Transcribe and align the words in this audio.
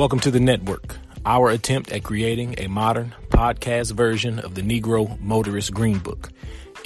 Welcome 0.00 0.20
to 0.20 0.30
the 0.30 0.40
network, 0.40 0.96
our 1.26 1.50
attempt 1.50 1.92
at 1.92 2.04
creating 2.04 2.54
a 2.56 2.68
modern 2.68 3.14
podcast 3.28 3.92
version 3.92 4.38
of 4.38 4.54
the 4.54 4.62
Negro 4.62 5.20
Motorist 5.20 5.74
Green 5.74 5.98
Book. 5.98 6.30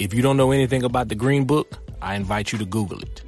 If 0.01 0.13
you 0.13 0.21
don't 0.21 0.35
know 0.35 0.51
anything 0.51 0.83
about 0.83 1.07
the 1.07 1.15
Green 1.15 1.45
Book, 1.45 1.77
I 2.01 2.15
invite 2.15 2.51
you 2.51 2.57
to 2.59 2.65
Google 2.65 2.99
it. 2.99 3.23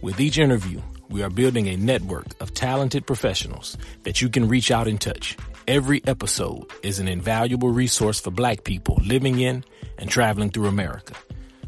With 0.00 0.20
each 0.20 0.38
interview, 0.38 0.80
we 1.08 1.24
are 1.24 1.28
building 1.28 1.66
a 1.66 1.76
network 1.76 2.40
of 2.40 2.54
talented 2.54 3.04
professionals 3.04 3.76
that 4.04 4.22
you 4.22 4.28
can 4.28 4.46
reach 4.46 4.70
out 4.70 4.86
and 4.86 5.00
touch. 5.00 5.36
Every 5.66 6.02
episode 6.06 6.70
is 6.84 7.00
an 7.00 7.08
invaluable 7.08 7.70
resource 7.70 8.20
for 8.20 8.30
black 8.30 8.62
people 8.62 9.00
living 9.04 9.40
in 9.40 9.64
and 9.98 10.08
traveling 10.08 10.50
through 10.50 10.68
America. 10.68 11.14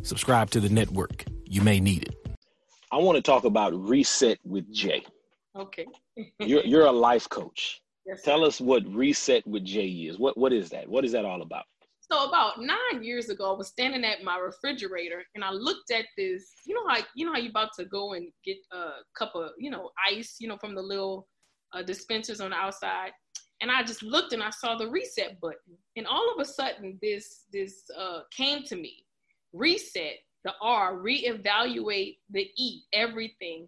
Subscribe 0.02 0.50
to 0.50 0.61
the 0.61 0.68
network. 0.68 1.25
You 1.45 1.62
may 1.62 1.80
need 1.80 2.04
it. 2.04 2.36
I 2.93 2.98
want 2.98 3.16
to 3.16 3.22
talk 3.22 3.43
about 3.43 3.75
Reset 3.75 4.38
with 4.45 4.72
Jay. 4.72 5.04
Okay. 5.56 5.86
you're 6.40 6.64
you're 6.64 6.86
a 6.86 6.92
life 6.92 7.28
coach. 7.28 7.80
Yes, 8.06 8.20
Tell 8.20 8.40
sir. 8.40 8.48
us 8.48 8.60
what 8.60 8.82
Reset 8.86 9.46
with 9.46 9.64
Jay 9.64 9.88
is. 9.88 10.18
What 10.18 10.36
what 10.36 10.52
is 10.52 10.68
that? 10.68 10.86
What 10.86 11.06
is 11.06 11.12
that 11.12 11.24
all 11.24 11.40
about? 11.40 11.64
So 12.12 12.28
about 12.28 12.60
nine 12.60 13.02
years 13.02 13.30
ago, 13.30 13.54
I 13.54 13.56
was 13.56 13.68
standing 13.68 14.04
at 14.04 14.22
my 14.22 14.36
refrigerator 14.36 15.24
and 15.34 15.42
I 15.42 15.50
looked 15.52 15.90
at 15.90 16.04
this. 16.18 16.52
You 16.66 16.74
know 16.74 16.86
how 16.86 16.98
you 17.14 17.24
know 17.24 17.32
how 17.32 17.38
you 17.38 17.48
about 17.48 17.70
to 17.78 17.86
go 17.86 18.12
and 18.12 18.30
get 18.44 18.58
a 18.72 18.88
cup 19.16 19.32
of 19.34 19.52
you 19.58 19.70
know 19.70 19.90
ice, 20.06 20.36
you 20.38 20.48
know, 20.48 20.58
from 20.58 20.74
the 20.74 20.82
little 20.82 21.27
uh, 21.72 21.82
dispensers 21.82 22.42
on 22.42 22.50
the 22.50 22.56
outside. 22.56 23.12
And 23.62 23.70
I 23.70 23.82
just 23.82 24.02
looked 24.02 24.34
and 24.34 24.42
I 24.42 24.50
saw 24.50 24.77
the 24.77 24.91
reset 24.91 25.41
button, 25.41 25.78
and 25.96 26.06
all 26.06 26.30
of 26.30 26.38
a 26.41 26.44
sudden, 26.44 26.98
this 27.00 27.44
this 27.55 27.84
uh, 27.98 28.20
came 28.36 28.64
to 28.64 28.77
me. 28.77 29.06
Reset 29.55 30.16
the 30.44 30.52
R, 30.60 30.96
reevaluate 30.98 32.18
the 32.28 32.50
E, 32.58 32.82
everything. 32.92 33.66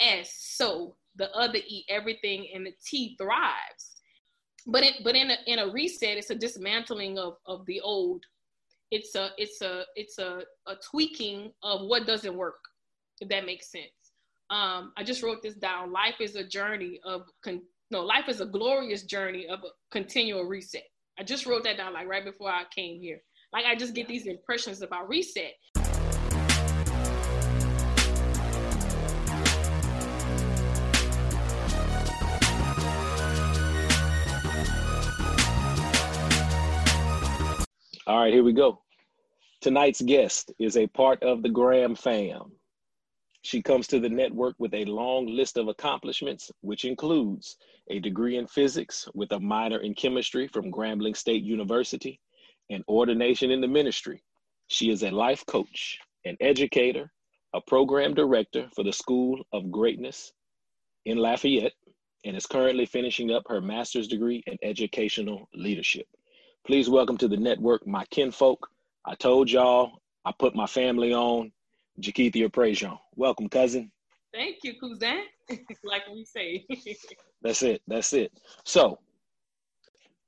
S, 0.00 0.36
so 0.56 0.94
the 1.18 1.30
other 1.36 1.58
E, 1.58 1.84
everything, 1.88 2.48
and 2.54 2.66
the 2.66 2.72
T 2.84 3.16
thrives. 3.18 3.96
But 4.66 4.84
it, 4.84 4.94
but 5.04 5.14
in 5.14 5.30
a, 5.30 5.36
in 5.46 5.58
a 5.58 5.68
reset, 5.68 6.16
it's 6.16 6.30
a 6.30 6.34
dismantling 6.34 7.18
of, 7.18 7.34
of 7.46 7.66
the 7.66 7.80
old. 7.80 8.24
It's 8.90 9.14
a 9.14 9.30
it's 9.36 9.60
a 9.60 9.84
it's 9.96 10.18
a, 10.18 10.42
a 10.66 10.74
tweaking 10.90 11.52
of 11.62 11.82
what 11.82 12.06
doesn't 12.06 12.36
work. 12.36 12.60
If 13.20 13.28
that 13.28 13.44
makes 13.44 13.70
sense. 13.70 13.90
Um, 14.50 14.92
I 14.96 15.04
just 15.04 15.22
wrote 15.22 15.42
this 15.42 15.54
down. 15.54 15.92
Life 15.92 16.20
is 16.20 16.36
a 16.36 16.44
journey 16.44 17.00
of 17.04 17.22
con- 17.44 17.62
no. 17.90 18.02
Life 18.02 18.28
is 18.28 18.40
a 18.40 18.46
glorious 18.46 19.02
journey 19.02 19.46
of 19.46 19.60
a 19.60 19.68
continual 19.90 20.44
reset. 20.44 20.84
I 21.18 21.24
just 21.24 21.46
wrote 21.46 21.64
that 21.64 21.76
down 21.76 21.92
like 21.92 22.06
right 22.06 22.24
before 22.24 22.50
I 22.50 22.62
came 22.74 23.00
here. 23.00 23.20
Like 23.52 23.64
I 23.64 23.74
just 23.74 23.94
get 23.94 24.08
these 24.08 24.26
impressions 24.26 24.82
about 24.82 25.08
reset. 25.08 25.54
All 38.08 38.18
right, 38.18 38.32
here 38.32 38.42
we 38.42 38.54
go. 38.54 38.80
Tonight's 39.60 40.00
guest 40.00 40.50
is 40.58 40.78
a 40.78 40.86
part 40.86 41.22
of 41.22 41.42
the 41.42 41.50
Graham 41.50 41.94
fam. 41.94 42.52
She 43.42 43.60
comes 43.60 43.86
to 43.88 44.00
the 44.00 44.08
network 44.08 44.54
with 44.58 44.72
a 44.72 44.86
long 44.86 45.26
list 45.26 45.58
of 45.58 45.68
accomplishments, 45.68 46.50
which 46.62 46.86
includes 46.86 47.58
a 47.90 47.98
degree 47.98 48.38
in 48.38 48.46
physics 48.46 49.06
with 49.12 49.30
a 49.32 49.38
minor 49.38 49.80
in 49.80 49.94
chemistry 49.94 50.48
from 50.48 50.72
Grambling 50.72 51.14
State 51.14 51.42
University 51.42 52.18
and 52.70 52.82
ordination 52.88 53.50
in 53.50 53.60
the 53.60 53.68
ministry. 53.68 54.22
She 54.68 54.88
is 54.88 55.02
a 55.02 55.10
life 55.10 55.44
coach, 55.44 55.98
an 56.24 56.38
educator, 56.40 57.12
a 57.52 57.60
program 57.60 58.14
director 58.14 58.70
for 58.74 58.84
the 58.84 58.92
School 58.92 59.44
of 59.52 59.70
Greatness 59.70 60.32
in 61.04 61.18
Lafayette, 61.18 61.74
and 62.24 62.34
is 62.34 62.46
currently 62.46 62.86
finishing 62.86 63.32
up 63.32 63.42
her 63.48 63.60
master's 63.60 64.08
degree 64.08 64.42
in 64.46 64.56
educational 64.62 65.46
leadership. 65.52 66.06
Please 66.68 66.90
welcome 66.90 67.16
to 67.16 67.28
the 67.28 67.36
network 67.38 67.86
my 67.86 68.04
kinfolk. 68.10 68.68
I 69.06 69.14
told 69.14 69.50
y'all 69.50 70.02
I 70.26 70.32
put 70.38 70.54
my 70.54 70.66
family 70.66 71.14
on. 71.14 71.50
Jakithia 71.98 72.50
Prejean. 72.50 72.98
Welcome, 73.16 73.48
cousin. 73.48 73.90
Thank 74.34 74.58
you, 74.64 74.74
cousin. 74.78 75.24
like 75.82 76.02
we 76.12 76.26
say. 76.26 76.66
That's 77.42 77.62
it. 77.62 77.80
That's 77.88 78.12
it. 78.12 78.32
So 78.66 78.98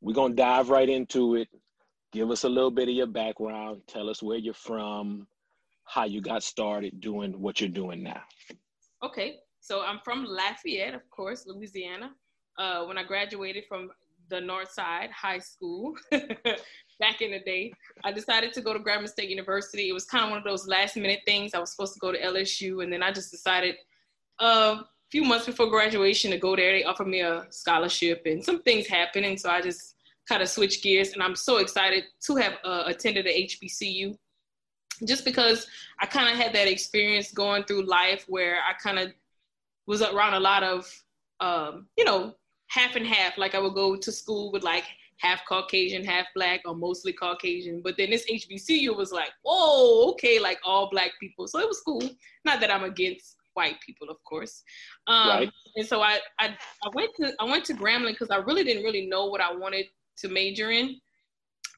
we're 0.00 0.14
gonna 0.14 0.32
dive 0.32 0.70
right 0.70 0.88
into 0.88 1.34
it. 1.34 1.48
Give 2.10 2.30
us 2.30 2.44
a 2.44 2.48
little 2.48 2.70
bit 2.70 2.88
of 2.88 2.94
your 2.94 3.06
background. 3.06 3.82
Tell 3.86 4.08
us 4.08 4.22
where 4.22 4.38
you're 4.38 4.54
from, 4.54 5.26
how 5.84 6.04
you 6.04 6.22
got 6.22 6.42
started 6.42 7.02
doing 7.02 7.38
what 7.38 7.60
you're 7.60 7.68
doing 7.68 8.02
now. 8.02 8.22
Okay, 9.02 9.40
so 9.60 9.82
I'm 9.82 10.00
from 10.02 10.24
Lafayette, 10.24 10.94
of 10.94 11.02
course, 11.10 11.44
Louisiana. 11.46 12.12
Uh, 12.56 12.84
when 12.84 12.96
I 12.96 13.04
graduated 13.04 13.64
from 13.68 13.90
the 14.30 14.40
North 14.40 14.70
Side 14.70 15.10
High 15.10 15.40
School 15.40 15.94
back 16.10 17.20
in 17.20 17.32
the 17.32 17.40
day, 17.40 17.72
I 18.04 18.12
decided 18.12 18.52
to 18.54 18.60
go 18.60 18.72
to 18.72 18.78
Grambling 18.78 19.08
State 19.08 19.28
University. 19.28 19.88
It 19.88 19.92
was 19.92 20.04
kind 20.04 20.24
of 20.24 20.30
one 20.30 20.38
of 20.38 20.44
those 20.44 20.66
last 20.66 20.96
minute 20.96 21.20
things. 21.26 21.52
I 21.52 21.58
was 21.58 21.72
supposed 21.72 21.94
to 21.94 22.00
go 22.00 22.12
to 22.12 22.20
LSU, 22.20 22.82
and 22.82 22.92
then 22.92 23.02
I 23.02 23.12
just 23.12 23.30
decided 23.30 23.76
uh, 24.40 24.76
a 24.80 24.86
few 25.10 25.24
months 25.24 25.46
before 25.46 25.68
graduation 25.68 26.30
to 26.30 26.38
go 26.38 26.56
there. 26.56 26.72
They 26.72 26.84
offered 26.84 27.08
me 27.08 27.20
a 27.20 27.46
scholarship, 27.50 28.22
and 28.24 28.44
some 28.44 28.62
things 28.62 28.86
happened, 28.86 29.26
and 29.26 29.38
so 29.38 29.50
I 29.50 29.60
just 29.60 29.96
kind 30.28 30.42
of 30.42 30.48
switched 30.48 30.82
gears. 30.82 31.12
And 31.12 31.22
I'm 31.22 31.36
so 31.36 31.58
excited 31.58 32.04
to 32.26 32.36
have 32.36 32.54
uh, 32.64 32.84
attended 32.86 33.26
the 33.26 33.48
HBCU 33.48 34.16
just 35.06 35.24
because 35.24 35.66
I 35.98 36.06
kind 36.06 36.28
of 36.28 36.36
had 36.36 36.54
that 36.54 36.68
experience 36.68 37.32
going 37.32 37.64
through 37.64 37.86
life 37.86 38.24
where 38.28 38.58
I 38.58 38.74
kind 38.74 38.98
of 38.98 39.12
was 39.86 40.02
around 40.02 40.34
a 40.34 40.40
lot 40.40 40.62
of, 40.62 41.04
um, 41.40 41.86
you 41.96 42.04
know, 42.04 42.34
half 42.70 42.96
and 42.96 43.06
half. 43.06 43.36
Like 43.36 43.54
I 43.54 43.58
would 43.58 43.74
go 43.74 43.96
to 43.96 44.12
school 44.12 44.50
with 44.50 44.62
like 44.62 44.84
half 45.18 45.42
Caucasian, 45.46 46.04
half 46.04 46.26
black, 46.34 46.62
or 46.64 46.74
mostly 46.74 47.12
Caucasian. 47.12 47.82
But 47.82 47.96
then 47.96 48.10
this 48.10 48.24
HBCU 48.30 48.96
was 48.96 49.12
like, 49.12 49.30
whoa, 49.42 50.10
okay, 50.12 50.38
like 50.38 50.58
all 50.64 50.88
black 50.90 51.10
people. 51.20 51.46
So 51.46 51.58
it 51.58 51.68
was 51.68 51.80
cool. 51.84 52.02
Not 52.44 52.60
that 52.60 52.70
I'm 52.70 52.84
against 52.84 53.36
white 53.54 53.80
people, 53.84 54.08
of 54.08 54.16
course. 54.24 54.62
Um, 55.06 55.28
Right. 55.28 55.50
And 55.76 55.86
so 55.86 56.00
I, 56.00 56.18
I, 56.38 56.56
I 56.84 56.88
went 56.94 57.10
to 57.16 57.32
I 57.38 57.44
went 57.44 57.64
to 57.66 57.74
Grambling 57.74 58.12
because 58.12 58.30
I 58.30 58.36
really 58.36 58.64
didn't 58.64 58.84
really 58.84 59.06
know 59.06 59.26
what 59.26 59.40
I 59.40 59.54
wanted 59.54 59.86
to 60.18 60.28
major 60.28 60.70
in. 60.70 60.96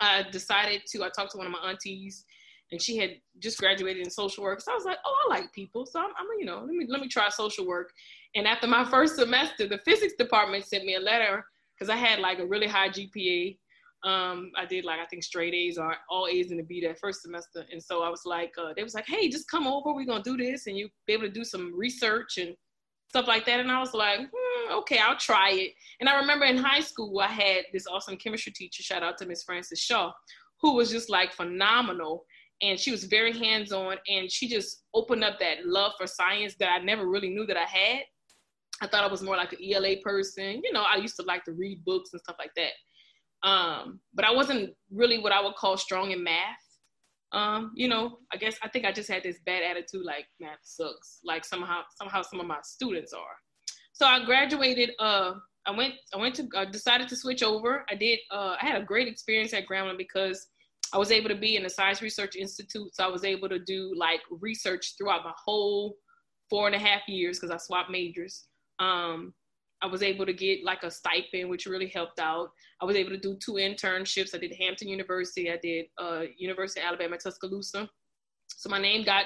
I 0.01 0.25
decided 0.31 0.83
to. 0.89 1.05
I 1.05 1.11
talked 1.11 1.33
to 1.33 1.39
one 1.39 1.47
of 1.47 1.53
my 1.53 1.71
aunties, 1.71 2.25
and 2.71 2.83
she 2.83 2.97
had 2.97 3.11
just 3.39 3.59
graduated 3.59 4.05
in 4.05 4.11
social 4.11 4.43
work. 4.43 4.61
So 4.61 4.73
I 4.73 4.75
was 4.75 4.85
like, 4.85 4.99
oh, 5.05 5.27
I 5.27 5.35
like 5.35 5.53
people. 5.53 5.87
So 5.87 6.01
I'm, 6.01 6.11
I'm 6.19 6.27
you 6.39 6.45
know, 6.45 6.59
let 6.59 6.75
me 6.75 6.87
let 6.89 7.01
me 7.01 7.09
try 7.09 7.29
social 7.29 7.67
work. 7.67 7.93
And 8.35 8.47
after 8.47 8.67
my 8.67 8.85
first 8.85 9.17
semester, 9.17 9.69
the 9.69 9.81
physics 9.85 10.15
department 10.19 10.67
sent 10.67 10.85
me 10.85 10.95
a 10.95 11.01
letter 11.01 11.45
because 11.75 11.91
I 11.91 11.97
had 11.97 12.19
like 12.19 12.39
a 12.39 12.47
really 12.47 12.67
high 12.67 12.89
GPA. 12.89 13.59
Um, 14.05 14.51
I 14.57 14.67
did 14.67 14.85
like 14.85 14.99
I 14.99 15.07
think 15.07 15.23
straight 15.23 15.55
A's 15.55 15.79
or 15.79 15.95
all 16.11 16.27
A's 16.27 16.51
in 16.51 16.57
the 16.57 16.65
B 16.65 16.81
that 16.87 16.99
first 16.99 17.23
semester, 17.23 17.65
and 17.71 17.81
so 17.81 18.03
I 18.03 18.09
was 18.09 18.23
like, 18.25 18.53
uh, 18.59 18.73
they 18.75 18.83
was 18.83 18.95
like, 18.95 19.07
hey, 19.07 19.29
just 19.29 19.49
come 19.49 19.67
over. 19.67 19.93
We're 19.93 20.07
gonna 20.07 20.25
do 20.25 20.37
this, 20.37 20.67
and 20.67 20.77
you 20.77 20.89
be 21.07 21.13
able 21.13 21.25
to 21.25 21.31
do 21.31 21.45
some 21.45 21.73
research 21.77 22.39
and 22.39 22.57
stuff 23.11 23.29
like 23.29 23.47
that. 23.47 23.61
And 23.61 23.71
I 23.71 23.79
was 23.79 23.95
like, 23.95 24.21
hmm, 24.21 24.73
okay, 24.73 24.99
I'll 24.99 25.19
try 25.19 25.51
it. 25.53 25.73
And 26.01 26.09
I 26.09 26.17
remember 26.17 26.47
in 26.47 26.57
high 26.57 26.81
school, 26.81 27.21
I 27.21 27.29
had 27.29 27.65
this 27.73 27.87
awesome 27.87 28.17
chemistry 28.17 28.53
teacher. 28.53 28.83
Shout 28.83 29.03
out 29.03 29.19
to 29.19 29.27
Miss 29.27 29.45
Frances 29.45 29.79
Shaw, 29.79 30.11
who 30.61 30.75
was 30.75 30.91
just 30.91 31.11
like 31.11 31.33
phenomenal 31.33 32.25
and 32.63 32.79
she 32.79 32.93
was 32.93 33.05
very 33.05 33.37
hands-on 33.37 33.97
and 34.09 34.31
she 34.31 34.49
just 34.49 34.85
opened 34.95 35.25
up 35.25 35.39
that 35.41 35.67
love 35.67 35.93
for 35.99 36.07
science 36.07 36.55
that 36.61 36.71
I 36.71 36.83
never 36.83 37.09
really 37.09 37.29
knew 37.29 37.45
that 37.47 37.57
I 37.57 37.65
had. 37.65 38.03
I 38.83 38.89
thought 38.89 39.05
I 39.05 39.11
was 39.11 39.23
more 39.23 39.37
like 39.37 39.53
an 39.53 39.61
ELA 39.63 39.97
person. 40.03 40.61
You 40.65 40.73
know, 40.73 40.83
I 40.83 40.97
used 40.97 41.15
to 41.17 41.23
like 41.23 41.45
to 41.45 41.53
read 41.53 41.85
books 41.85 42.11
and 42.13 42.21
stuff 42.21 42.37
like 42.39 42.51
that. 42.57 43.49
Um, 43.49 44.01
but 44.13 44.25
I 44.25 44.33
wasn't 44.33 44.71
really 44.91 45.19
what 45.19 45.33
I 45.33 45.41
would 45.41 45.55
call 45.55 45.77
strong 45.77 46.11
in 46.11 46.23
math. 46.23 46.59
Um, 47.33 47.73
you 47.77 47.89
know, 47.89 48.19
I 48.33 48.37
guess 48.37 48.57
I 48.63 48.69
think 48.69 48.85
I 48.85 48.93
just 48.93 49.09
had 49.09 49.23
this 49.23 49.39
bad 49.47 49.63
attitude 49.63 50.05
like 50.05 50.27
math 50.41 50.59
sucks, 50.65 51.21
like 51.25 51.45
somehow 51.45 51.83
somehow 51.97 52.23
some 52.23 52.41
of 52.41 52.47
my 52.47 52.59
students 52.63 53.13
are. 53.13 53.37
So 53.93 54.05
I 54.05 54.25
graduated 54.25 54.91
uh 54.99 55.35
I 55.65 55.71
went 55.71 55.95
I 56.13 56.19
went 56.19 56.35
to 56.37 56.49
I 56.57 56.65
decided 56.65 57.09
to 57.09 57.17
switch 57.17 57.43
over. 57.43 57.87
I 57.89 57.95
did 57.95 58.19
uh 58.31 58.57
I 58.61 58.67
had 58.67 58.81
a 58.81 58.85
great 58.85 59.09
experience 59.09 59.55
at 59.55 59.67
Grambling 59.67 59.97
because 59.97 60.49
I 60.93 60.99
was 60.99 61.11
able 61.11 61.31
to 61.31 61.37
be 61.37 61.57
in 61.57 61.63
the 61.63 61.71
Science 61.71 62.03
Research 62.03 62.37
Institute. 62.37 62.95
So 62.95 63.05
I 63.05 63.09
was 63.09 63.25
able 63.25 63.49
to 63.49 63.61
do 63.61 63.95
like 63.97 64.21
research 64.41 64.95
throughout 64.99 65.25
my 65.25 65.33
whole 65.43 65.97
four 66.51 66.67
and 66.67 66.77
a 66.77 66.79
half 66.79 67.09
years 67.09 67.39
because 67.39 67.51
I 67.51 67.57
swapped 67.57 67.91
majors. 67.91 68.45
Um, 68.79 69.35
I 69.83 69.87
was 69.87 70.03
able 70.03 70.25
to 70.27 70.33
get 70.33 70.65
like 70.65 70.85
a 70.85 70.91
stipend, 70.91 71.51
which 71.51 71.67
really 71.67 71.89
helped 71.89 72.21
out. 72.21 72.51
I 72.81 72.85
was 72.85 72.95
able 72.95 73.11
to 73.11 73.19
do 73.19 73.37
two 73.45 73.55
internships. 73.55 74.35
I 74.35 74.39
did 74.39 74.55
Hampton 74.55 74.89
University. 74.89 75.51
I 75.51 75.57
did 75.57 75.87
uh, 75.99 76.23
University 76.39 76.81
of 76.81 76.87
Alabama 76.87 77.19
Tuscaloosa. 77.19 77.89
So 78.49 78.71
my 78.71 78.81
name 78.81 79.05
got 79.05 79.25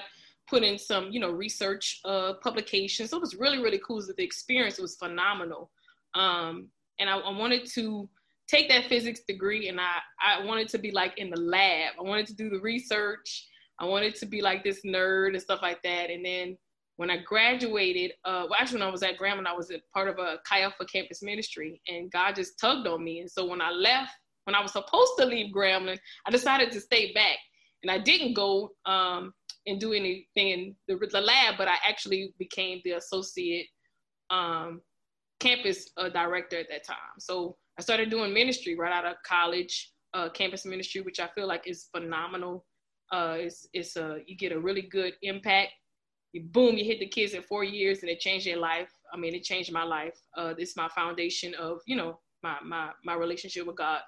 put 0.48 0.62
in 0.62 0.78
some, 0.78 1.10
you 1.10 1.20
know, 1.20 1.30
research 1.30 2.00
uh, 2.04 2.34
publications. 2.42 3.10
So 3.10 3.18
it 3.18 3.20
was 3.20 3.34
really, 3.34 3.58
really 3.58 3.80
cool. 3.86 4.00
The 4.00 4.24
experience 4.24 4.78
was 4.78 4.96
phenomenal. 4.96 5.70
Um, 6.14 6.68
and 6.98 7.10
I, 7.10 7.18
I 7.18 7.36
wanted 7.36 7.66
to 7.74 8.08
take 8.48 8.68
that 8.68 8.86
physics 8.86 9.20
degree 9.26 9.68
and 9.68 9.80
I, 9.80 9.98
I 10.22 10.44
wanted 10.44 10.68
to 10.68 10.78
be 10.78 10.90
like 10.90 11.18
in 11.18 11.30
the 11.30 11.40
lab. 11.40 11.94
I 11.98 12.02
wanted 12.02 12.26
to 12.28 12.34
do 12.34 12.48
the 12.48 12.60
research. 12.60 13.46
I 13.78 13.84
wanted 13.84 14.14
to 14.16 14.26
be 14.26 14.40
like 14.40 14.64
this 14.64 14.80
nerd 14.86 15.30
and 15.30 15.42
stuff 15.42 15.60
like 15.62 15.82
that. 15.82 16.10
And 16.10 16.24
then 16.24 16.56
when 16.96 17.10
I 17.10 17.18
graduated, 17.18 18.12
uh, 18.24 18.46
well, 18.48 18.56
actually, 18.58 18.80
when 18.80 18.88
I 18.88 18.92
was 18.92 19.02
at 19.02 19.18
Grambling, 19.18 19.46
I 19.46 19.52
was 19.52 19.70
a 19.70 19.80
part 19.92 20.08
of 20.08 20.18
a 20.18 20.38
Chi 20.48 20.62
Alpha 20.62 20.84
campus 20.86 21.22
ministry, 21.22 21.80
and 21.88 22.10
God 22.10 22.34
just 22.34 22.58
tugged 22.58 22.86
on 22.86 23.04
me. 23.04 23.20
And 23.20 23.30
so 23.30 23.46
when 23.46 23.60
I 23.60 23.70
left, 23.70 24.12
when 24.44 24.54
I 24.54 24.62
was 24.62 24.72
supposed 24.72 25.12
to 25.18 25.26
leave 25.26 25.54
Grambling, 25.54 25.98
I 26.26 26.30
decided 26.30 26.70
to 26.72 26.80
stay 26.80 27.12
back, 27.12 27.36
and 27.82 27.90
I 27.90 27.98
didn't 27.98 28.34
go 28.34 28.70
um, 28.86 29.34
and 29.66 29.78
do 29.78 29.92
anything 29.92 30.26
in 30.36 30.76
the, 30.88 30.96
the, 31.10 31.20
lab, 31.20 31.56
but 31.58 31.68
I 31.68 31.76
actually 31.86 32.32
became 32.38 32.80
the 32.84 32.92
associate 32.92 33.66
um, 34.30 34.80
campus 35.38 35.90
uh, 35.98 36.08
director 36.08 36.58
at 36.58 36.68
that 36.70 36.84
time. 36.84 37.18
So 37.18 37.56
I 37.78 37.82
started 37.82 38.08
doing 38.08 38.32
ministry 38.32 38.74
right 38.74 38.92
out 38.92 39.04
of 39.04 39.16
college, 39.26 39.92
uh, 40.14 40.30
campus 40.30 40.64
ministry, 40.64 41.02
which 41.02 41.20
I 41.20 41.28
feel 41.34 41.46
like 41.46 41.66
is 41.66 41.88
phenomenal. 41.94 42.64
Uh, 43.12 43.36
it's 43.38 43.68
it's 43.72 43.96
a 43.96 44.18
you 44.26 44.36
get 44.36 44.50
a 44.50 44.58
really 44.58 44.82
good 44.82 45.12
impact 45.22 45.72
you 46.32 46.42
boom, 46.42 46.76
you 46.76 46.84
hit 46.84 47.00
the 47.00 47.06
kids 47.06 47.34
in 47.34 47.42
four 47.42 47.64
years 47.64 48.00
and 48.00 48.10
it 48.10 48.20
changed 48.20 48.46
their 48.46 48.58
life. 48.58 48.90
I 49.12 49.16
mean, 49.16 49.34
it 49.34 49.42
changed 49.42 49.72
my 49.72 49.84
life. 49.84 50.18
Uh, 50.36 50.52
this 50.54 50.70
is 50.70 50.76
my 50.76 50.88
foundation 50.88 51.54
of, 51.54 51.80
you 51.86 51.96
know, 51.96 52.18
my, 52.42 52.56
my, 52.64 52.90
my 53.04 53.14
relationship 53.14 53.66
with 53.66 53.76
God. 53.76 54.00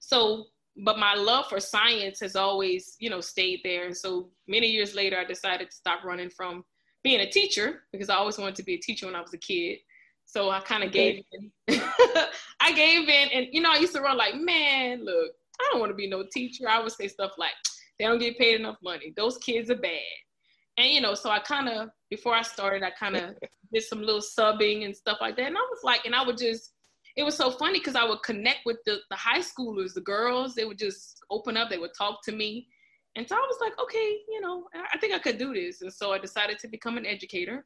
So, 0.00 0.46
but 0.76 0.98
my 0.98 1.14
love 1.14 1.46
for 1.48 1.60
science 1.60 2.20
has 2.20 2.34
always, 2.34 2.96
you 2.98 3.10
know, 3.10 3.20
stayed 3.20 3.60
there. 3.62 3.86
And 3.86 3.96
so 3.96 4.30
many 4.48 4.66
years 4.66 4.94
later, 4.94 5.16
I 5.16 5.24
decided 5.24 5.70
to 5.70 5.76
stop 5.76 6.04
running 6.04 6.30
from 6.30 6.64
being 7.04 7.20
a 7.20 7.30
teacher 7.30 7.82
because 7.92 8.10
I 8.10 8.16
always 8.16 8.38
wanted 8.38 8.56
to 8.56 8.64
be 8.64 8.74
a 8.74 8.78
teacher 8.78 9.06
when 9.06 9.14
I 9.14 9.20
was 9.20 9.34
a 9.34 9.38
kid. 9.38 9.78
So 10.26 10.50
I 10.50 10.60
kind 10.60 10.82
of 10.82 10.88
okay. 10.88 11.22
gave 11.38 11.50
in. 11.68 11.80
I 12.60 12.72
gave 12.72 13.08
in, 13.08 13.28
and 13.28 13.46
you 13.52 13.60
know, 13.60 13.70
I 13.70 13.76
used 13.76 13.94
to 13.94 14.00
run 14.00 14.16
like, 14.16 14.34
man, 14.34 15.04
look, 15.04 15.32
I 15.60 15.68
don't 15.70 15.80
want 15.80 15.90
to 15.90 15.96
be 15.96 16.08
no 16.08 16.24
teacher. 16.32 16.68
I 16.68 16.82
would 16.82 16.92
say 16.92 17.08
stuff 17.08 17.32
like, 17.38 17.52
they 17.98 18.06
don't 18.06 18.18
get 18.18 18.38
paid 18.38 18.58
enough 18.58 18.78
money. 18.82 19.12
Those 19.16 19.38
kids 19.38 19.70
are 19.70 19.76
bad 19.76 20.00
and 20.76 20.88
you 20.90 21.00
know, 21.00 21.14
so 21.14 21.30
I 21.30 21.38
kind 21.40 21.68
of 21.68 21.90
before 22.10 22.34
I 22.34 22.42
started, 22.42 22.82
I 22.82 22.90
kind 22.90 23.16
of 23.16 23.34
did 23.72 23.82
some 23.82 24.00
little 24.00 24.20
subbing 24.20 24.84
and 24.84 24.96
stuff 24.96 25.18
like 25.20 25.36
that. 25.36 25.46
And 25.46 25.56
I 25.56 25.60
was 25.60 25.80
like, 25.82 26.04
and 26.04 26.14
I 26.14 26.24
would 26.24 26.38
just, 26.38 26.72
it 27.16 27.22
was 27.22 27.36
so 27.36 27.50
funny 27.50 27.78
because 27.78 27.96
I 27.96 28.04
would 28.04 28.22
connect 28.22 28.60
with 28.66 28.78
the, 28.86 28.98
the 29.10 29.16
high 29.16 29.40
schoolers, 29.40 29.94
the 29.94 30.00
girls. 30.00 30.54
They 30.54 30.64
would 30.64 30.78
just 30.78 31.18
open 31.30 31.56
up, 31.56 31.70
they 31.70 31.78
would 31.78 31.94
talk 31.96 32.24
to 32.24 32.32
me, 32.32 32.68
and 33.16 33.28
so 33.28 33.36
I 33.36 33.40
was 33.40 33.58
like, 33.60 33.78
okay, 33.80 34.18
you 34.28 34.40
know, 34.40 34.64
I 34.92 34.98
think 34.98 35.14
I 35.14 35.18
could 35.18 35.38
do 35.38 35.54
this. 35.54 35.82
And 35.82 35.92
so 35.92 36.12
I 36.12 36.18
decided 36.18 36.58
to 36.60 36.68
become 36.68 36.98
an 36.98 37.06
educator. 37.06 37.64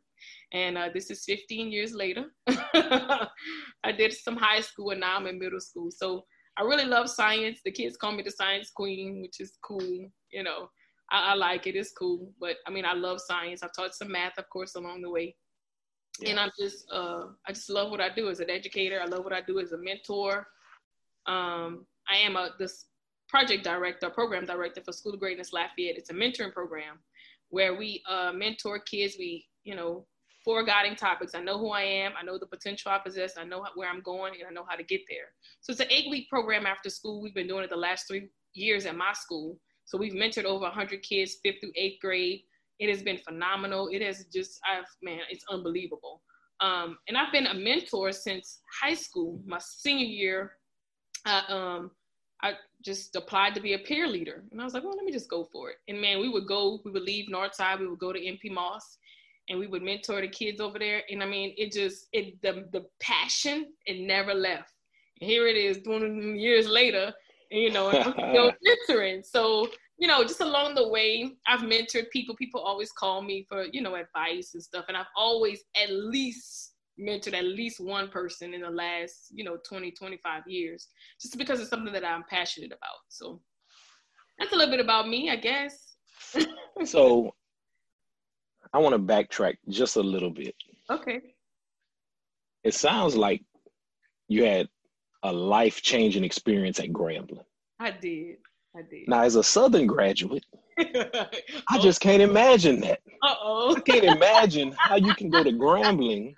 And 0.52 0.76
uh, 0.76 0.88
this 0.92 1.10
is 1.10 1.24
15 1.24 1.72
years 1.72 1.94
later. 1.94 2.26
I 2.48 3.92
did 3.96 4.12
some 4.12 4.36
high 4.36 4.60
school 4.60 4.90
and 4.90 5.00
now 5.00 5.16
I'm 5.16 5.26
in 5.26 5.38
middle 5.38 5.60
school. 5.60 5.90
So 5.90 6.24
I 6.58 6.62
really 6.62 6.84
love 6.84 7.08
science. 7.08 7.60
The 7.64 7.70
kids 7.70 7.96
call 7.96 8.12
me 8.12 8.22
the 8.22 8.30
science 8.30 8.70
queen, 8.70 9.22
which 9.22 9.40
is 9.40 9.52
cool, 9.62 10.10
you 10.30 10.42
know. 10.42 10.68
I, 11.10 11.32
I, 11.32 11.34
like 11.34 11.66
it. 11.66 11.76
It's 11.76 11.92
cool. 11.92 12.32
But 12.40 12.56
I 12.66 12.70
mean, 12.70 12.84
I 12.84 12.92
love 12.92 13.20
science. 13.20 13.62
I've 13.62 13.74
taught 13.74 13.94
some 13.94 14.12
math, 14.12 14.38
of 14.38 14.48
course, 14.50 14.74
along 14.74 15.02
the 15.02 15.10
way. 15.10 15.34
Yeah. 16.20 16.30
And 16.30 16.40
I'm 16.40 16.50
just, 16.58 16.90
uh, 16.92 17.26
I 17.46 17.52
just 17.52 17.70
love 17.70 17.90
what 17.90 18.00
I 18.00 18.08
do 18.08 18.28
as 18.28 18.40
an 18.40 18.50
educator. 18.50 19.00
I 19.00 19.06
love 19.06 19.24
what 19.24 19.32
I 19.32 19.40
do 19.40 19.60
as 19.60 19.72
a 19.72 19.78
mentor. 19.78 20.46
Um, 21.26 21.86
I 22.08 22.16
am 22.16 22.36
a 22.36 22.50
this 22.58 22.86
project 23.28 23.62
director, 23.62 24.10
program 24.10 24.46
director 24.46 24.80
for 24.84 24.92
School 24.92 25.14
of 25.14 25.20
Greatness 25.20 25.52
Lafayette. 25.52 25.98
It's 25.98 26.10
a 26.10 26.14
mentoring 26.14 26.52
program 26.52 26.98
where 27.50 27.74
we 27.76 28.02
uh, 28.08 28.32
mentor 28.32 28.78
kids. 28.80 29.16
We, 29.18 29.46
you 29.64 29.76
know, 29.76 30.06
four 30.44 30.64
guiding 30.64 30.96
topics. 30.96 31.34
I 31.34 31.40
know 31.40 31.58
who 31.58 31.70
I 31.70 31.82
am. 31.82 32.12
I 32.18 32.24
know 32.24 32.38
the 32.38 32.46
potential 32.46 32.90
I 32.90 32.98
possess. 32.98 33.36
I 33.36 33.44
know 33.44 33.64
where 33.74 33.88
I'm 33.88 34.00
going, 34.00 34.34
and 34.38 34.48
I 34.48 34.52
know 34.52 34.64
how 34.68 34.76
to 34.76 34.82
get 34.82 35.02
there. 35.08 35.26
So 35.60 35.72
it's 35.72 35.80
an 35.80 35.88
eight 35.90 36.10
week 36.10 36.28
program 36.28 36.66
after 36.66 36.90
school. 36.90 37.22
We've 37.22 37.34
been 37.34 37.46
doing 37.46 37.64
it 37.64 37.70
the 37.70 37.76
last 37.76 38.08
three 38.08 38.28
years 38.54 38.86
at 38.86 38.96
my 38.96 39.12
school. 39.12 39.58
So 39.88 39.96
we've 39.96 40.12
mentored 40.12 40.44
over 40.44 40.64
100 40.64 41.02
kids, 41.02 41.38
fifth 41.42 41.60
through 41.60 41.72
eighth 41.74 41.98
grade. 42.02 42.42
It 42.78 42.90
has 42.90 43.02
been 43.02 43.16
phenomenal. 43.16 43.88
It 43.90 44.02
has 44.02 44.26
just, 44.26 44.60
I've, 44.70 44.84
man, 45.02 45.20
it's 45.30 45.46
unbelievable. 45.50 46.20
Um, 46.60 46.98
and 47.08 47.16
I've 47.16 47.32
been 47.32 47.46
a 47.46 47.54
mentor 47.54 48.12
since 48.12 48.60
high 48.82 48.92
school. 48.92 49.40
My 49.46 49.58
senior 49.58 50.04
year, 50.04 50.52
I, 51.24 51.42
um, 51.48 51.90
I 52.42 52.52
just 52.84 53.16
applied 53.16 53.54
to 53.54 53.62
be 53.62 53.72
a 53.72 53.78
peer 53.78 54.06
leader. 54.06 54.44
And 54.52 54.60
I 54.60 54.64
was 54.64 54.74
like, 54.74 54.84
well, 54.84 54.94
let 54.94 55.06
me 55.06 55.12
just 55.12 55.30
go 55.30 55.48
for 55.50 55.70
it. 55.70 55.76
And 55.88 56.02
man, 56.02 56.20
we 56.20 56.28
would 56.28 56.46
go, 56.46 56.80
we 56.84 56.90
would 56.90 57.02
leave 57.04 57.30
Northside, 57.30 57.80
we 57.80 57.88
would 57.88 57.98
go 57.98 58.12
to 58.12 58.22
N.P. 58.22 58.50
Moss 58.50 58.98
and 59.48 59.58
we 59.58 59.68
would 59.68 59.82
mentor 59.82 60.20
the 60.20 60.28
kids 60.28 60.60
over 60.60 60.78
there. 60.78 61.00
And 61.10 61.22
I 61.22 61.26
mean, 61.26 61.54
it 61.56 61.72
just, 61.72 62.08
it 62.12 62.42
the, 62.42 62.68
the 62.72 62.84
passion, 63.00 63.72
it 63.86 64.06
never 64.06 64.34
left. 64.34 64.74
And 65.18 65.30
here 65.30 65.48
it 65.48 65.56
is, 65.56 65.78
20 65.78 66.38
years 66.38 66.68
later, 66.68 67.14
you 67.50 67.70
know, 67.70 67.90
I'm 67.90 68.12
still 68.12 68.52
mentoring. 68.66 69.24
So, 69.24 69.68
you 69.98 70.06
know, 70.06 70.22
just 70.22 70.40
along 70.40 70.74
the 70.74 70.88
way, 70.88 71.32
I've 71.46 71.60
mentored 71.60 72.10
people. 72.10 72.36
People 72.36 72.60
always 72.60 72.92
call 72.92 73.22
me 73.22 73.46
for, 73.48 73.66
you 73.72 73.82
know, 73.82 73.94
advice 73.94 74.52
and 74.54 74.62
stuff. 74.62 74.84
And 74.88 74.96
I've 74.96 75.06
always 75.16 75.64
at 75.76 75.90
least 75.90 76.72
mentored 77.00 77.34
at 77.34 77.44
least 77.44 77.80
one 77.80 78.08
person 78.08 78.54
in 78.54 78.62
the 78.62 78.70
last, 78.70 79.28
you 79.32 79.44
know, 79.44 79.56
20, 79.68 79.92
25 79.92 80.42
years, 80.46 80.88
just 81.20 81.38
because 81.38 81.60
it's 81.60 81.70
something 81.70 81.92
that 81.92 82.04
I'm 82.04 82.24
passionate 82.28 82.72
about. 82.72 82.98
So 83.08 83.40
that's 84.38 84.52
a 84.52 84.56
little 84.56 84.70
bit 84.70 84.80
about 84.80 85.08
me, 85.08 85.30
I 85.30 85.36
guess. 85.36 85.94
so 86.84 87.34
I 88.72 88.78
want 88.78 88.94
to 88.94 88.98
backtrack 88.98 89.56
just 89.68 89.96
a 89.96 90.02
little 90.02 90.30
bit. 90.30 90.54
Okay. 90.90 91.20
It 92.64 92.74
sounds 92.74 93.16
like 93.16 93.42
you 94.26 94.44
had 94.44 94.68
a 95.22 95.32
life 95.32 95.82
changing 95.82 96.24
experience 96.24 96.78
at 96.80 96.88
Grambling. 96.88 97.44
I 97.80 97.90
did. 97.90 98.36
I 98.76 98.82
did. 98.82 99.08
Now, 99.08 99.22
as 99.22 99.36
a 99.36 99.42
Southern 99.42 99.86
graduate, 99.86 100.44
I 100.78 101.78
just 101.80 102.00
can't 102.00 102.22
imagine 102.22 102.80
that. 102.80 103.00
Uh 103.22 103.34
oh. 103.40 103.76
I 103.76 103.80
can't 103.80 104.04
imagine 104.04 104.74
how 104.78 104.96
you 104.96 105.14
can 105.14 105.30
go 105.30 105.42
to 105.42 105.50
Grambling 105.52 106.34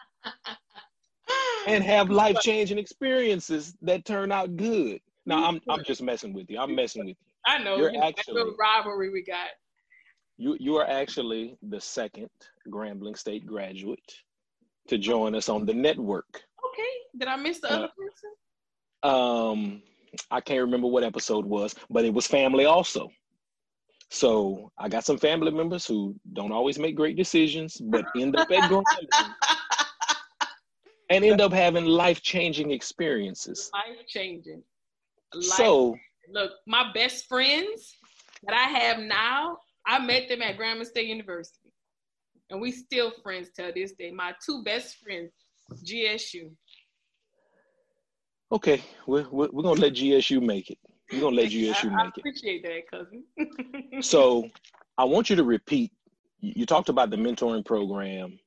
and 1.67 1.85
have 1.85 2.11
life 2.11 2.38
changing 2.41 2.79
experiences 2.79 3.75
that 3.82 4.05
turn 4.05 4.32
out 4.32 4.56
good. 4.56 5.00
Now, 5.26 5.47
I'm 5.47 5.61
I'm 5.69 5.85
just 5.85 6.03
messing 6.03 6.33
with 6.33 6.50
you. 6.50 6.59
I'm 6.59 6.75
messing 6.75 7.05
with 7.05 7.09
you. 7.11 7.15
I 7.47 7.59
know. 7.62 7.76
You're 7.76 7.93
you 7.93 8.00
actually 8.03 8.43
rivalry 8.59 9.11
we 9.11 9.23
got. 9.23 9.49
You 10.38 10.56
you 10.59 10.76
are 10.76 10.88
actually 10.88 11.56
the 11.69 11.81
second 11.81 12.31
Grambling 12.69 13.17
State 13.17 13.47
graduate 13.47 14.00
to 14.88 14.99
join 14.99 15.35
us 15.35 15.49
on 15.49 15.67
the 15.67 15.75
network. 15.75 16.43
Okay. 16.73 16.88
Did 17.19 17.29
I 17.29 17.37
miss 17.37 17.61
the 17.61 17.71
uh, 17.71 17.76
other 17.76 17.88
person? 17.88 18.31
Um 19.02 19.82
I 20.31 20.41
can't 20.41 20.61
remember 20.61 20.88
what 20.88 21.05
episode 21.05 21.47
was, 21.47 21.75
but 21.88 22.05
it 22.05 22.12
was 22.12 22.26
family 22.26 22.64
also. 22.64 23.11
So 24.11 24.73
I 24.76 24.88
got 24.88 25.05
some 25.05 25.19
family 25.19 25.52
members 25.52 25.87
who 25.87 26.17
don't 26.32 26.50
always 26.50 26.79
make 26.79 26.97
great 26.97 27.17
decisions, 27.17 27.76
but 27.81 28.05
end 28.17 28.37
up 28.37 28.50
at 28.50 28.69
Grambling 28.69 28.85
and 31.11 31.25
end 31.25 31.40
up 31.40 31.52
having 31.52 31.85
life 31.85 32.21
changing 32.21 32.73
experiences. 32.73 33.71
Life 33.73 34.07
changing. 34.09 34.62
So 35.40 35.97
look, 36.33 36.50
my 36.66 36.90
best 36.92 37.28
friends 37.28 37.97
that 38.42 38.54
I 38.54 38.78
have 38.78 38.99
now, 38.99 39.59
I 39.87 40.00
met 40.00 40.28
them 40.28 40.42
at 40.42 40.59
Grambling 40.59 40.87
State 40.87 41.07
University, 41.07 41.73
and 42.50 42.61
we 42.61 42.73
still 42.73 43.12
friends 43.23 43.50
till 43.54 43.73
this 43.73 43.92
day. 43.92 44.11
My 44.11 44.35
two 44.45 44.64
best 44.64 44.97
friends, 44.97 45.30
GSU. 45.85 46.50
Okay, 48.52 48.83
we're, 49.07 49.28
we're, 49.30 49.49
we're 49.52 49.62
gonna 49.62 49.80
let 49.80 49.95
GSU 49.95 50.42
make 50.42 50.71
it. 50.71 50.78
We're 51.12 51.21
gonna 51.21 51.37
let 51.37 51.50
GSU 51.50 51.92
I, 51.92 52.04
make 52.04 52.16
it. 52.16 52.25
I 52.26 52.28
appreciate 52.28 52.62
that, 52.64 52.90
cousin. 52.90 54.02
so, 54.02 54.49
I 54.99 55.04
want 55.04 55.30
you 55.30 55.37
to 55.37 55.45
repeat. 55.45 55.92
You 56.40 56.66
talked 56.66 56.88
about 56.88 57.11
the 57.11 57.16
mentoring 57.16 57.64
program 57.64 58.38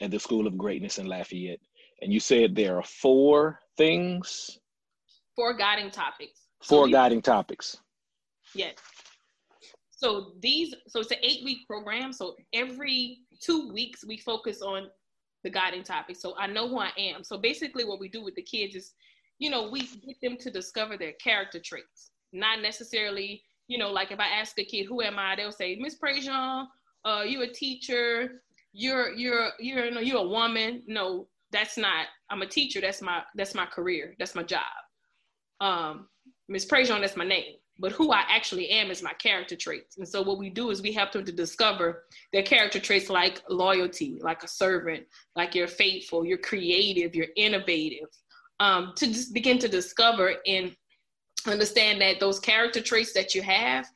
at 0.00 0.10
the 0.10 0.18
School 0.18 0.46
of 0.46 0.56
Greatness 0.56 0.98
in 0.98 1.06
Lafayette, 1.06 1.60
and 2.00 2.12
you 2.12 2.20
said 2.20 2.54
there 2.54 2.78
are 2.78 2.84
four 2.84 3.60
things. 3.76 4.58
Four 5.34 5.54
guiding 5.54 5.90
topics. 5.90 6.40
Four 6.62 6.86
so 6.86 6.92
guiding 6.92 7.20
topics. 7.20 7.76
Yes. 8.54 8.74
So 9.90 10.32
these, 10.40 10.74
so 10.88 11.00
it's 11.00 11.10
an 11.10 11.18
eight-week 11.22 11.66
program. 11.66 12.12
So 12.12 12.36
every 12.52 13.18
two 13.40 13.70
weeks 13.72 14.04
we 14.04 14.18
focus 14.18 14.62
on 14.62 14.88
the 15.42 15.50
guiding 15.50 15.82
topic. 15.82 16.16
So 16.16 16.34
I 16.38 16.46
know 16.46 16.68
who 16.68 16.78
I 16.78 16.90
am. 16.98 17.22
So 17.22 17.38
basically, 17.38 17.84
what 17.84 18.00
we 18.00 18.08
do 18.08 18.22
with 18.22 18.34
the 18.34 18.42
kids 18.42 18.74
is 18.74 18.94
you 19.38 19.50
know, 19.50 19.68
we 19.70 19.82
get 19.82 20.20
them 20.22 20.36
to 20.38 20.50
discover 20.50 20.96
their 20.96 21.12
character 21.12 21.60
traits, 21.60 22.10
not 22.32 22.62
necessarily, 22.62 23.42
you 23.68 23.78
know, 23.78 23.90
like 23.90 24.10
if 24.10 24.20
I 24.20 24.28
ask 24.28 24.58
a 24.58 24.64
kid, 24.64 24.86
who 24.86 25.02
am 25.02 25.18
I? 25.18 25.36
They'll 25.36 25.52
say, 25.52 25.76
Miss 25.76 25.98
Prejean, 25.98 26.66
uh, 27.04 27.22
you 27.26 27.42
a 27.42 27.48
teacher, 27.48 28.42
you're, 28.72 29.12
you're, 29.12 29.50
you're, 29.58 29.84
you 29.86 29.90
know, 29.90 30.00
you're 30.00 30.24
a 30.24 30.28
woman. 30.28 30.82
No, 30.86 31.28
that's 31.52 31.76
not, 31.76 32.06
I'm 32.30 32.42
a 32.42 32.46
teacher. 32.46 32.80
That's 32.80 33.02
my, 33.02 33.22
that's 33.34 33.54
my 33.54 33.66
career. 33.66 34.14
That's 34.18 34.34
my 34.34 34.42
job. 34.42 34.62
Um, 35.60 36.08
Miss 36.48 36.64
Prejean, 36.64 37.00
that's 37.00 37.16
my 37.16 37.26
name. 37.26 37.54
But 37.78 37.92
who 37.92 38.10
I 38.10 38.24
actually 38.28 38.70
am 38.70 38.90
is 38.90 39.02
my 39.02 39.12
character 39.14 39.54
traits. 39.54 39.98
And 39.98 40.08
so 40.08 40.22
what 40.22 40.38
we 40.38 40.48
do 40.48 40.70
is 40.70 40.80
we 40.80 40.92
help 40.92 41.12
them 41.12 41.26
to 41.26 41.32
discover 41.32 42.04
their 42.32 42.42
character 42.42 42.80
traits 42.80 43.10
like 43.10 43.42
loyalty, 43.50 44.18
like 44.22 44.42
a 44.42 44.48
servant, 44.48 45.04
like 45.34 45.54
you're 45.54 45.68
faithful, 45.68 46.24
you're 46.24 46.38
creative, 46.38 47.14
you're 47.14 47.26
innovative, 47.36 48.08
um, 48.60 48.92
to 48.96 49.06
just 49.06 49.34
begin 49.34 49.58
to 49.58 49.68
discover 49.68 50.34
and 50.46 50.74
understand 51.46 52.00
that 52.00 52.20
those 52.20 52.40
character 52.40 52.80
traits 52.80 53.12
that 53.12 53.34
you 53.34 53.42
have, 53.42 53.86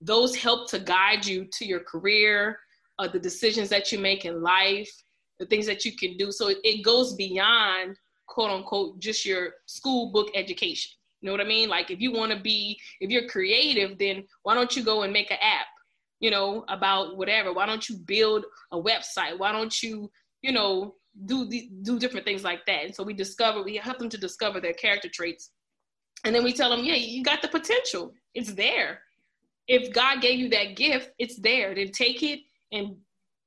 those 0.00 0.36
help 0.36 0.70
to 0.70 0.78
guide 0.78 1.26
you 1.26 1.46
to 1.52 1.64
your 1.64 1.80
career, 1.80 2.58
uh, 2.98 3.08
the 3.08 3.18
decisions 3.18 3.68
that 3.70 3.90
you 3.90 3.98
make 3.98 4.24
in 4.24 4.42
life, 4.42 4.90
the 5.38 5.46
things 5.46 5.66
that 5.66 5.84
you 5.84 5.96
can 5.96 6.16
do. 6.16 6.30
So 6.30 6.48
it, 6.48 6.58
it 6.64 6.84
goes 6.84 7.14
beyond 7.14 7.96
quote 8.26 8.50
unquote 8.50 9.00
just 9.00 9.26
your 9.26 9.54
school 9.66 10.12
book 10.12 10.28
education. 10.34 10.92
You 11.20 11.26
know 11.26 11.32
what 11.32 11.40
I 11.40 11.48
mean? 11.48 11.68
Like 11.68 11.90
if 11.90 12.00
you 12.00 12.12
want 12.12 12.32
to 12.32 12.40
be, 12.40 12.78
if 13.00 13.10
you're 13.10 13.28
creative, 13.28 13.98
then 13.98 14.24
why 14.42 14.54
don't 14.54 14.74
you 14.74 14.82
go 14.82 15.02
and 15.02 15.12
make 15.12 15.30
an 15.30 15.38
app, 15.42 15.66
you 16.20 16.30
know, 16.30 16.64
about 16.68 17.16
whatever? 17.16 17.52
Why 17.52 17.66
don't 17.66 17.86
you 17.88 17.96
build 17.96 18.46
a 18.72 18.80
website? 18.80 19.38
Why 19.38 19.52
don't 19.52 19.82
you, 19.82 20.10
you 20.42 20.52
know, 20.52 20.94
do 21.26 21.46
the, 21.46 21.70
do 21.82 21.98
different 21.98 22.26
things 22.26 22.44
like 22.44 22.64
that? 22.66 22.84
And 22.84 22.94
so 22.94 23.02
we 23.02 23.14
discover, 23.14 23.62
we 23.62 23.76
help 23.76 23.98
them 23.98 24.08
to 24.08 24.18
discover 24.18 24.60
their 24.60 24.72
character 24.72 25.08
traits, 25.08 25.50
and 26.24 26.34
then 26.34 26.44
we 26.44 26.52
tell 26.52 26.70
them, 26.70 26.84
yeah, 26.84 26.94
you 26.94 27.22
got 27.22 27.42
the 27.42 27.48
potential. 27.48 28.12
It's 28.34 28.52
there. 28.52 29.00
If 29.66 29.92
God 29.92 30.20
gave 30.20 30.38
you 30.38 30.48
that 30.50 30.76
gift, 30.76 31.10
it's 31.18 31.38
there. 31.38 31.74
Then 31.74 31.92
take 31.92 32.22
it 32.22 32.40
and, 32.72 32.96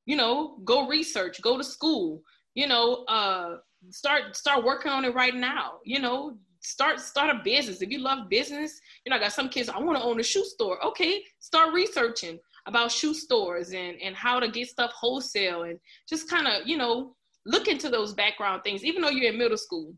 you 0.05 0.15
know, 0.15 0.58
go 0.63 0.88
research, 0.88 1.41
go 1.41 1.58
to 1.58 1.63
school, 1.63 2.24
you 2.55 2.67
know, 2.67 3.03
uh, 3.05 3.58
start 3.89 4.36
start 4.36 4.63
working 4.63 4.91
on 4.91 5.05
it 5.05 5.13
right 5.13 5.36
now. 5.36 5.74
You 5.84 6.00
know, 6.00 6.38
start 6.62 7.00
start 7.00 7.36
a 7.36 7.43
business. 7.43 7.82
If 7.82 7.89
you 7.89 8.00
love 8.00 8.29
business, 8.29 8.79
you 9.05 9.10
know, 9.10 9.17
I 9.17 9.20
got 9.20 9.34
some 9.34 9.50
kids, 9.50 9.70
I 9.70 9.79
want 9.79 9.98
to 9.98 10.03
own 10.03 10.20
a 10.20 10.24
shoe 10.24 10.46
store. 10.46 10.84
Okay, 10.86 11.24
start 11.39 11.74
researching 11.74 12.39
about 12.65 12.91
shoe 12.91 13.13
stores 13.13 13.74
and 13.74 13.98
and 14.01 14.15
how 14.15 14.39
to 14.39 14.50
get 14.50 14.67
stuff 14.67 14.91
wholesale 14.91 15.63
and 15.63 15.79
just 16.08 16.29
kind 16.29 16.48
of, 16.48 16.67
you 16.67 16.77
know, 16.77 17.15
look 17.45 17.67
into 17.67 17.89
those 17.89 18.13
background 18.13 18.63
things, 18.63 18.83
even 18.83 19.01
though 19.01 19.09
you're 19.09 19.31
in 19.31 19.38
middle 19.38 19.57
school. 19.57 19.93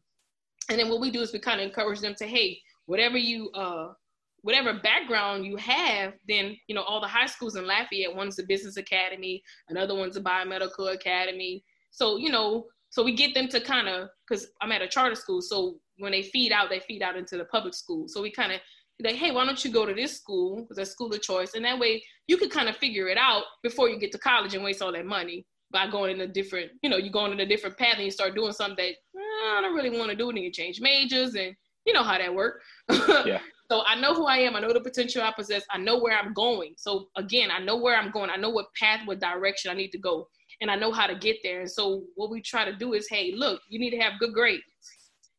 And 0.69 0.79
then 0.79 0.89
what 0.89 0.99
we 0.99 1.11
do 1.11 1.21
is 1.21 1.31
we 1.31 1.39
kind 1.39 1.61
of 1.61 1.67
encourage 1.67 1.99
them 1.99 2.15
to, 2.15 2.25
hey, 2.25 2.59
whatever 2.85 3.17
you 3.17 3.49
uh 3.51 3.93
whatever 4.41 4.73
background 4.73 5.43
you 5.43 5.55
have, 5.55 6.13
then 6.27 6.55
you 6.67 6.75
know 6.75 6.83
all 6.83 7.01
the 7.01 7.07
high 7.07 7.25
schools 7.25 7.55
in 7.55 7.65
Lafayette. 7.65 8.15
One's 8.15 8.37
a 8.37 8.43
business 8.43 8.77
academy, 8.77 9.41
another 9.69 9.95
one's 9.95 10.17
a 10.17 10.21
biomedical 10.21 10.93
academy. 10.93 11.63
So 11.91 12.17
you 12.17 12.31
know, 12.31 12.65
so 12.89 13.03
we 13.03 13.15
get 13.15 13.33
them 13.33 13.47
to 13.49 13.59
kind 13.59 13.87
of 13.87 14.09
because 14.27 14.47
I'm 14.61 14.71
at 14.71 14.81
a 14.81 14.87
charter 14.87 15.15
school, 15.15 15.41
so 15.41 15.79
when 15.97 16.11
they 16.11 16.21
feed 16.21 16.51
out, 16.51 16.69
they 16.69 16.79
feed 16.79 17.01
out 17.01 17.17
into 17.17 17.37
the 17.37 17.45
public 17.45 17.73
school. 17.73 18.07
So 18.07 18.21
we 18.21 18.31
kind 18.31 18.51
of 18.51 18.59
like, 19.03 19.15
hey, 19.15 19.31
why 19.31 19.45
don't 19.45 19.63
you 19.65 19.71
go 19.71 19.85
to 19.85 19.93
this 19.93 20.15
school? 20.15 20.61
Because 20.61 20.77
that's 20.77 20.91
school 20.91 21.11
of 21.13 21.21
choice, 21.21 21.55
and 21.55 21.65
that 21.65 21.79
way 21.79 22.03
you 22.27 22.37
can 22.37 22.49
kind 22.49 22.69
of 22.69 22.77
figure 22.77 23.07
it 23.07 23.17
out 23.17 23.43
before 23.63 23.89
you 23.89 23.97
get 23.97 24.11
to 24.11 24.19
college 24.19 24.53
and 24.53 24.63
waste 24.63 24.81
all 24.81 24.91
that 24.91 25.05
money 25.05 25.45
by 25.72 25.88
going 25.88 26.15
in 26.15 26.22
a 26.22 26.27
different, 26.27 26.72
you 26.81 26.89
know, 26.89 26.98
you're 26.98 27.12
going 27.12 27.31
in 27.31 27.39
a 27.39 27.45
different 27.45 27.77
path 27.77 27.95
and 27.95 28.05
you 28.05 28.12
start 28.12 28.36
doing 28.36 28.53
something 28.53 28.77
that 28.77 28.89
eh, 28.89 29.57
I 29.57 29.62
don't 29.62 29.75
really 29.75 29.98
want 29.98 30.10
to 30.12 30.15
do, 30.15 30.29
and 30.29 30.38
you 30.38 30.51
change 30.51 30.79
majors, 30.81 31.36
and 31.36 31.55
you 31.86 31.93
know 31.93 32.03
how 32.03 32.17
that 32.17 32.34
works. 32.34 32.65
yeah. 33.25 33.39
So 33.69 33.81
I 33.88 34.00
know 34.00 34.13
who 34.13 34.25
I 34.25 34.38
am. 34.38 34.55
I 34.55 34.60
know 34.60 34.74
the 34.74 34.79
potential 34.79 35.24
I 35.24 35.34
possess. 35.36 35.63
I 35.72 35.77
know 35.77 36.00
where 36.00 36.17
I'm 36.17 36.34
going. 36.34 36.74
So 36.77 37.07
again, 37.17 37.50
I 37.51 37.60
know 37.60 37.77
where 37.77 37.98
I'm 37.98 38.12
going. 38.12 38.29
I 38.29 38.36
know 38.36 38.51
what 38.51 38.67
path, 38.79 39.01
what 39.05 39.19
direction 39.19 39.72
I 39.72 39.74
need 39.74 39.89
to 39.89 39.98
go, 39.98 40.27
and 40.62 40.69
I 40.69 40.75
know 40.75 40.91
how 40.91 41.07
to 41.07 41.15
get 41.15 41.38
there. 41.43 41.62
And 41.62 41.72
so 41.72 42.03
what 42.15 42.29
we 42.29 42.41
try 42.41 42.63
to 42.65 42.75
do 42.75 42.93
is, 42.93 43.07
hey, 43.10 43.34
look, 43.36 43.62
you 43.69 43.79
need 43.79 43.91
to 43.91 43.98
have 43.98 44.19
good 44.19 44.34
grades 44.34 44.63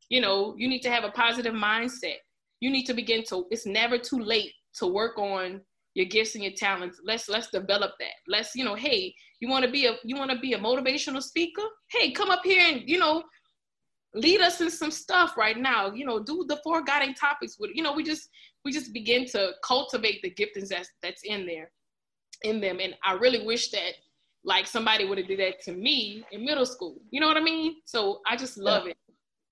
you 0.09 0.21
know 0.21 0.55
you 0.57 0.69
need 0.69 0.83
to 0.83 0.91
have 0.91 1.05
a 1.05 1.11
positive 1.11 1.55
mindset 1.55 2.17
you 2.61 2.71
need 2.71 2.85
to 2.85 2.95
begin 2.95 3.25
to 3.25 3.47
it's 3.51 3.67
never 3.67 3.99
too 3.99 4.19
late 4.19 4.53
to 4.75 4.87
work 4.87 5.19
on 5.19 5.61
your 5.97 6.05
gifts 6.05 6.35
and 6.35 6.45
your 6.45 6.53
talents. 6.53 7.01
Let's 7.03 7.27
let's 7.29 7.49
develop 7.49 7.93
that. 7.99 8.17
Let's 8.29 8.55
you 8.55 8.65
know 8.65 8.75
hey 8.75 9.15
you 9.41 9.49
want 9.49 9.65
to 9.65 9.71
be 9.71 9.87
a 9.87 9.97
you 10.05 10.15
want 10.15 10.31
to 10.31 10.39
be 10.39 10.53
a 10.53 10.59
motivational 10.59 11.23
speaker? 11.23 11.63
Hey 11.91 12.13
come 12.13 12.31
up 12.31 12.43
here 12.45 12.63
and 12.71 12.83
you 12.89 12.99
know 12.99 13.25
lead 14.15 14.41
us 14.43 14.61
in 14.61 14.71
some 14.71 14.91
stuff 14.91 15.37
right 15.39 15.57
now. 15.57 15.93
You 15.93 16.05
know 16.05 16.23
do 16.23 16.45
the 16.47 16.61
four 16.63 16.85
guiding 16.85 17.15
topics 17.15 17.57
with 17.59 17.71
you 17.75 17.83
know 17.83 17.95
we 17.95 18.05
just 18.05 18.29
we 18.63 18.73
just 18.73 18.93
begin 18.93 19.25
to 19.29 19.53
cultivate 19.65 20.21
the 20.23 20.31
giftings 20.31 20.69
that's 20.69 20.91
that's 21.03 21.23
in 21.25 21.47
there 21.47 21.71
in 22.45 22.61
them. 22.61 22.79
And 22.81 22.95
i 23.03 23.15
really 23.15 23.47
wish 23.47 23.71
that 23.71 23.93
like 24.45 24.67
somebody 24.67 25.07
would 25.07 25.19
have 25.19 25.27
did 25.27 25.41
that 25.41 25.63
to 25.63 25.73
me 25.73 26.25
in 26.31 26.45
middle 26.45 26.67
school. 26.67 26.97
You 27.11 27.21
know 27.21 27.27
what 27.27 27.39
i 27.39 27.43
mean? 27.43 27.77
So 27.87 28.21
i 28.29 28.37
just 28.37 28.59
love 28.59 28.87
it. 28.87 28.99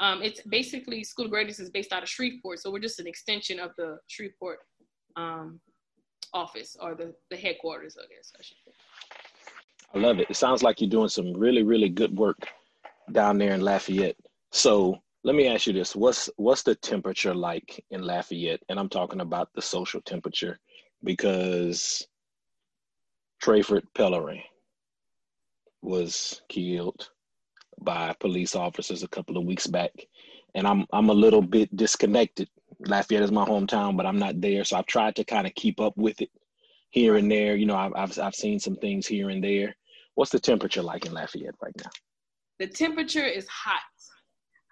Um, 0.01 0.23
it's 0.23 0.43
basically 0.43 1.05
School 1.05 1.27
of 1.27 1.31
Greatness 1.31 1.61
is 1.61 1.71
based 1.71 1.93
out 1.93 2.03
of 2.03 2.09
Shreveport, 2.09 2.59
so 2.59 2.71
we're 2.71 2.81
just 2.81 2.99
an 2.99 3.07
extension 3.07 3.61
of 3.61 3.71
the 3.79 3.97
Shreveport 4.09 4.59
um, 5.15 5.61
office 6.33 6.77
or 6.81 6.95
the, 6.95 7.15
the 7.31 7.37
headquarters, 7.37 7.97
I 7.99 8.07
guess 8.15 8.33
I 8.39 8.43
should 8.43 8.57
say. 8.65 8.73
I 9.95 9.99
love 9.99 10.19
it. 10.19 10.29
It 10.29 10.37
sounds 10.37 10.63
like 10.63 10.81
you're 10.81 10.91
doing 10.91 11.09
some 11.09 11.33
really, 11.35 11.63
really 11.63 11.89
good 11.89 12.17
work 12.17 12.49
down 13.13 13.39
there 13.39 13.55
in 13.55 13.61
Lafayette. 13.61 14.17
So 14.51 14.97
let 15.23 15.35
me 15.35 15.47
ask 15.47 15.67
you 15.67 15.73
this: 15.73 15.95
what's 15.95 16.29
what's 16.37 16.63
the 16.63 16.75
temperature 16.75 17.35
like 17.35 17.85
in 17.91 18.03
Lafayette? 18.03 18.63
And 18.69 18.79
I'm 18.79 18.89
talking 18.89 19.21
about 19.21 19.49
the 19.55 19.63
social 19.63 20.01
temperature 20.01 20.59
because 21.03 22.07
Trayford 23.43 23.83
Pellerin 23.95 24.43
was 25.83 26.43
killed 26.49 27.11
by 27.81 28.15
police 28.19 28.55
officers 28.55 29.03
a 29.03 29.09
couple 29.09 29.37
of 29.37 29.45
weeks 29.45 29.67
back, 29.67 29.93
and 30.55 30.67
I'm 30.67 30.87
I'm 30.93 31.11
a 31.11 31.15
little 31.15 31.43
bit 31.43 31.75
disconnected. 31.77 32.49
Lafayette 32.87 33.23
is 33.23 33.33
my 33.33 33.45
hometown, 33.45 33.97
but 33.97 34.07
I'm 34.07 34.19
not 34.19 34.41
there, 34.41 34.65
so 34.65 34.77
I've 34.77 34.87
tried 34.87 35.17
to 35.17 35.25
kind 35.25 35.47
of 35.47 35.55
keep 35.55 35.81
up 35.81 35.97
with 35.97 36.21
it 36.21 36.31
here 36.91 37.17
and 37.17 37.31
there. 37.31 37.57
You 37.57 37.67
know, 37.67 37.77
I've, 37.77 37.93
I've 37.95 38.19
I've 38.19 38.35
seen 38.35 38.59
some 38.59 38.77
things 38.77 39.07
here 39.07 39.31
and 39.31 39.43
there. 39.43 39.75
What's 40.15 40.31
the 40.31 40.39
temperature 40.39 40.83
like 40.83 41.07
in 41.07 41.13
Lafayette 41.13 41.57
right 41.63 41.75
now? 41.79 41.91
The 42.59 42.69
temperature 42.69 43.25
is 43.25 43.49
hot. 43.49 43.81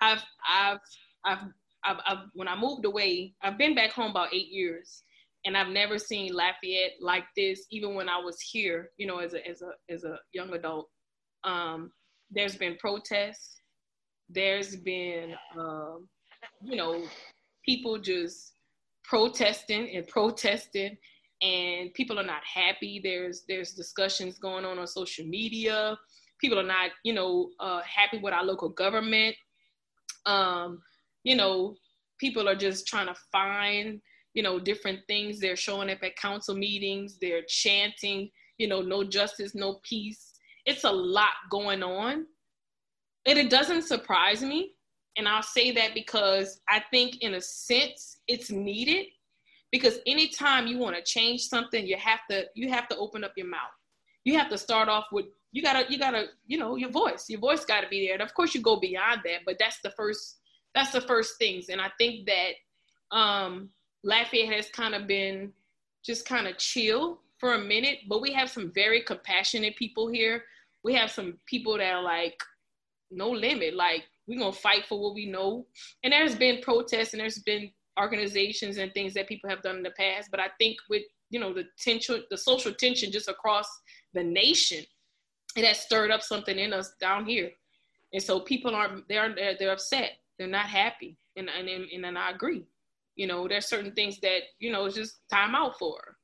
I've 0.00 0.22
I've 0.48 0.78
I've, 1.24 1.38
I've, 1.84 1.96
I've 2.06 2.18
when 2.34 2.48
I 2.48 2.56
moved 2.56 2.84
away, 2.84 3.34
I've 3.42 3.58
been 3.58 3.74
back 3.74 3.92
home 3.92 4.10
about 4.10 4.32
eight 4.32 4.48
years, 4.48 5.02
and 5.44 5.56
I've 5.56 5.68
never 5.68 5.98
seen 5.98 6.32
Lafayette 6.32 6.92
like 7.00 7.24
this. 7.36 7.66
Even 7.70 7.94
when 7.94 8.08
I 8.08 8.18
was 8.18 8.40
here, 8.40 8.90
you 8.98 9.06
know, 9.06 9.18
as 9.18 9.34
a 9.34 9.46
as 9.48 9.62
a 9.62 9.92
as 9.92 10.04
a 10.04 10.18
young 10.32 10.52
adult, 10.52 10.88
um, 11.44 11.92
there's 12.30 12.56
been 12.56 12.76
protests. 12.76 13.56
There's 14.28 14.76
been, 14.76 15.34
um, 15.58 16.08
you 16.62 16.76
know, 16.76 17.04
people 17.64 17.98
just 17.98 18.52
protesting 19.04 19.94
and 19.96 20.06
protesting, 20.08 20.96
and 21.40 21.92
people 21.94 22.18
are 22.18 22.24
not 22.24 22.42
happy. 22.44 23.00
There's 23.02 23.42
there's 23.48 23.72
discussions 23.72 24.38
going 24.38 24.64
on 24.64 24.78
on 24.78 24.86
social 24.86 25.24
media. 25.26 25.96
People 26.40 26.58
are 26.58 26.64
not, 26.64 26.90
you 27.04 27.12
know, 27.12 27.50
uh, 27.60 27.80
happy 27.82 28.18
with 28.18 28.34
our 28.34 28.44
local 28.44 28.68
government. 28.68 29.36
Um, 30.26 30.82
you 31.24 31.36
know, 31.36 31.76
people 32.18 32.48
are 32.48 32.56
just 32.56 32.86
trying 32.86 33.06
to 33.06 33.14
find, 33.30 34.00
you 34.34 34.42
know, 34.42 34.58
different 34.58 35.00
things. 35.06 35.38
They're 35.38 35.56
showing 35.56 35.90
up 35.90 36.02
at 36.02 36.16
council 36.16 36.56
meetings. 36.56 37.18
They're 37.20 37.42
chanting, 37.46 38.30
you 38.58 38.66
know, 38.66 38.82
no 38.82 39.04
justice, 39.04 39.54
no 39.54 39.78
peace 39.88 40.32
it's 40.64 40.84
a 40.84 40.90
lot 40.90 41.32
going 41.50 41.82
on. 41.82 42.26
And 43.26 43.38
it 43.38 43.50
doesn't 43.50 43.82
surprise 43.82 44.42
me. 44.42 44.72
And 45.16 45.28
I'll 45.28 45.42
say 45.42 45.72
that 45.72 45.94
because 45.94 46.60
I 46.68 46.82
think, 46.90 47.22
in 47.22 47.34
a 47.34 47.40
sense, 47.40 48.18
it's 48.28 48.50
needed. 48.50 49.06
Because 49.70 50.00
anytime 50.06 50.66
you 50.66 50.78
want 50.78 50.96
to 50.96 51.02
change 51.02 51.42
something, 51.42 51.86
you 51.86 51.96
have 51.96 52.20
to 52.30 52.46
you 52.54 52.68
have 52.70 52.88
to 52.88 52.96
open 52.96 53.24
up 53.24 53.32
your 53.36 53.46
mouth. 53.46 53.72
You 54.24 54.38
have 54.38 54.50
to 54.50 54.58
start 54.58 54.88
off 54.88 55.06
with 55.12 55.26
you 55.52 55.62
gotta 55.62 55.90
you 55.90 55.98
gotta 55.98 56.26
you 56.46 56.58
know 56.58 56.76
your 56.76 56.90
voice. 56.90 57.28
Your 57.28 57.40
voice 57.40 57.64
got 57.64 57.80
to 57.80 57.88
be 57.88 58.06
there. 58.06 58.14
And 58.14 58.22
of 58.22 58.34
course, 58.34 58.54
you 58.54 58.60
go 58.60 58.76
beyond 58.76 59.22
that, 59.24 59.40
but 59.46 59.56
that's 59.58 59.80
the 59.82 59.90
first 59.90 60.40
that's 60.74 60.92
the 60.92 61.00
first 61.00 61.38
things. 61.38 61.68
And 61.68 61.80
I 61.80 61.90
think 61.98 62.26
that 62.26 63.16
um, 63.16 63.68
Lafayette 64.04 64.52
has 64.52 64.68
kind 64.70 64.94
of 64.94 65.06
been 65.06 65.52
just 66.04 66.26
kind 66.26 66.46
of 66.46 66.58
chill 66.58 67.20
for 67.38 67.54
a 67.54 67.58
minute, 67.58 68.00
but 68.08 68.22
we 68.22 68.32
have 68.32 68.50
some 68.50 68.72
very 68.72 69.02
compassionate 69.02 69.76
people 69.76 70.08
here. 70.08 70.44
We 70.82 70.94
have 70.94 71.10
some 71.10 71.38
people 71.46 71.76
that 71.78 71.92
are 71.92 72.02
like, 72.02 72.42
no 73.10 73.30
limit, 73.30 73.74
like 73.74 74.04
we're 74.26 74.38
gonna 74.38 74.52
fight 74.52 74.86
for 74.86 75.00
what 75.00 75.14
we 75.14 75.26
know. 75.26 75.66
And 76.02 76.12
there's 76.12 76.34
been 76.34 76.60
protests 76.62 77.12
and 77.12 77.20
there's 77.20 77.38
been 77.40 77.70
organizations 78.00 78.78
and 78.78 78.92
things 78.94 79.14
that 79.14 79.28
people 79.28 79.50
have 79.50 79.62
done 79.62 79.76
in 79.76 79.82
the 79.82 79.90
past. 79.90 80.30
But 80.30 80.40
I 80.40 80.48
think 80.58 80.78
with 80.88 81.02
you 81.30 81.40
know 81.40 81.52
the 81.52 81.64
tension, 81.78 82.22
the 82.30 82.38
social 82.38 82.72
tension 82.72 83.10
just 83.10 83.28
across 83.28 83.66
the 84.14 84.22
nation, 84.22 84.84
it 85.56 85.64
has 85.64 85.80
stirred 85.80 86.10
up 86.10 86.22
something 86.22 86.58
in 86.58 86.72
us 86.72 86.92
down 87.00 87.26
here. 87.26 87.50
And 88.12 88.22
so 88.22 88.40
people 88.40 88.74
aren't 88.74 89.08
they're 89.08 89.34
they're, 89.34 89.56
they're 89.58 89.72
upset. 89.72 90.12
They're 90.38 90.48
not 90.48 90.66
happy. 90.66 91.16
And 91.36 91.48
and 91.48 91.68
and, 91.68 92.04
and 92.04 92.18
I 92.18 92.30
agree. 92.30 92.64
You 93.16 93.26
know, 93.26 93.46
there's 93.46 93.66
certain 93.66 93.92
things 93.92 94.18
that 94.20 94.40
you 94.58 94.72
know 94.72 94.86
it's 94.86 94.96
just 94.96 95.20
time 95.30 95.54
out 95.54 95.78
for. 95.78 96.16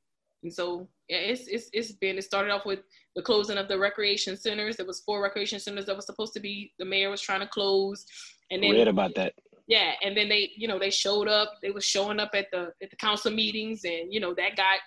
And 0.42 0.52
so 0.52 0.88
yeah, 1.08 1.18
it's 1.18 1.48
it's 1.48 1.68
it's 1.72 1.92
been. 1.92 2.18
It 2.18 2.24
started 2.24 2.52
off 2.52 2.66
with 2.66 2.80
the 3.16 3.22
closing 3.22 3.58
of 3.58 3.68
the 3.68 3.78
recreation 3.78 4.36
centers. 4.36 4.76
There 4.76 4.86
was 4.86 5.00
four 5.00 5.22
recreation 5.22 5.58
centers 5.58 5.86
that 5.86 5.96
was 5.96 6.06
supposed 6.06 6.34
to 6.34 6.40
be. 6.40 6.72
The 6.78 6.84
mayor 6.84 7.10
was 7.10 7.20
trying 7.20 7.40
to 7.40 7.48
close, 7.48 8.04
and 8.50 8.62
then 8.62 8.70
read 8.70 8.88
about 8.88 9.14
that. 9.16 9.34
Yeah, 9.66 9.92
and 10.02 10.16
then 10.16 10.28
they, 10.28 10.50
you 10.56 10.66
know, 10.66 10.78
they 10.78 10.90
showed 10.90 11.28
up. 11.28 11.54
They 11.60 11.70
was 11.70 11.84
showing 11.84 12.20
up 12.20 12.30
at 12.34 12.46
the 12.52 12.72
at 12.82 12.90
the 12.90 12.96
council 12.96 13.30
meetings, 13.30 13.84
and 13.84 14.12
you 14.12 14.20
know 14.20 14.32
that 14.34 14.56
got, 14.56 14.78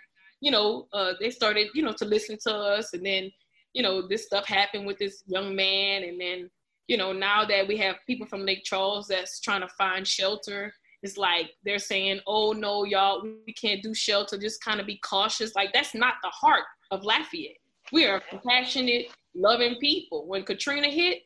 you 0.42 0.52
know, 0.52 0.88
uh, 0.94 1.14
they 1.20 1.30
started, 1.30 1.68
you 1.76 1.84
know, 1.84 1.94
to 1.94 2.06
listen 2.06 2.38
to 2.48 2.54
us, 2.54 2.94
and 2.94 3.06
then, 3.06 3.32
you 3.74 3.84
know, 3.84 4.08
this 4.08 4.26
stuff 4.26 4.46
happened 4.46 4.88
with 4.88 4.98
this 4.98 5.24
young 5.28 5.56
man, 5.56 6.04
and 6.04 6.20
then, 6.20 6.50
you 6.88 6.98
know, 6.98 7.14
now 7.14 7.46
that 7.46 7.68
we 7.68 7.78
have 7.78 7.96
people 8.08 8.26
from 8.26 8.46
Lake 8.46 8.64
Charles 8.64 9.08
that's 9.08 9.40
trying 9.40 9.62
to 9.62 9.70
find 9.78 10.08
shelter 10.08 10.74
it's 11.04 11.18
like 11.18 11.52
they're 11.64 11.80
saying, 11.80 12.20
oh 12.28 12.52
no, 12.54 12.84
y'all, 12.84 13.24
we 13.24 13.54
can't 13.54 13.82
do 13.82 13.94
shelter, 13.94 14.38
just 14.38 14.64
kind 14.64 14.80
of 14.80 14.86
be 14.86 15.00
cautious. 15.04 15.56
Like 15.56 15.74
that's 15.74 15.96
not 15.96 16.16
the 16.24 16.30
heart 16.30 16.64
of 16.92 17.04
Lafayette. 17.04 17.58
We 17.92 18.06
are 18.06 18.22
compassionate, 18.30 19.08
loving 19.36 19.76
people. 19.80 20.28
When 20.28 20.44
Katrina 20.44 20.88
hit, 20.88 21.24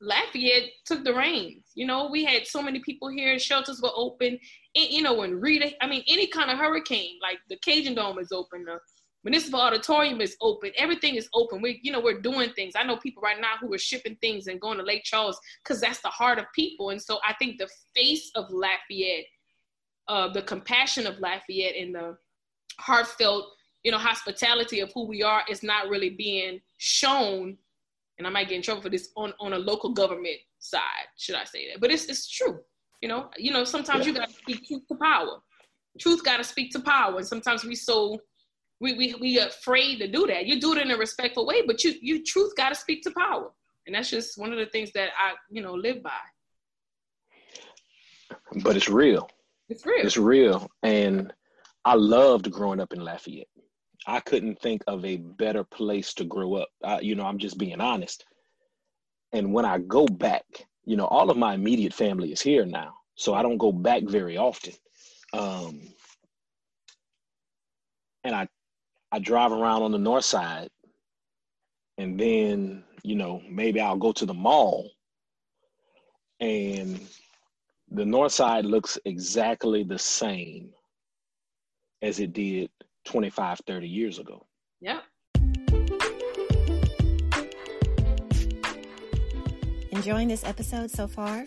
Lafayette 0.00 0.70
took 0.84 1.04
the 1.04 1.14
reins. 1.14 1.64
You 1.74 1.86
know, 1.86 2.08
we 2.10 2.24
had 2.24 2.46
so 2.46 2.62
many 2.62 2.80
people 2.80 3.08
here, 3.08 3.38
shelters 3.38 3.80
were 3.82 3.90
open. 3.94 4.38
And, 4.76 4.88
you 4.90 5.02
know, 5.02 5.14
when 5.14 5.40
Rita, 5.40 5.72
I 5.82 5.88
mean, 5.88 6.04
any 6.06 6.28
kind 6.28 6.50
of 6.50 6.58
hurricane, 6.58 7.18
like 7.20 7.38
the 7.48 7.56
Cajundome 7.56 8.20
is 8.20 8.30
open, 8.30 8.64
the 8.64 8.78
municipal 9.24 9.60
auditorium 9.60 10.20
is 10.20 10.36
open, 10.40 10.70
everything 10.76 11.16
is 11.16 11.28
open. 11.34 11.60
We, 11.60 11.80
you 11.82 11.92
know, 11.92 12.00
we're 12.00 12.20
doing 12.20 12.50
things. 12.50 12.74
I 12.76 12.84
know 12.84 12.96
people 12.96 13.22
right 13.22 13.40
now 13.40 13.54
who 13.60 13.72
are 13.74 13.78
shipping 13.78 14.16
things 14.20 14.46
and 14.46 14.60
going 14.60 14.78
to 14.78 14.84
Lake 14.84 15.04
Charles 15.04 15.38
because 15.62 15.80
that's 15.80 16.00
the 16.00 16.08
heart 16.08 16.38
of 16.38 16.46
people. 16.54 16.90
And 16.90 17.00
so 17.00 17.18
I 17.26 17.34
think 17.34 17.58
the 17.58 17.68
face 17.94 18.30
of 18.34 18.46
Lafayette, 18.50 19.26
uh, 20.08 20.32
the 20.32 20.42
compassion 20.42 21.06
of 21.06 21.18
Lafayette 21.18 21.76
and 21.76 21.94
the 21.94 22.16
heartfelt, 22.78 23.46
you 23.82 23.92
know, 23.92 23.98
hospitality 23.98 24.80
of 24.80 24.90
who 24.94 25.06
we 25.06 25.22
are 25.22 25.42
is 25.48 25.62
not 25.62 25.88
really 25.88 26.10
being 26.10 26.60
shown 26.76 27.58
and 28.18 28.26
I 28.26 28.30
might 28.30 28.48
get 28.48 28.56
in 28.56 28.62
trouble 28.62 28.82
for 28.82 28.88
this 28.88 29.10
on, 29.16 29.32
on 29.40 29.52
a 29.52 29.58
local 29.58 29.90
government 29.90 30.36
side, 30.58 31.06
should 31.16 31.36
I 31.36 31.44
say 31.44 31.70
that? 31.70 31.80
But 31.80 31.90
it's 31.90 32.06
it's 32.06 32.28
true. 32.28 32.58
You 33.00 33.08
know, 33.08 33.30
you 33.36 33.52
know, 33.52 33.64
sometimes 33.64 34.00
yeah. 34.00 34.12
you 34.12 34.18
gotta 34.18 34.32
speak 34.32 34.66
truth 34.66 34.82
to 34.88 34.96
power. 34.96 35.38
Truth 36.00 36.24
gotta 36.24 36.44
speak 36.44 36.72
to 36.72 36.80
power. 36.80 37.16
And 37.16 37.26
sometimes 37.26 37.64
we 37.64 37.74
so 37.74 38.18
we 38.80 38.94
we 38.94 39.14
we 39.20 39.38
afraid 39.38 39.98
to 39.98 40.08
do 40.08 40.26
that. 40.26 40.46
You 40.46 40.60
do 40.60 40.74
it 40.74 40.82
in 40.82 40.90
a 40.90 40.96
respectful 40.96 41.46
way, 41.46 41.62
but 41.66 41.82
you 41.84 41.94
you 42.00 42.24
truth 42.24 42.52
gotta 42.56 42.74
speak 42.74 43.02
to 43.02 43.10
power. 43.10 43.50
And 43.86 43.94
that's 43.94 44.10
just 44.10 44.38
one 44.38 44.52
of 44.52 44.58
the 44.58 44.66
things 44.66 44.92
that 44.92 45.08
I, 45.18 45.32
you 45.50 45.62
know, 45.62 45.72
live 45.72 46.02
by. 46.02 46.10
But 48.62 48.76
it's 48.76 48.88
real. 48.88 49.30
It's 49.70 49.86
real. 49.86 50.04
It's 50.06 50.16
real. 50.18 50.70
And 50.82 51.32
I 51.86 51.94
loved 51.94 52.50
growing 52.50 52.80
up 52.80 52.92
in 52.92 53.02
Lafayette. 53.02 53.48
I 54.06 54.20
couldn't 54.20 54.60
think 54.60 54.82
of 54.86 55.04
a 55.04 55.16
better 55.16 55.64
place 55.64 56.12
to 56.14 56.24
grow 56.24 56.54
up. 56.54 56.68
I, 56.84 57.00
you 57.00 57.14
know, 57.14 57.24
I'm 57.24 57.38
just 57.38 57.56
being 57.58 57.80
honest. 57.80 58.26
And 59.32 59.52
when 59.52 59.64
I 59.64 59.78
go 59.78 60.06
back, 60.06 60.44
you 60.84 60.96
know, 60.96 61.06
all 61.06 61.30
of 61.30 61.36
my 61.36 61.54
immediate 61.54 61.92
family 61.92 62.32
is 62.32 62.40
here 62.40 62.64
now, 62.64 62.94
so 63.14 63.34
I 63.34 63.42
don't 63.42 63.58
go 63.58 63.72
back 63.72 64.04
very 64.04 64.36
often. 64.36 64.74
Um, 65.32 65.80
and 68.24 68.34
I, 68.34 68.48
I 69.10 69.18
drive 69.18 69.52
around 69.52 69.82
on 69.82 69.92
the 69.92 69.98
north 69.98 70.24
side, 70.24 70.68
and 71.96 72.18
then 72.18 72.84
you 73.02 73.16
know 73.16 73.42
maybe 73.48 73.80
I'll 73.80 73.96
go 73.96 74.12
to 74.12 74.26
the 74.26 74.34
mall, 74.34 74.90
and 76.40 77.00
the 77.90 78.04
north 78.04 78.32
side 78.32 78.64
looks 78.64 78.98
exactly 79.04 79.82
the 79.82 79.98
same 79.98 80.70
as 82.02 82.20
it 82.20 82.32
did 82.32 82.70
25, 83.06 83.60
30 83.66 83.88
years 83.88 84.18
ago. 84.18 84.46
Yeah. 84.80 85.00
Enjoying 89.90 90.28
this 90.28 90.44
episode 90.44 90.90
so 90.90 91.08
far? 91.08 91.46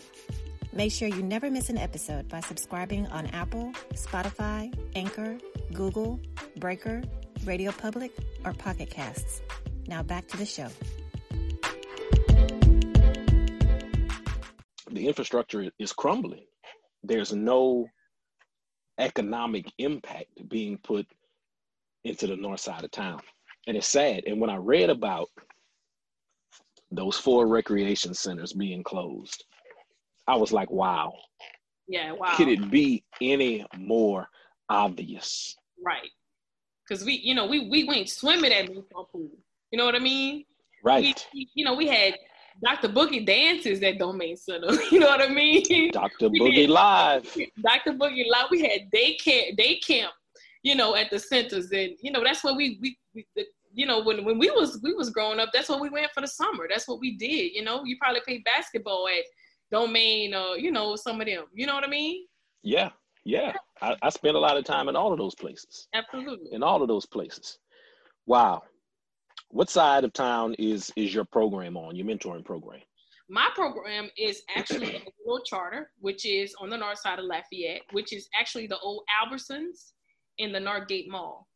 Make 0.74 0.92
sure 0.92 1.08
you 1.08 1.22
never 1.22 1.50
miss 1.52 1.70
an 1.70 1.78
episode 1.78 2.28
by 2.28 2.42
subscribing 2.42 3.08
on 3.08 3.28
Apple, 3.28 3.72
Spotify, 3.94 4.74
Anchor, 4.96 5.38
Google, 5.74 6.20
Breaker, 6.58 7.02
Radio 7.46 7.72
Public, 7.72 8.12
or 8.46 8.54
Pocket 8.54 8.90
Casts. 8.90 9.42
Now 9.88 10.04
back 10.04 10.28
to 10.28 10.38
the 10.38 10.46
show. 10.46 10.68
The 14.92 15.08
infrastructure 15.08 15.70
is 15.80 15.94
crumbling. 15.94 16.46
There's 17.04 17.34
no 17.34 17.88
economic 19.00 19.72
impact 19.78 20.48
being 20.50 20.78
put 20.84 21.08
into 22.04 22.28
the 22.28 22.36
north 22.36 22.60
side 22.60 22.84
of 22.84 22.92
town. 22.92 23.22
And 23.68 23.78
it's 23.78 23.88
sad. 23.88 24.24
And 24.26 24.40
when 24.40 24.50
I 24.50 24.58
read 24.58 24.90
about 24.90 25.30
those 26.92 27.18
four 27.18 27.48
recreation 27.48 28.14
centers 28.14 28.54
being 28.54 28.84
closed, 28.84 29.46
I 30.28 30.36
was 30.36 30.52
like, 30.52 30.70
wow. 30.70 31.14
Yeah, 31.88 32.12
wow. 32.12 32.36
Could 32.36 32.48
it 32.48 32.70
be 32.70 33.04
any 33.22 33.66
more 33.78 34.28
obvious? 34.70 35.56
Right. 35.84 36.10
Because 36.88 37.06
we, 37.06 37.14
you 37.14 37.36
know, 37.36 37.46
we 37.46 37.70
we 37.70 37.84
went 37.84 38.10
swimming 38.10 38.52
at 38.52 38.68
Mayflower 38.68 39.06
Pool. 39.12 39.30
You 39.72 39.78
know 39.78 39.86
what 39.86 39.96
I 39.96 40.00
mean? 40.00 40.46
Right. 40.84 41.26
We, 41.34 41.50
you 41.54 41.64
know, 41.64 41.76
we 41.76 41.88
had 41.88 42.16
Dr. 42.64 42.90
Boogie 42.90 43.26
dances 43.26 43.82
at 43.82 43.98
Domingue 43.98 44.36
Center. 44.36 44.68
You 44.92 45.00
know 45.00 45.08
what 45.08 45.22
I 45.22 45.30
mean? 45.30 45.92
Dr. 45.92 46.30
Boogie 46.30 46.68
Live. 46.68 47.38
Dr. 47.62 47.94
Boogie 47.94 48.30
Live. 48.30 48.48
We 48.50 48.62
had 48.62 48.92
day 48.92 49.16
camp, 49.16 49.58
day 49.58 49.80
camp 49.80 50.12
you 50.64 50.76
know, 50.76 50.96
at 50.96 51.10
the 51.10 51.20
centers. 51.20 51.72
And, 51.72 51.96
you 52.02 52.12
know, 52.12 52.24
that's 52.24 52.44
what 52.44 52.56
we, 52.56 52.78
we, 52.82 52.98
we 53.14 53.26
the, 53.36 53.46
you 53.74 53.86
know, 53.86 54.02
when, 54.04 54.24
when 54.26 54.38
we 54.38 54.50
was, 54.52 54.80
we 54.84 54.94
was 54.94 55.10
growing 55.10 55.40
up, 55.40 55.50
that's 55.54 55.70
what 55.70 55.80
we 55.80 55.90
went 55.90 56.12
for 56.12 56.22
the 56.22 56.28
summer. 56.28 56.68
That's 56.70 56.88
what 56.88 57.00
we 57.00 57.18
did. 57.18 57.54
You 57.54 57.64
know, 57.64 57.84
you 57.84 57.98
probably 58.00 58.22
played 58.22 58.44
basketball 58.44 59.08
at 59.08 59.24
Domingue 59.72 60.34
or, 60.34 60.38
uh, 60.38 60.54
you 60.56 60.72
know, 60.72 60.96
some 60.96 61.22
of 61.22 61.28
them, 61.28 61.46
you 61.54 61.66
know 61.66 61.76
what 61.76 61.86
I 61.86 61.90
mean? 61.90 62.26
Yeah. 62.64 62.90
Yeah. 63.24 63.54
I, 63.82 63.96
I 64.02 64.10
spent 64.10 64.36
a 64.36 64.40
lot 64.40 64.58
of 64.58 64.64
time 64.64 64.90
in 64.90 64.96
all 64.96 65.12
of 65.12 65.20
those 65.20 65.36
places. 65.36 65.88
Absolutely. 65.94 66.54
In 66.54 66.64
all 66.64 66.82
of 66.82 66.88
those 66.88 67.06
places. 67.06 67.60
Wow. 68.26 68.64
What 69.50 69.70
side 69.70 70.04
of 70.04 70.14
town 70.14 70.56
is, 70.58 70.92
is 70.96 71.14
your 71.14 71.26
program 71.26 71.76
on, 71.78 71.96
your 71.96 72.06
mentoring 72.06 72.46
program? 72.46 72.82
My 73.30 73.50
program 73.56 74.10
is 74.18 74.42
actually 74.56 74.96
a 74.96 75.00
little 75.26 75.44
charter, 75.46 75.92
which 76.00 76.26
is 76.26 76.54
on 76.60 76.70
the 76.70 76.78
north 76.78 77.00
side 77.00 77.20
of 77.20 77.26
Lafayette, 77.26 77.82
which 77.92 78.14
is 78.14 78.28
actually 78.38 78.68
the 78.68 78.78
old 78.80 79.04
Albertsons 79.24 79.92
in 80.38 80.52
the 80.52 80.60
Northgate 80.60 81.08
Mall. 81.08 81.48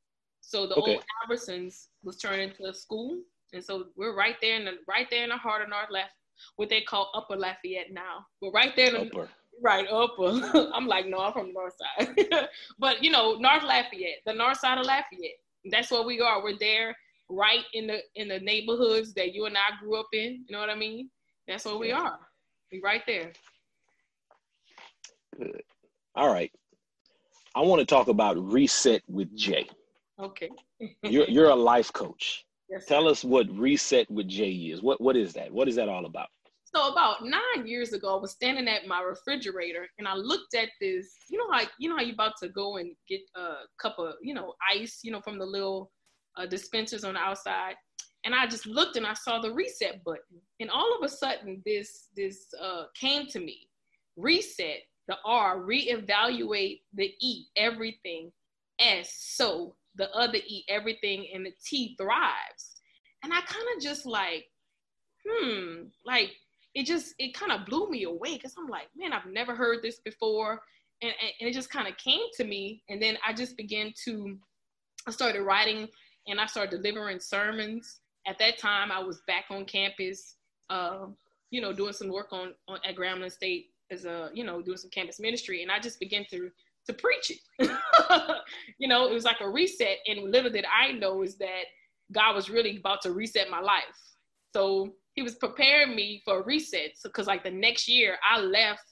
So 0.42 0.68
the 0.68 0.76
okay. 0.76 0.96
old 0.96 1.04
Albertsons 1.28 1.88
was 2.04 2.18
turned 2.18 2.42
into 2.42 2.66
a 2.66 2.74
school, 2.74 3.20
and 3.52 3.64
so 3.64 3.88
we're 3.98 4.16
right 4.16 4.36
there 4.42 4.56
in 4.58 4.66
the 4.66 4.74
right 4.88 5.08
there 5.10 5.24
in 5.24 5.30
the 5.30 5.38
heart 5.38 5.64
of 5.64 5.70
North 5.70 5.90
Left, 5.90 6.12
what 6.56 6.70
they 6.70 6.82
call 6.82 7.12
Upper 7.16 7.36
Lafayette 7.36 7.92
now. 7.92 8.26
We're 8.42 8.52
right 8.52 8.76
there. 8.76 8.88
In 8.88 8.94
the, 8.94 9.02
upper. 9.08 9.30
Right, 9.62 9.88
upper. 9.90 10.70
I'm 10.74 10.88
like, 10.88 11.08
no, 11.08 11.20
I'm 11.20 11.34
from 11.34 11.48
the 11.48 11.54
north 11.54 11.74
side. 11.78 12.48
but 12.80 13.04
you 13.04 13.10
know, 13.10 13.36
North 13.36 13.64
Lafayette, 13.64 14.22
the 14.26 14.34
north 14.34 14.60
side 14.60 14.78
of 14.78 14.86
Lafayette. 14.86 15.40
That's 15.72 15.90
where 15.92 16.04
we 16.04 16.22
are. 16.22 16.44
We're 16.44 16.58
there, 16.60 16.96
right 17.30 17.64
in 17.74 17.88
the 17.88 18.00
in 18.16 18.28
the 18.28 18.40
neighborhoods 18.40 19.14
that 19.14 19.34
you 19.34 19.46
and 19.46 19.58
I 19.58 19.80
grew 19.80 20.00
up 20.00 20.08
in. 20.14 20.46
You 20.48 20.54
know 20.54 20.60
what 20.60 20.70
I 20.70 20.76
mean? 20.76 21.10
That's 21.48 21.66
where 21.66 21.78
we 21.78 21.92
are. 21.92 22.20
We 22.72 22.82
right 22.84 23.02
there. 23.08 23.32
Good. 25.38 25.62
All 26.16 26.32
right. 26.32 26.52
I 27.56 27.62
want 27.62 27.80
to 27.80 27.86
talk 27.86 28.08
about 28.08 28.38
reset 28.38 29.02
with 29.08 29.36
Jay. 29.36 29.68
Okay. 30.20 30.50
you're 31.04 31.28
you're 31.28 31.50
a 31.50 31.56
life 31.56 31.92
coach. 31.94 32.46
Yes. 32.70 32.86
Tell 32.86 33.08
us 33.08 33.24
what 33.24 33.48
reset 33.58 34.10
with 34.10 34.28
Jay 34.28 34.52
is. 34.52 34.82
What 34.82 35.00
what 35.02 35.16
is 35.16 35.34
that? 35.34 35.52
What 35.52 35.68
is 35.68 35.76
that 35.76 35.90
all 35.90 36.06
about? 36.06 36.28
So 36.76 36.92
about 36.92 37.24
nine 37.24 37.66
years 37.66 37.94
ago, 37.94 38.18
I 38.18 38.22
was 38.22 38.32
standing 38.32 38.68
at 38.68 38.86
my 38.86 39.00
refrigerator 39.02 39.88
and 39.98 40.06
I 40.06 40.16
looked 40.16 40.56
at 40.56 40.68
this. 40.82 41.16
You 41.30 41.38
know 41.38 41.50
how 41.50 41.66
you 41.80 41.88
know 41.88 41.96
how 41.96 42.02
you 42.02 42.12
about 42.12 42.34
to 42.44 42.50
go 42.50 42.76
and 42.76 42.94
get 43.08 43.22
a 43.34 43.54
cup 43.82 43.98
of 43.98 44.16
you 44.22 44.34
know 44.34 44.56
ice, 44.70 45.00
you 45.02 45.12
know 45.12 45.22
from 45.22 45.40
the 45.40 45.46
little 45.46 45.90
uh, 46.36 46.46
dispensers 46.46 47.06
on 47.06 47.14
the 47.14 47.22
outside, 47.22 47.76
and 48.26 48.36
I 48.36 48.46
just 48.46 48.66
looked 48.66 48.98
and 48.98 49.08
I 49.08 49.14
saw 49.14 49.40
the 49.40 49.54
reset 49.54 50.04
button, 50.04 50.42
and 50.60 50.70
all 50.70 50.98
of 50.98 51.02
a 51.02 51.08
sudden 51.08 51.64
this 51.66 52.10
this 52.14 52.46
uh, 52.62 52.88
came 53.00 53.26
to 53.28 53.40
me, 53.40 53.70
reset 54.18 54.80
the 55.08 55.16
R, 55.24 55.60
reevaluate 55.60 56.82
the 56.94 57.14
E, 57.22 57.46
everything. 57.56 58.34
S, 58.80 59.16
so 59.38 59.78
the 59.96 60.14
other 60.14 60.40
E, 60.40 60.66
everything, 60.68 61.28
and 61.34 61.46
the 61.46 61.54
T 61.66 61.96
thrives. 61.98 62.82
And 63.24 63.32
I 63.32 63.40
kind 63.40 63.66
of 63.78 63.82
just 63.82 64.06
like, 64.06 64.44
hmm, 65.26 65.84
like 66.06 66.32
it 66.76 66.86
just, 66.86 67.16
it 67.18 67.34
kind 67.34 67.52
of 67.52 67.66
blew 67.66 67.90
me 67.90 68.04
away 68.04 68.36
because 68.36 68.54
I'm 68.58 68.68
like, 68.68 68.88
man, 68.96 69.14
I've 69.14 69.32
never 69.32 69.56
heard 69.56 69.82
this 69.82 70.00
before. 70.00 70.62
And, 71.02 71.14
and 71.40 71.50
it 71.50 71.54
just 71.54 71.70
kind 71.70 71.88
of 71.88 71.98
came 71.98 72.22
to 72.38 72.44
me. 72.44 72.84
And 72.90 73.02
then 73.02 73.18
I 73.28 73.34
just 73.34 73.58
began 73.58 73.94
to, 74.06 74.38
I 75.08 75.12
started 75.12 75.42
writing 75.42 75.88
and 76.28 76.40
I 76.40 76.46
started 76.46 76.82
delivering 76.82 77.20
sermons. 77.20 78.00
At 78.28 78.38
that 78.40 78.58
time, 78.58 78.92
I 78.92 79.00
was 79.00 79.22
back 79.28 79.46
on 79.50 79.66
campus, 79.66 80.36
uh, 80.70 81.06
you 81.52 81.62
know, 81.62 81.74
doing 81.74 81.94
some 81.94 82.10
work 82.10 82.32
on, 82.32 82.54
on 82.68 82.80
at 82.86 82.96
Grambling 82.96 83.32
State 83.32 83.68
as 83.92 84.06
a 84.06 84.30
you 84.34 84.44
know 84.44 84.62
doing 84.62 84.78
some 84.78 84.90
campus 84.90 85.20
ministry 85.20 85.62
and 85.62 85.72
i 85.72 85.80
just 85.80 86.00
began 86.00 86.26
to 86.30 86.50
to 86.86 86.94
preach 86.94 87.32
it 87.32 87.70
you 88.78 88.88
know 88.88 89.08
it 89.08 89.14
was 89.14 89.24
like 89.24 89.42
a 89.42 89.50
reset 89.50 89.98
and 90.08 90.32
little 90.32 90.52
did 90.52 90.66
i 90.66 90.92
know 90.92 91.22
is 91.22 91.38
that 91.38 91.64
god 92.12 92.36
was 92.36 92.50
really 92.50 92.78
about 92.78 93.02
to 93.02 93.12
reset 93.12 93.50
my 93.50 93.60
life 93.60 93.84
so 94.54 94.94
he 95.16 95.22
was 95.22 95.36
preparing 95.36 95.96
me 95.96 96.22
for 96.24 96.40
a 96.40 96.44
reset 96.44 96.92
because 97.04 97.26
so, 97.26 97.32
like 97.32 97.44
the 97.44 97.52
next 97.52 97.88
year 97.88 98.18
i 98.30 98.40
left 98.40 98.84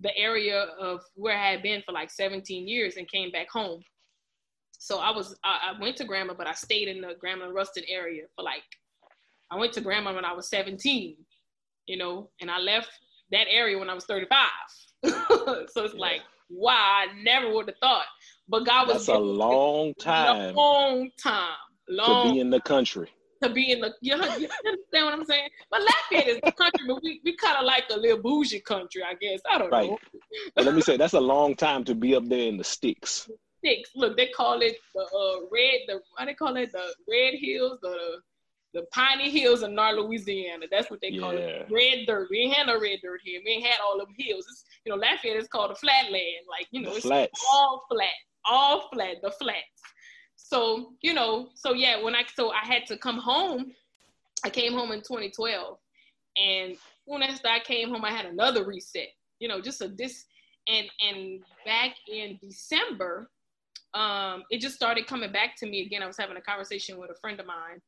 the 0.00 0.16
area 0.16 0.66
of 0.80 1.00
where 1.14 1.36
i 1.36 1.50
had 1.52 1.62
been 1.62 1.82
for 1.84 1.92
like 1.92 2.10
17 2.10 2.68
years 2.68 2.96
and 2.96 3.08
came 3.10 3.30
back 3.30 3.48
home 3.50 3.82
so 4.72 4.98
i 4.98 5.10
was 5.10 5.36
i, 5.44 5.72
I 5.72 5.80
went 5.80 5.96
to 5.96 6.04
Grambling 6.04 6.38
but 6.38 6.46
i 6.46 6.52
stayed 6.52 6.88
in 6.88 7.00
the 7.00 7.14
Grambling 7.22 7.54
ruston 7.54 7.84
area 7.88 8.24
for 8.36 8.42
like 8.42 8.62
i 9.50 9.58
went 9.58 9.72
to 9.74 9.80
Grambling 9.80 10.14
when 10.14 10.24
i 10.24 10.32
was 10.32 10.48
17 10.48 11.16
you 11.86 11.96
know 11.96 12.30
and 12.40 12.50
i 12.50 12.58
left 12.58 12.90
that 13.30 13.46
area 13.50 13.78
when 13.78 13.90
I 13.90 13.94
was 13.94 14.04
35. 14.04 14.48
so 15.04 15.66
it's 15.84 15.94
yeah. 15.94 16.00
like, 16.00 16.20
wow, 16.48 17.02
I 17.02 17.22
never 17.22 17.52
would 17.52 17.68
have 17.68 17.78
thought. 17.78 18.06
But 18.48 18.64
God 18.64 18.88
was 18.88 19.06
That's 19.06 19.08
a 19.08 19.18
long 19.18 19.94
time. 19.94 20.54
Long 20.54 21.10
time. 21.22 21.56
Long 21.88 22.28
to 22.28 22.32
be 22.32 22.40
in 22.40 22.50
the 22.50 22.60
country. 22.60 23.10
To 23.48 23.54
be 23.54 23.72
in 23.72 23.80
the 23.80 23.94
you, 24.00 24.14
understand 24.14 24.46
what 24.92 25.12
I'm 25.14 25.24
saying? 25.24 25.48
But 25.70 25.80
Lafayette 25.82 26.28
is 26.28 26.40
the 26.44 26.52
country, 26.52 26.86
but 26.86 27.02
we, 27.02 27.20
we 27.24 27.36
kind 27.36 27.56
of 27.58 27.64
like 27.64 27.84
a 27.92 27.96
little 27.96 28.18
bougie 28.22 28.60
country, 28.60 29.02
I 29.02 29.14
guess. 29.14 29.40
I 29.50 29.58
don't 29.58 29.70
Right. 29.70 29.90
know. 29.90 29.98
But 30.54 30.64
let 30.64 30.74
me 30.74 30.80
say, 30.82 30.96
that's 30.96 31.14
a 31.14 31.20
long 31.20 31.54
time 31.54 31.84
to 31.84 31.94
be 31.94 32.14
up 32.14 32.26
there 32.28 32.48
in 32.48 32.56
the 32.56 32.64
sticks. 32.64 33.28
Six. 33.64 33.90
Look, 33.96 34.16
they 34.16 34.26
call 34.28 34.60
it 34.60 34.76
the 34.94 35.00
uh, 35.02 35.46
red. 35.50 35.80
The 35.86 36.00
what 36.16 36.26
they 36.26 36.34
call 36.34 36.56
it? 36.56 36.70
The 36.72 36.84
Red 37.08 37.34
Hills, 37.34 37.78
the 37.82 38.20
the 38.74 38.82
Piney 38.92 39.30
Hills 39.30 39.62
in 39.62 39.74
North 39.74 39.94
Louisiana. 39.96 40.66
That's 40.70 40.90
what 40.90 41.00
they 41.00 41.16
call 41.16 41.30
it. 41.30 41.66
Red 41.70 42.06
dirt. 42.06 42.26
We 42.30 42.40
ain't 42.40 42.54
had 42.54 42.66
no 42.66 42.78
red 42.80 42.98
dirt 43.02 43.20
here. 43.24 43.40
We 43.44 43.52
ain't 43.52 43.66
had 43.66 43.78
all 43.80 43.96
them 43.98 44.12
hills. 44.18 44.44
It's, 44.50 44.64
you 44.84 44.90
know, 44.90 44.98
Lafayette 44.98 45.36
is 45.36 45.46
called 45.48 45.70
a 45.70 45.76
flatland. 45.76 46.44
Like 46.50 46.66
you 46.72 46.82
know, 46.82 46.90
The 46.90 46.96
it's 46.96 47.06
flats. 47.06 47.40
all 47.52 47.84
flat, 47.90 48.08
all 48.44 48.88
flat, 48.92 49.16
the 49.22 49.30
flats. 49.30 49.80
So 50.36 50.92
you 51.00 51.14
know, 51.14 51.48
so 51.54 51.72
yeah, 51.72 52.02
when 52.02 52.14
I 52.14 52.22
so 52.34 52.50
I 52.50 52.64
had 52.64 52.86
to 52.86 52.96
come 52.96 53.18
home. 53.18 53.72
I 54.44 54.50
came 54.50 54.74
home 54.74 54.92
in 54.92 54.98
2012, 54.98 55.78
and 56.36 56.76
when 57.06 57.22
I 57.22 57.60
came 57.64 57.88
home, 57.88 58.04
I 58.04 58.10
had 58.10 58.26
another 58.26 58.64
reset. 58.66 59.08
You 59.38 59.48
know, 59.48 59.60
just 59.60 59.80
a 59.80 59.88
this 59.88 60.26
and 60.68 60.86
and 61.00 61.42
back 61.64 61.96
in 62.08 62.38
December, 62.42 63.30
um, 63.94 64.44
it 64.50 64.60
just 64.60 64.74
started 64.74 65.06
coming 65.06 65.32
back 65.32 65.56
to 65.56 65.66
me 65.66 65.82
again. 65.82 66.02
I 66.02 66.06
was 66.06 66.16
having 66.16 66.36
a 66.36 66.40
conversation 66.40 66.98
with 66.98 67.10
a 67.10 67.14
friend 67.14 67.38
of 67.40 67.46
mine, 67.46 67.80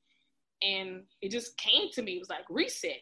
and 0.63 1.03
it 1.23 1.31
just 1.31 1.57
came 1.57 1.91
to 1.93 2.03
me. 2.03 2.17
It 2.17 2.21
was 2.21 2.31
like 2.31 2.45
reset, 2.49 3.01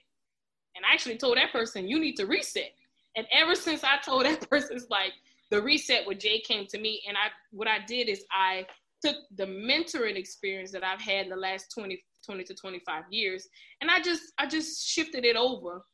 and 0.77 0.85
I 0.85 0.95
actually 0.95 1.19
told 1.19 1.37
that 1.37 1.53
person, 1.53 1.89
"You 1.89 1.99
need 1.99 2.17
to 2.17 2.27
reset." 2.27 2.73
And 3.17 3.27
ever 3.33 3.55
since 3.55 3.85
I 3.85 3.99
told 3.99 4.25
that 4.27 4.49
person, 4.49 4.77
it's 4.77 4.91
like 4.91 5.13
the 5.51 5.61
reset 5.63 6.07
with 6.07 6.19
Jay 6.19 6.41
came 6.41 6.67
to 6.69 6.79
me, 6.79 7.03
and 7.09 7.17
I 7.17 7.31
what 7.51 7.69
I 7.69 7.79
did 7.87 8.09
is 8.09 8.25
I 8.31 8.67
took 9.05 9.17
the 9.37 9.45
mentoring 9.45 10.17
experience 10.17 10.73
that 10.73 10.85
I've 10.85 11.01
had 11.01 11.25
in 11.25 11.31
the 11.31 11.37
last 11.37 11.73
20, 11.75 12.03
20 12.25 12.45
to 12.45 12.55
25 12.55 13.05
years, 13.11 13.47
and 13.81 13.91
I 13.91 14.01
just 14.01 14.23
I 14.39 14.47
just 14.47 14.87
shifted 14.87 15.25
it 15.25 15.37
over 15.37 15.85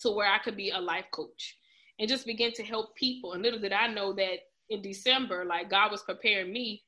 to 0.00 0.10
where 0.10 0.30
I 0.30 0.38
could 0.38 0.56
be 0.56 0.70
a 0.70 0.80
life 0.80 1.06
coach 1.12 1.56
and 1.98 2.08
just 2.08 2.26
begin 2.26 2.52
to 2.52 2.64
help 2.64 2.96
people. 2.96 3.34
And 3.34 3.42
little 3.42 3.60
did 3.60 3.72
I 3.72 3.86
know 3.86 4.12
that 4.14 4.38
in 4.70 4.82
December, 4.82 5.44
like 5.44 5.70
God 5.70 5.90
was 5.90 6.02
preparing 6.02 6.52
me 6.52 6.82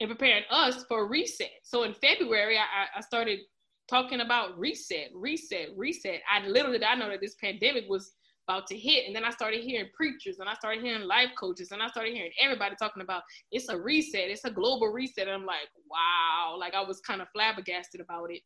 and 0.00 0.08
preparing 0.08 0.44
us 0.50 0.84
for 0.88 1.08
reset. 1.08 1.50
So 1.62 1.82
in 1.82 1.94
February, 1.94 2.56
I- 2.58 2.88
I 2.94 3.00
started 3.00 3.40
talking 3.88 4.20
about 4.20 4.58
reset, 4.58 5.10
reset, 5.14 5.76
reset. 5.76 6.22
I 6.30 6.46
little 6.46 6.72
did 6.72 6.82
I 6.82 6.94
know 6.94 7.08
that 7.08 7.20
this 7.20 7.36
pandemic 7.36 7.88
was 7.88 8.12
about 8.46 8.66
to 8.68 8.76
hit. 8.76 9.06
And 9.06 9.14
then 9.14 9.24
I 9.24 9.30
started 9.30 9.62
hearing 9.62 9.88
preachers 9.94 10.38
and 10.38 10.48
I 10.48 10.54
started 10.54 10.82
hearing 10.82 11.06
life 11.06 11.30
coaches 11.38 11.72
and 11.72 11.82
I 11.82 11.88
started 11.88 12.14
hearing 12.14 12.32
everybody 12.40 12.76
talking 12.78 13.02
about 13.02 13.22
it's 13.50 13.68
a 13.68 13.78
reset, 13.78 14.30
it's 14.30 14.44
a 14.44 14.50
global 14.50 14.88
reset. 14.88 15.26
And 15.26 15.34
I'm 15.34 15.46
like, 15.46 15.68
wow, 15.90 16.56
like 16.58 16.74
I 16.74 16.82
was 16.82 17.00
kind 17.00 17.20
of 17.20 17.28
flabbergasted 17.34 18.00
about 18.00 18.30
it. 18.30 18.42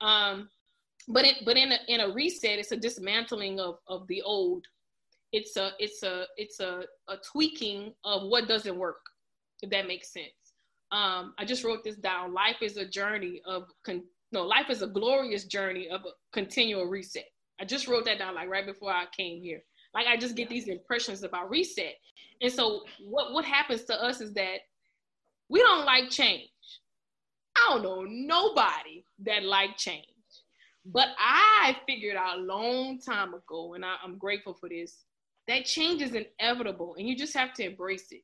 Um, 0.00 0.48
but 1.08 1.24
it 1.24 1.36
but 1.44 1.56
in 1.56 1.72
a 1.72 1.78
in 1.88 2.00
a 2.00 2.12
reset, 2.12 2.58
it's 2.58 2.72
a 2.72 2.76
dismantling 2.76 3.60
of 3.60 3.76
of 3.88 4.06
the 4.08 4.22
old. 4.22 4.64
It's 5.32 5.56
a 5.56 5.70
it's 5.78 6.02
a 6.02 6.24
it's 6.36 6.60
a, 6.60 6.82
a 7.08 7.16
tweaking 7.32 7.92
of 8.04 8.28
what 8.28 8.48
doesn't 8.48 8.76
work, 8.76 9.00
if 9.62 9.70
that 9.70 9.86
makes 9.86 10.12
sense. 10.12 10.26
Um, 10.92 11.34
I 11.38 11.44
just 11.44 11.64
wrote 11.64 11.84
this 11.84 11.96
down. 11.96 12.32
Life 12.32 12.62
is 12.62 12.76
a 12.76 12.86
journey 12.86 13.40
of 13.44 13.64
con- 13.84 14.04
no, 14.32 14.42
life 14.42 14.70
is 14.70 14.82
a 14.82 14.86
glorious 14.86 15.44
journey 15.44 15.88
of 15.88 16.00
a 16.04 16.10
continual 16.32 16.86
reset. 16.86 17.26
I 17.60 17.64
just 17.64 17.88
wrote 17.88 18.04
that 18.06 18.18
down 18.18 18.34
like 18.34 18.48
right 18.48 18.66
before 18.66 18.90
I 18.90 19.04
came 19.16 19.40
here. 19.40 19.62
Like 19.94 20.06
I 20.06 20.16
just 20.16 20.36
get 20.36 20.48
these 20.48 20.68
impressions 20.68 21.22
about 21.22 21.50
reset. 21.50 21.94
And 22.40 22.52
so 22.52 22.82
what 23.00 23.32
what 23.32 23.44
happens 23.44 23.84
to 23.84 24.02
us 24.02 24.20
is 24.20 24.32
that 24.34 24.58
we 25.48 25.60
don't 25.60 25.84
like 25.84 26.10
change. 26.10 26.50
I 27.56 27.70
don't 27.70 27.82
know 27.82 28.02
nobody 28.02 29.04
that 29.24 29.44
like 29.44 29.76
change. 29.76 30.06
But 30.84 31.08
I 31.18 31.76
figured 31.86 32.16
out 32.16 32.38
a 32.38 32.42
long 32.42 33.00
time 33.00 33.34
ago, 33.34 33.74
and 33.74 33.84
I, 33.84 33.96
I'm 34.04 34.18
grateful 34.18 34.54
for 34.54 34.68
this, 34.68 35.04
that 35.48 35.64
change 35.64 36.02
is 36.02 36.12
inevitable 36.14 36.96
and 36.98 37.08
you 37.08 37.16
just 37.16 37.34
have 37.34 37.52
to 37.54 37.64
embrace 37.64 38.10
it. 38.10 38.22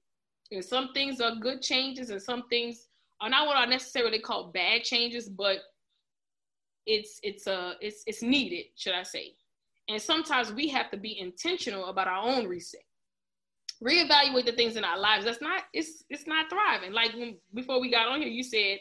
And 0.50 0.64
some 0.64 0.92
things 0.92 1.20
are 1.20 1.36
good 1.36 1.62
changes 1.62 2.10
and 2.10 2.20
some 2.20 2.48
things 2.48 2.88
are 3.20 3.30
not 3.30 3.46
what 3.46 3.56
I 3.56 3.64
necessarily 3.66 4.18
call 4.18 4.50
bad 4.52 4.82
changes, 4.82 5.28
but 5.28 5.58
it's 6.86 7.20
it's 7.22 7.46
a 7.46 7.74
it's 7.80 8.02
it's 8.06 8.22
needed, 8.22 8.66
should 8.76 8.94
I 8.94 9.02
say. 9.02 9.34
And 9.88 10.00
sometimes 10.00 10.52
we 10.52 10.68
have 10.68 10.90
to 10.90 10.96
be 10.96 11.18
intentional 11.18 11.86
about 11.86 12.08
our 12.08 12.22
own 12.22 12.46
reset. 12.46 12.82
Reevaluate 13.82 14.46
the 14.46 14.52
things 14.52 14.76
in 14.76 14.84
our 14.84 14.98
lives. 14.98 15.24
That's 15.24 15.42
not 15.42 15.64
it's 15.72 16.04
it's 16.08 16.26
not 16.26 16.48
thriving. 16.48 16.92
Like 16.92 17.12
when, 17.14 17.36
before 17.54 17.80
we 17.80 17.90
got 17.90 18.08
on 18.08 18.20
here, 18.20 18.30
you 18.30 18.42
said 18.42 18.78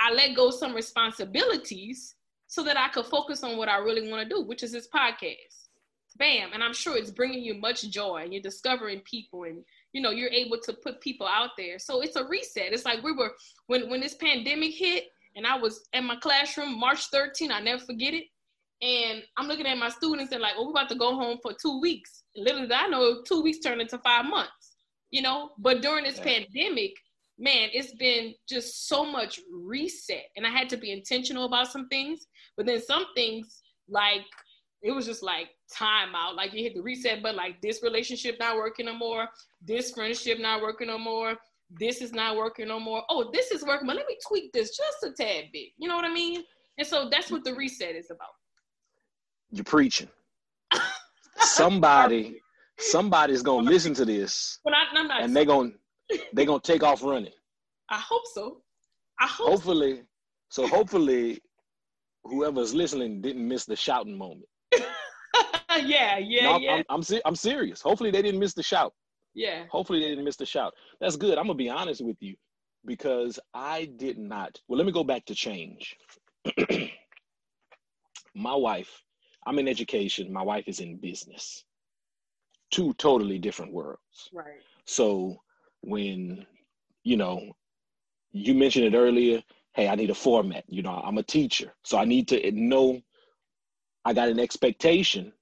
I 0.00 0.12
let 0.12 0.34
go 0.34 0.50
some 0.50 0.74
responsibilities 0.74 2.14
so 2.48 2.62
that 2.64 2.76
I 2.76 2.88
could 2.88 3.06
focus 3.06 3.44
on 3.44 3.56
what 3.56 3.68
I 3.68 3.78
really 3.78 4.10
want 4.10 4.28
to 4.28 4.34
do, 4.34 4.42
which 4.42 4.62
is 4.62 4.72
this 4.72 4.88
podcast. 4.88 5.68
Bam. 6.16 6.50
And 6.52 6.62
I'm 6.62 6.74
sure 6.74 6.96
it's 6.96 7.10
bringing 7.10 7.42
you 7.42 7.54
much 7.54 7.88
joy 7.88 8.22
and 8.24 8.32
you're 8.32 8.42
discovering 8.42 9.00
people 9.00 9.44
and, 9.44 9.64
you 9.94 10.02
know, 10.02 10.10
you're 10.10 10.28
able 10.28 10.58
to 10.64 10.74
put 10.74 11.00
people 11.00 11.26
out 11.26 11.50
there. 11.56 11.78
So 11.78 12.02
it's 12.02 12.16
a 12.16 12.26
reset. 12.26 12.72
It's 12.72 12.84
like 12.84 13.02
we 13.02 13.12
were, 13.12 13.32
when, 13.68 13.88
when 13.88 14.00
this 14.00 14.14
pandemic 14.14 14.74
hit 14.74 15.04
and 15.36 15.46
I 15.46 15.56
was 15.56 15.88
in 15.92 16.04
my 16.04 16.16
classroom, 16.16 16.78
March 16.78 17.06
13, 17.12 17.50
I 17.52 17.60
never 17.60 17.82
forget 17.82 18.14
it. 18.14 18.24
And 18.82 19.22
I'm 19.36 19.46
looking 19.46 19.66
at 19.66 19.78
my 19.78 19.88
students 19.88 20.32
and 20.32 20.40
like, 20.42 20.54
oh, 20.56 20.64
we're 20.66 20.70
about 20.72 20.88
to 20.88 20.96
go 20.96 21.14
home 21.14 21.38
for 21.42 21.52
two 21.60 21.80
weeks. 21.80 22.24
Little 22.36 22.62
did 22.62 22.72
I 22.72 22.88
know 22.88 23.22
two 23.22 23.40
weeks 23.42 23.60
turned 23.60 23.80
into 23.80 23.98
five 23.98 24.24
months, 24.24 24.76
you 25.10 25.22
know? 25.22 25.50
But 25.58 25.82
during 25.82 26.04
this 26.04 26.18
Yeah. 26.18 26.24
pandemic, 26.24 26.92
man, 27.38 27.70
it's 27.72 27.94
been 27.94 28.34
just 28.48 28.88
so 28.88 29.04
much 29.04 29.40
reset. 29.52 30.24
And 30.36 30.46
I 30.46 30.50
had 30.50 30.68
to 30.70 30.76
be 30.76 30.90
intentional 30.90 31.44
about 31.44 31.70
some 31.70 31.88
things. 31.88 32.26
But 32.56 32.66
then 32.66 32.82
some 32.82 33.06
things, 33.14 33.62
like, 33.88 34.24
it 34.82 34.90
was 34.90 35.06
just 35.06 35.22
like 35.22 35.50
time 35.72 36.14
out. 36.14 36.34
Like 36.34 36.52
you 36.52 36.62
hit 36.62 36.74
the 36.74 36.82
reset 36.82 37.22
button, 37.22 37.36
like 37.36 37.60
this 37.62 37.82
relationship 37.82 38.36
not 38.40 38.56
working 38.56 38.86
no 38.86 38.94
more, 38.94 39.28
this 39.64 39.92
friendship 39.92 40.40
not 40.40 40.60
working 40.60 40.88
no 40.88 40.98
more, 40.98 41.36
this 41.78 42.00
is 42.00 42.12
not 42.12 42.36
working 42.36 42.68
no 42.68 42.78
more. 42.78 43.02
Oh, 43.08 43.30
this 43.32 43.50
is 43.50 43.64
working, 43.64 43.86
but 43.86 43.96
let 43.96 44.06
me 44.06 44.16
tweak 44.26 44.52
this 44.52 44.76
just 44.76 45.02
a 45.04 45.12
tad 45.12 45.46
bit. 45.52 45.68
You 45.78 45.88
know 45.88 45.96
what 45.96 46.04
I 46.04 46.12
mean? 46.12 46.42
And 46.78 46.86
so 46.86 47.08
that's 47.10 47.30
what 47.30 47.44
the 47.44 47.54
reset 47.54 47.94
is 47.94 48.10
about. 48.10 48.28
You're 49.50 49.64
preaching. 49.64 50.08
Somebody, 51.36 52.40
somebody's 52.78 53.42
gonna 53.42 53.68
listen 53.68 53.94
to 53.94 54.04
this 54.04 54.58
I, 54.66 54.70
I'm 54.96 55.08
not. 55.08 55.22
and 55.22 55.34
they're 55.36 55.44
gonna 55.44 55.70
they're 56.32 56.46
gonna 56.46 56.60
take 56.60 56.82
off 56.82 57.02
running. 57.02 57.32
I 57.90 57.98
hope 57.98 58.22
so. 58.32 58.62
I 59.20 59.26
hope. 59.26 59.48
Hopefully, 59.48 60.02
so 60.48 60.66
hopefully, 60.66 61.40
whoever's 62.24 62.74
listening 62.74 63.20
didn't 63.20 63.46
miss 63.46 63.64
the 63.64 63.76
shouting 63.76 64.16
moment. 64.16 64.46
yeah, 65.84 66.18
yeah, 66.18 66.42
No, 66.42 66.52
I'm, 66.54 66.62
yeah, 66.62 66.82
I'm, 66.88 67.02
I'm, 67.02 67.20
I'm 67.24 67.36
serious. 67.36 67.80
Hopefully, 67.80 68.10
they 68.10 68.22
didn't 68.22 68.40
miss 68.40 68.54
the 68.54 68.62
shout. 68.62 68.92
Yeah. 69.34 69.64
Hopefully, 69.70 70.00
they 70.00 70.08
didn't 70.08 70.24
miss 70.24 70.36
the 70.36 70.46
shout. 70.46 70.74
That's 71.00 71.16
good. 71.16 71.38
I'm 71.38 71.46
gonna 71.46 71.54
be 71.54 71.70
honest 71.70 72.04
with 72.04 72.16
you 72.20 72.36
because 72.84 73.38
I 73.54 73.86
did 73.96 74.18
not. 74.18 74.58
Well, 74.68 74.76
let 74.76 74.86
me 74.86 74.92
go 74.92 75.04
back 75.04 75.24
to 75.26 75.34
change. 75.34 75.96
my 78.34 78.54
wife, 78.54 79.02
I'm 79.46 79.58
in 79.58 79.68
education. 79.68 80.32
My 80.32 80.42
wife 80.42 80.64
is 80.66 80.80
in 80.80 80.96
business. 80.96 81.64
Two 82.70 82.94
totally 82.94 83.38
different 83.38 83.72
worlds. 83.72 84.30
Right. 84.32 84.60
So 84.84 85.36
when, 85.82 86.46
you 87.04 87.16
know, 87.16 87.52
you 88.32 88.54
mentioned 88.54 88.86
it 88.86 88.96
earlier, 88.96 89.42
hey, 89.74 89.88
I 89.88 89.94
need 89.94 90.10
a 90.10 90.14
format. 90.14 90.64
You 90.68 90.82
know, 90.82 91.02
I'm 91.04 91.18
a 91.18 91.22
teacher. 91.22 91.74
So 91.84 91.98
I 91.98 92.04
need 92.04 92.28
to 92.28 92.50
know 92.52 93.00
I 94.04 94.12
got 94.12 94.28
an 94.28 94.40
expectation 94.40 95.32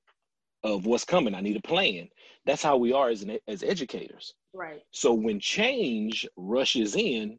of 0.63 0.87
what's 0.87 1.05
coming. 1.05 1.35
I 1.35 1.41
need 1.41 1.57
a 1.57 1.67
plan. 1.67 2.09
That's 2.47 2.63
how 2.63 2.77
we 2.77 2.93
are 2.93 3.09
as 3.11 3.23
an, 3.23 3.39
as 3.49 3.63
educators. 3.63 4.35
Right. 4.55 4.83
So 4.93 5.13
when 5.13 5.41
change 5.41 6.27
rushes 6.37 6.97
in, 6.97 7.39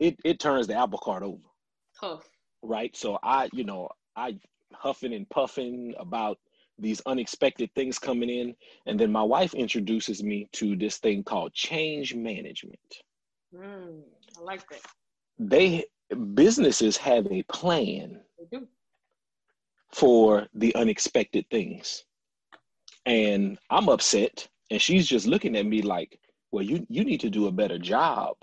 it, 0.00 0.18
it 0.24 0.40
turns 0.40 0.66
the 0.66 0.74
apple 0.74 0.98
cart 0.98 1.22
over, 1.22 1.42
Tough. 2.00 2.28
right? 2.62 2.94
So 2.96 3.18
I, 3.22 3.48
you 3.52 3.64
know, 3.64 3.88
I 4.16 4.38
huffing 4.74 5.14
and 5.14 5.28
puffing 5.30 5.94
about 5.98 6.38
these 6.78 7.00
unexpected 7.06 7.70
things 7.74 7.98
coming 7.98 8.28
in. 8.28 8.54
And 8.86 9.00
then 9.00 9.10
my 9.12 9.22
wife 9.22 9.54
introduces 9.54 10.22
me 10.22 10.48
to 10.52 10.76
this 10.76 10.98
thing 10.98 11.24
called 11.24 11.54
change 11.54 12.14
management. 12.14 12.78
Mm, 13.54 14.02
I 14.38 14.42
like 14.42 14.68
that. 14.70 14.80
They 15.38 15.84
businesses 16.34 16.96
have 16.98 17.26
a 17.30 17.42
plan 17.44 18.20
They 18.38 18.58
do. 18.58 18.66
for 19.92 20.46
the 20.54 20.74
unexpected 20.74 21.46
things. 21.50 22.04
And 23.06 23.58
I'm 23.70 23.88
upset. 23.88 24.46
And 24.70 24.82
she's 24.82 25.06
just 25.06 25.26
looking 25.26 25.56
at 25.56 25.64
me 25.66 25.80
like, 25.82 26.18
well, 26.52 26.62
you, 26.64 26.84
you 26.88 27.04
need 27.04 27.20
to 27.20 27.30
do 27.30 27.46
a 27.46 27.52
better 27.52 27.78
job 27.78 28.36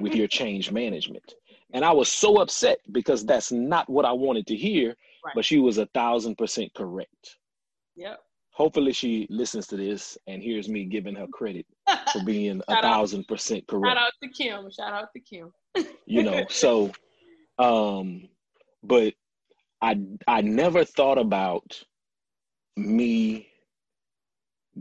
with 0.00 0.14
your 0.14 0.26
change 0.40 0.70
management. 0.72 1.34
And 1.74 1.84
I 1.84 1.92
was 1.92 2.08
so 2.10 2.40
upset 2.40 2.78
because 2.92 3.24
that's 3.26 3.52
not 3.52 3.88
what 3.90 4.04
I 4.06 4.12
wanted 4.12 4.46
to 4.48 4.56
hear, 4.56 4.96
Right. 5.24 5.34
but 5.34 5.44
she 5.44 5.58
was 5.58 5.78
a 5.78 5.86
thousand 5.86 6.36
percent 6.38 6.72
correct. 6.74 7.36
Yep. 7.96 8.20
Hopefully 8.52 8.92
she 8.92 9.26
listens 9.30 9.66
to 9.66 9.76
this 9.76 10.16
and 10.28 10.40
hears 10.42 10.68
me 10.68 10.84
giving 10.84 11.16
her 11.16 11.26
credit 11.26 11.66
for 12.12 12.22
being 12.24 12.62
a 12.68 12.72
Shout 12.72 12.84
out. 12.84 12.90
thousand 12.90 13.26
percent 13.28 13.66
correct. 13.66 13.96
Shout 13.96 14.06
out 14.06 14.12
to 14.22 14.28
Kim. 14.30 14.70
Shout 14.70 14.92
out 14.92 15.08
to 15.14 15.20
Kim. 15.20 15.52
you 16.06 16.22
know 16.22 16.44
so 16.48 16.90
um 17.58 18.28
but 18.84 19.12
I 19.82 20.00
I 20.26 20.40
never 20.40 20.84
thought 20.84 21.18
about 21.18 21.82
me 22.76 23.47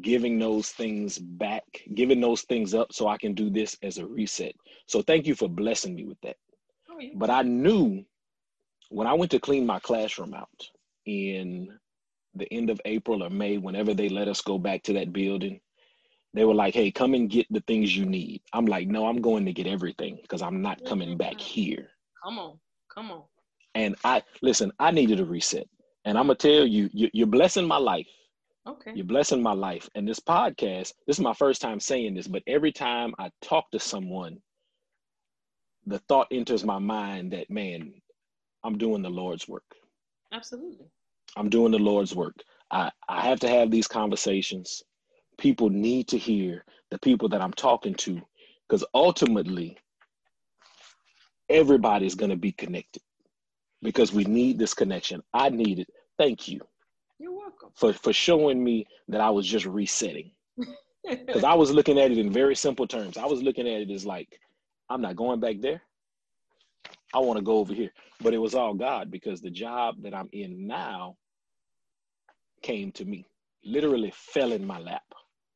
giving 0.01 0.39
those 0.39 0.69
things 0.69 1.17
back, 1.17 1.63
giving 1.93 2.21
those 2.21 2.41
things 2.43 2.73
up 2.73 2.93
so 2.93 3.07
I 3.07 3.17
can 3.17 3.33
do 3.33 3.49
this 3.49 3.77
as 3.83 3.97
a 3.97 4.05
reset. 4.05 4.55
So 4.87 5.01
thank 5.01 5.25
you 5.25 5.35
for 5.35 5.47
blessing 5.47 5.95
me 5.95 6.05
with 6.05 6.19
that. 6.21 6.37
Oh, 6.89 6.99
yeah. 6.99 7.11
But 7.15 7.29
I 7.29 7.41
knew 7.43 8.03
when 8.89 9.07
I 9.07 9.13
went 9.13 9.31
to 9.31 9.39
clean 9.39 9.65
my 9.65 9.79
classroom 9.79 10.33
out 10.33 10.49
in 11.05 11.77
the 12.35 12.51
end 12.53 12.69
of 12.69 12.79
April 12.85 13.23
or 13.23 13.29
May, 13.29 13.57
whenever 13.57 13.93
they 13.93 14.09
let 14.09 14.27
us 14.27 14.41
go 14.41 14.57
back 14.57 14.83
to 14.83 14.93
that 14.93 15.13
building, 15.13 15.59
they 16.33 16.45
were 16.45 16.53
like, 16.53 16.73
hey, 16.73 16.91
come 16.91 17.13
and 17.13 17.29
get 17.29 17.47
the 17.49 17.61
things 17.61 17.95
you 17.95 18.05
need. 18.05 18.41
I'm 18.53 18.65
like, 18.65 18.87
no, 18.87 19.07
I'm 19.07 19.21
going 19.21 19.45
to 19.45 19.53
get 19.53 19.67
everything 19.67 20.19
because 20.21 20.41
I'm 20.41 20.61
not 20.61 20.83
coming 20.85 21.17
back 21.17 21.39
here. 21.39 21.89
Come 22.23 22.37
on, 22.37 22.59
come 22.93 23.11
on. 23.11 23.23
And 23.73 23.95
I, 24.03 24.23
listen, 24.41 24.71
I 24.79 24.91
needed 24.91 25.19
a 25.19 25.25
reset. 25.25 25.67
And 26.05 26.17
I'm 26.17 26.27
going 26.27 26.37
to 26.37 26.47
tell 26.47 26.67
you, 26.67 26.89
you, 26.93 27.09
you're 27.13 27.27
blessing 27.27 27.67
my 27.67 27.77
life. 27.77 28.07
Okay. 28.67 28.91
You're 28.93 29.05
blessing 29.05 29.41
my 29.41 29.53
life. 29.53 29.89
And 29.95 30.07
this 30.07 30.19
podcast, 30.19 30.93
this 31.05 31.17
is 31.17 31.19
my 31.19 31.33
first 31.33 31.61
time 31.61 31.79
saying 31.79 32.15
this, 32.15 32.27
but 32.27 32.43
every 32.47 32.71
time 32.71 33.13
I 33.17 33.29
talk 33.41 33.71
to 33.71 33.79
someone, 33.79 34.37
the 35.85 35.99
thought 36.09 36.27
enters 36.31 36.65
my 36.65 36.77
mind 36.79 37.31
that, 37.31 37.49
man, 37.49 37.93
I'm 38.63 38.77
doing 38.77 39.01
the 39.01 39.09
Lord's 39.09 39.47
work. 39.47 39.63
Absolutely. 40.33 40.87
I'm 41.37 41.49
doing 41.49 41.71
the 41.71 41.79
Lord's 41.79 42.13
work. 42.13 42.35
I, 42.71 42.91
I 43.07 43.21
have 43.21 43.39
to 43.41 43.49
have 43.49 43.71
these 43.71 43.87
conversations. 43.87 44.83
People 45.37 45.69
need 45.69 46.09
to 46.09 46.17
hear 46.17 46.65
the 46.91 46.99
people 46.99 47.29
that 47.29 47.41
I'm 47.41 47.53
talking 47.53 47.93
to 47.95 48.21
because 48.67 48.83
ultimately, 48.93 49.77
everybody's 51.49 52.15
going 52.15 52.31
to 52.31 52.35
be 52.35 52.51
connected 52.51 53.01
because 53.81 54.11
we 54.11 54.25
need 54.25 54.59
this 54.59 54.73
connection. 54.73 55.21
I 55.33 55.49
need 55.49 55.79
it. 55.79 55.87
Thank 56.17 56.49
you. 56.49 56.59
For, 57.75 57.93
for 57.93 58.13
showing 58.13 58.63
me 58.63 58.87
that 59.07 59.21
I 59.21 59.29
was 59.29 59.47
just 59.47 59.65
resetting 59.65 60.31
because 61.09 61.43
I 61.43 61.53
was 61.53 61.71
looking 61.71 61.99
at 61.99 62.11
it 62.11 62.17
in 62.17 62.31
very 62.31 62.55
simple 62.55 62.87
terms. 62.87 63.17
I 63.17 63.25
was 63.25 63.41
looking 63.41 63.67
at 63.67 63.81
it 63.81 63.91
as 63.91 64.05
like, 64.05 64.39
I'm 64.89 65.01
not 65.01 65.15
going 65.15 65.39
back 65.39 65.61
there. 65.61 65.81
I 67.13 67.19
want 67.19 67.37
to 67.37 67.43
go 67.43 67.57
over 67.59 67.73
here. 67.73 67.91
But 68.21 68.33
it 68.33 68.39
was 68.39 68.55
all 68.55 68.73
God 68.73 69.11
because 69.11 69.41
the 69.41 69.49
job 69.49 70.01
that 70.03 70.13
I'm 70.13 70.29
in 70.31 70.67
now 70.67 71.17
came 72.61 72.91
to 72.93 73.05
me, 73.05 73.25
literally 73.63 74.11
fell 74.15 74.51
in 74.51 74.65
my 74.65 74.79
lap. 74.79 75.03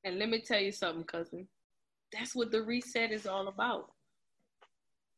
and 0.03 0.19
let 0.19 0.29
me 0.29 0.41
tell 0.41 0.59
you 0.59 0.71
something, 0.71 1.03
cousin. 1.03 1.47
That's 2.13 2.35
what 2.35 2.51
the 2.51 2.61
reset 2.61 3.11
is 3.11 3.25
all 3.25 3.47
about. 3.47 3.91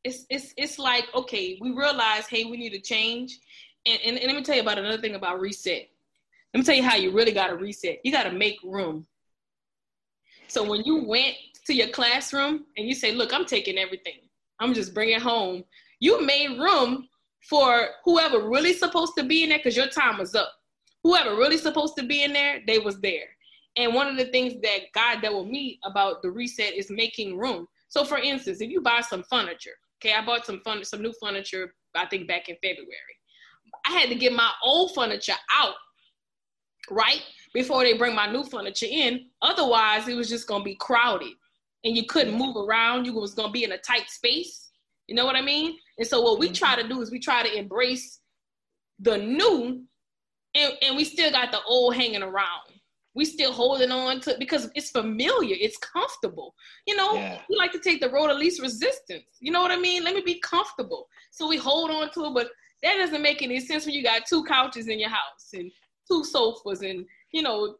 It's 0.04 0.26
it's 0.28 0.52
it's 0.56 0.78
like 0.78 1.06
okay, 1.14 1.58
we 1.60 1.70
realize 1.72 2.26
hey, 2.26 2.44
we 2.44 2.56
need 2.56 2.70
to 2.70 2.80
change, 2.80 3.38
and, 3.86 3.98
and, 4.04 4.18
and 4.18 4.26
let 4.26 4.36
me 4.36 4.42
tell 4.42 4.54
you 4.54 4.62
about 4.62 4.78
another 4.78 5.00
thing 5.00 5.14
about 5.14 5.40
reset. 5.40 5.88
Let 6.54 6.60
me 6.60 6.64
tell 6.64 6.76
you 6.76 6.84
how 6.84 6.94
you 6.94 7.10
really 7.10 7.32
got 7.32 7.48
to 7.48 7.56
reset. 7.56 7.98
You 8.04 8.12
got 8.12 8.22
to 8.24 8.32
make 8.32 8.58
room. 8.62 9.06
So 10.46 10.62
when 10.62 10.84
you 10.84 11.04
went 11.04 11.34
to 11.66 11.74
your 11.74 11.88
classroom 11.88 12.66
and 12.76 12.86
you 12.86 12.94
say, 12.94 13.12
"Look, 13.12 13.34
I'm 13.34 13.44
taking 13.44 13.76
everything. 13.76 14.20
I'm 14.60 14.72
just 14.72 14.94
bringing 14.94 15.18
home," 15.18 15.64
you 15.98 16.24
made 16.24 16.58
room 16.60 17.08
for 17.48 17.88
whoever 18.04 18.48
really 18.48 18.72
supposed 18.72 19.14
to 19.18 19.24
be 19.24 19.42
in 19.42 19.48
there 19.48 19.58
because 19.58 19.76
your 19.76 19.88
time 19.88 20.18
was 20.18 20.36
up. 20.36 20.52
Whoever 21.02 21.34
really 21.36 21.58
supposed 21.58 21.96
to 21.98 22.04
be 22.04 22.22
in 22.22 22.32
there, 22.32 22.60
they 22.66 22.78
was 22.78 23.00
there. 23.00 23.28
And 23.76 23.92
one 23.92 24.06
of 24.06 24.16
the 24.16 24.26
things 24.26 24.54
that 24.62 24.92
God 24.94 25.20
dealt 25.20 25.44
with 25.44 25.52
me 25.52 25.80
about 25.84 26.22
the 26.22 26.30
reset 26.30 26.74
is 26.74 26.88
making 26.88 27.36
room. 27.36 27.66
So, 27.88 28.04
for 28.04 28.18
instance, 28.18 28.60
if 28.60 28.70
you 28.70 28.80
buy 28.80 29.00
some 29.00 29.24
furniture, 29.24 29.74
okay, 29.98 30.14
I 30.14 30.24
bought 30.24 30.46
some 30.46 30.60
fun, 30.60 30.84
some 30.84 31.02
new 31.02 31.12
furniture, 31.20 31.74
I 31.94 32.06
think 32.06 32.28
back 32.28 32.48
in 32.48 32.56
February. 32.62 33.16
I 33.86 33.92
had 33.98 34.08
to 34.08 34.14
get 34.14 34.32
my 34.32 34.50
old 34.62 34.94
furniture 34.94 35.34
out, 35.52 35.74
right, 36.90 37.22
before 37.52 37.82
they 37.84 37.96
bring 37.96 38.14
my 38.14 38.30
new 38.30 38.44
furniture 38.44 38.86
in. 38.88 39.26
Otherwise, 39.42 40.08
it 40.08 40.14
was 40.14 40.28
just 40.28 40.46
gonna 40.46 40.64
be 40.64 40.76
crowded, 40.76 41.32
and 41.84 41.96
you 41.96 42.04
couldn't 42.06 42.34
move 42.34 42.56
around. 42.56 43.04
You 43.04 43.14
was 43.14 43.34
gonna 43.34 43.52
be 43.52 43.64
in 43.64 43.72
a 43.72 43.78
tight 43.78 44.08
space. 44.08 44.70
You 45.06 45.14
know 45.14 45.26
what 45.26 45.36
I 45.36 45.42
mean? 45.42 45.76
And 45.98 46.06
so, 46.06 46.20
what 46.20 46.38
we 46.38 46.46
mm-hmm. 46.46 46.54
try 46.54 46.80
to 46.80 46.88
do 46.88 47.00
is 47.00 47.10
we 47.10 47.18
try 47.18 47.42
to 47.42 47.56
embrace 47.56 48.20
the 48.98 49.18
new, 49.18 49.84
and, 50.54 50.72
and 50.82 50.96
we 50.96 51.04
still 51.04 51.30
got 51.30 51.52
the 51.52 51.62
old 51.64 51.94
hanging 51.94 52.22
around 52.22 52.74
we 53.14 53.24
still 53.24 53.52
holding 53.52 53.92
on 53.92 54.20
to 54.20 54.36
because 54.38 54.70
it's 54.74 54.90
familiar, 54.90 55.56
it's 55.58 55.78
comfortable. 55.78 56.54
You 56.86 56.96
know, 56.96 57.14
Yeah. 57.14 57.40
we 57.48 57.56
like 57.56 57.72
to 57.72 57.78
take 57.78 58.00
the 58.00 58.10
road 58.10 58.30
of 58.30 58.38
least 58.38 58.60
resistance. 58.60 59.24
You 59.40 59.52
know 59.52 59.62
what 59.62 59.70
I 59.70 59.78
mean? 59.78 60.02
Let 60.04 60.14
me 60.14 60.20
be 60.20 60.40
comfortable. 60.40 61.08
So 61.30 61.48
we 61.48 61.56
hold 61.56 61.90
on 61.90 62.10
to 62.12 62.26
it, 62.26 62.34
but 62.34 62.50
that 62.82 62.96
doesn't 62.98 63.22
make 63.22 63.40
any 63.42 63.60
sense 63.60 63.86
when 63.86 63.94
you 63.94 64.02
got 64.02 64.26
two 64.26 64.44
couches 64.44 64.88
in 64.88 64.98
your 64.98 65.10
house 65.10 65.48
and 65.54 65.70
two 66.10 66.24
sofas 66.24 66.82
and 66.82 67.04
you 67.32 67.42
know 67.42 67.76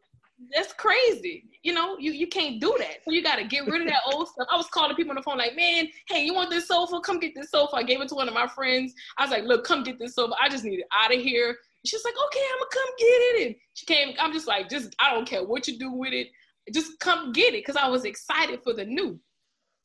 that's 0.53 0.73
crazy. 0.73 1.45
You 1.63 1.73
know, 1.73 1.97
you, 1.97 2.11
you 2.11 2.27
can't 2.27 2.59
do 2.59 2.75
that. 2.79 3.03
So 3.03 3.11
you 3.11 3.23
got 3.23 3.37
to 3.37 3.45
get 3.45 3.65
rid 3.67 3.81
of 3.81 3.87
that 3.87 4.01
old 4.13 4.27
stuff. 4.27 4.47
I 4.51 4.57
was 4.57 4.67
calling 4.67 4.95
people 4.95 5.11
on 5.11 5.15
the 5.15 5.23
phone 5.23 5.37
like, 5.37 5.55
man, 5.55 5.87
hey, 6.09 6.23
you 6.25 6.33
want 6.33 6.49
this 6.49 6.67
sofa? 6.67 6.99
Come 7.01 7.19
get 7.19 7.33
this 7.35 7.51
sofa. 7.51 7.75
I 7.75 7.83
gave 7.83 8.01
it 8.01 8.09
to 8.09 8.15
one 8.15 8.27
of 8.27 8.33
my 8.33 8.47
friends. 8.47 8.93
I 9.17 9.23
was 9.23 9.31
like, 9.31 9.43
look, 9.43 9.65
come 9.65 9.83
get 9.83 9.97
this 9.97 10.15
sofa. 10.15 10.33
I 10.41 10.49
just 10.49 10.63
need 10.63 10.79
it 10.79 10.87
out 10.93 11.13
of 11.13 11.21
here. 11.21 11.55
She's 11.85 12.03
like, 12.03 12.15
okay, 12.27 12.41
I'm 12.51 12.59
gonna 12.59 12.69
come 12.71 12.93
get 12.97 13.05
it. 13.05 13.47
And 13.47 13.55
she 13.75 13.85
came. 13.85 14.15
I'm 14.19 14.33
just 14.33 14.47
like, 14.47 14.69
just 14.69 14.95
I 14.99 15.13
don't 15.13 15.27
care 15.27 15.43
what 15.43 15.67
you 15.67 15.77
do 15.77 15.91
with 15.91 16.13
it. 16.13 16.27
Just 16.73 16.99
come 16.99 17.31
get 17.31 17.53
it 17.53 17.63
because 17.63 17.75
I 17.75 17.87
was 17.87 18.05
excited 18.05 18.61
for 18.63 18.73
the 18.73 18.85
new, 18.85 19.19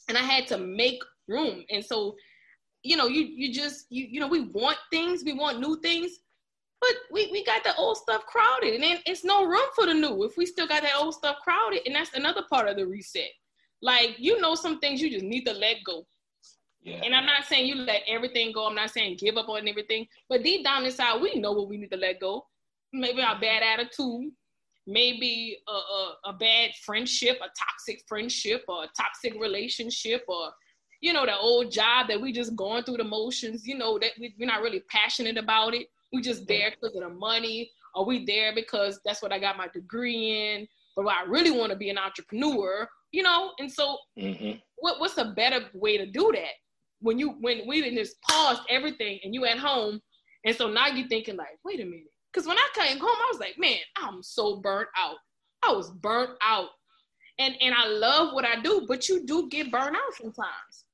and 0.08 0.16
I 0.16 0.22
had 0.22 0.46
to 0.46 0.56
make 0.56 1.02
room. 1.28 1.62
And 1.68 1.84
so, 1.84 2.16
you 2.82 2.96
know, 2.96 3.06
you 3.06 3.20
you 3.22 3.52
just 3.52 3.84
you 3.90 4.06
you 4.10 4.18
know 4.18 4.28
we 4.28 4.46
want 4.46 4.78
things, 4.90 5.24
we 5.24 5.34
want 5.34 5.60
new 5.60 5.78
things, 5.82 6.20
but 6.80 6.94
we, 7.12 7.28
we 7.30 7.44
got 7.44 7.62
the 7.62 7.76
old 7.76 7.98
stuff 7.98 8.24
crowded, 8.26 8.74
and 8.74 8.82
then 8.82 8.98
it's 9.06 9.24
no 9.24 9.44
room 9.44 9.66
for 9.74 9.86
the 9.86 9.94
new. 9.94 10.24
If 10.24 10.36
we 10.36 10.46
still 10.46 10.66
got 10.66 10.82
that 10.82 10.96
old 10.98 11.14
stuff 11.14 11.36
crowded, 11.42 11.82
and 11.86 11.94
that's 11.94 12.14
another 12.14 12.42
part 12.48 12.68
of 12.68 12.76
the 12.76 12.86
reset. 12.86 13.30
Like 13.82 14.16
you 14.18 14.40
know, 14.40 14.54
some 14.54 14.80
things 14.80 15.00
you 15.00 15.10
just 15.10 15.24
need 15.24 15.44
to 15.44 15.52
let 15.52 15.76
go. 15.84 16.06
Yeah. 16.82 17.00
And 17.04 17.14
I'm 17.14 17.26
not 17.26 17.44
saying 17.44 17.66
you 17.66 17.74
let 17.74 18.02
everything 18.08 18.52
go. 18.52 18.66
I'm 18.66 18.74
not 18.74 18.90
saying 18.90 19.18
give 19.18 19.36
up 19.36 19.48
on 19.48 19.68
everything. 19.68 20.06
But 20.28 20.42
deep 20.42 20.64
down 20.64 20.84
inside, 20.86 21.20
we 21.20 21.34
know 21.34 21.52
what 21.52 21.68
we 21.68 21.76
need 21.76 21.90
to 21.90 21.98
let 21.98 22.20
go. 22.20 22.46
Maybe 22.92 23.20
our 23.20 23.38
bad 23.38 23.62
attitude, 23.62 24.32
maybe 24.86 25.58
a, 25.68 25.72
a, 25.72 26.16
a 26.26 26.32
bad 26.32 26.70
friendship, 26.82 27.38
a 27.42 27.48
toxic 27.58 28.02
friendship, 28.08 28.64
or 28.66 28.84
a 28.84 28.88
toxic 28.98 29.38
relationship, 29.38 30.24
or 30.26 30.50
you 31.02 31.12
know, 31.12 31.26
the 31.26 31.36
old 31.36 31.70
job 31.70 32.08
that 32.08 32.20
we 32.20 32.32
just 32.32 32.56
going 32.56 32.84
through 32.84 32.98
the 32.98 33.04
motions. 33.04 33.66
You 33.66 33.76
know 33.76 33.98
that 33.98 34.12
we, 34.18 34.34
we're 34.38 34.46
not 34.46 34.62
really 34.62 34.82
passionate 34.90 35.36
about 35.36 35.74
it. 35.74 35.88
We 36.12 36.22
just 36.22 36.46
there 36.46 36.70
because 36.70 36.96
of 36.96 37.02
the 37.02 37.10
money. 37.10 37.70
Are 37.94 38.04
we 38.04 38.24
there 38.24 38.54
because 38.54 39.00
that's 39.04 39.22
what 39.22 39.32
I 39.32 39.38
got 39.38 39.56
my 39.56 39.68
degree 39.68 40.54
in? 40.54 40.68
But 40.96 41.06
I 41.06 41.24
really 41.24 41.50
want 41.50 41.70
to 41.72 41.78
be 41.78 41.90
an 41.90 41.98
entrepreneur. 41.98 42.88
You 43.12 43.22
know, 43.22 43.52
and 43.58 43.70
so 43.70 43.98
hmm 44.18 44.52
what, 44.80 44.98
what's 45.00 45.18
a 45.18 45.26
better 45.26 45.66
way 45.74 45.98
to 45.98 46.06
do 46.06 46.30
that? 46.34 46.52
When 47.00 47.18
you 47.18 47.30
when 47.40 47.66
we 47.66 47.94
just 47.94 48.20
paused 48.22 48.62
everything 48.68 49.20
and 49.24 49.34
you 49.34 49.44
at 49.46 49.58
home 49.58 50.00
and 50.44 50.54
so 50.54 50.68
now 50.68 50.88
you're 50.88 51.08
thinking 51.08 51.36
like 51.36 51.58
wait 51.64 51.80
a 51.80 51.84
minute. 51.84 52.12
Because 52.32 52.46
when 52.46 52.58
i 52.58 52.68
came 52.74 52.98
home 52.98 53.08
i 53.08 53.28
was 53.30 53.40
like 53.40 53.54
man 53.58 53.78
i'm 53.96 54.22
so 54.22 54.56
burnt 54.60 54.88
out. 54.98 55.16
I 55.66 55.72
was 55.72 55.90
burnt 55.90 56.32
out. 56.42 56.68
And 57.38 57.54
and 57.62 57.74
i 57.74 57.86
love 57.86 58.34
what 58.34 58.44
i 58.44 58.60
do 58.60 58.84
but 58.86 59.08
you 59.08 59.24
do 59.24 59.48
get 59.48 59.72
burnt 59.72 59.96
out 59.96 60.14
sometimes. 60.14 60.84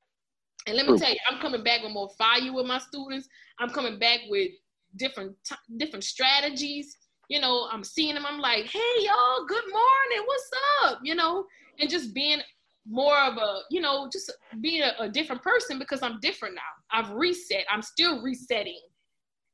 And 0.65 0.77
let 0.77 0.85
me 0.85 0.93
tell 0.93 1.09
you 1.09 1.17
i'm 1.29 1.39
coming 1.39 1.63
back 1.63 1.83
with 1.83 1.91
more 1.91 2.09
fire 2.17 2.53
with 2.53 2.65
my 2.65 2.79
students. 2.79 3.27
I'm 3.59 3.69
coming 3.69 3.99
back 3.99 4.21
with 4.29 4.51
different 4.97 5.35
t- 5.45 5.55
different 5.77 6.03
strategies 6.03 6.97
you 7.29 7.39
know 7.39 7.67
i'm 7.71 7.83
seeing 7.83 8.13
them 8.13 8.25
i'm 8.25 8.39
like 8.39 8.65
hey 8.65 8.93
y'all 8.99 9.45
good 9.47 9.63
morning 9.69 10.25
what's 10.25 10.49
up 10.83 10.99
you 11.03 11.15
know 11.15 11.45
and 11.79 11.89
just 11.89 12.13
being 12.13 12.41
more 12.89 13.19
of 13.19 13.37
a, 13.37 13.59
you 13.69 13.81
know, 13.81 14.09
just 14.11 14.31
being 14.61 14.81
a, 14.81 14.93
a 15.03 15.09
different 15.09 15.43
person 15.43 15.77
because 15.77 16.01
I'm 16.01 16.19
different 16.21 16.55
now. 16.55 16.61
I've 16.91 17.11
reset. 17.11 17.65
I'm 17.69 17.81
still 17.81 18.21
resetting. 18.21 18.79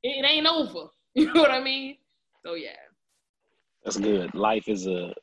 It, 0.04 0.24
it 0.24 0.28
ain't 0.28 0.48
over. 0.48 0.88
You 1.16 1.32
know 1.32 1.42
what 1.42 1.52
I 1.52 1.62
mean? 1.62 1.98
So 2.44 2.56
yeah. 2.56 2.72
That's 3.84 3.98
good. 3.98 4.34
Life 4.34 4.68
is 4.68 4.88
a 4.88 5.14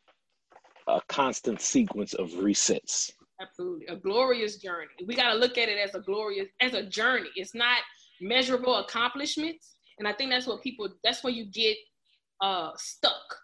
a 0.87 1.01
constant 1.09 1.61
sequence 1.61 2.15
of 2.15 2.31
resets. 2.31 3.11
Absolutely. 3.43 3.87
A 3.87 3.97
glorious 3.97 4.59
journey. 4.59 4.87
We 5.05 5.17
got 5.17 5.33
to 5.33 5.39
look 5.39 5.59
at 5.59 5.69
it 5.69 5.79
as 5.79 5.97
a 5.97 6.01
glorious, 6.01 6.47
as 6.61 6.75
a 6.75 6.85
journey. 6.85 7.31
It's 7.35 7.57
not 7.57 7.79
measurable 8.21 8.77
accomplishments. 8.77 9.79
And 10.01 10.09
I 10.09 10.15
think 10.15 10.31
that's 10.31 10.47
what 10.47 10.63
people, 10.63 10.89
that's 11.05 11.23
where 11.23 11.33
you 11.33 11.45
get 11.45 11.77
uh, 12.41 12.71
stuck. 12.77 13.37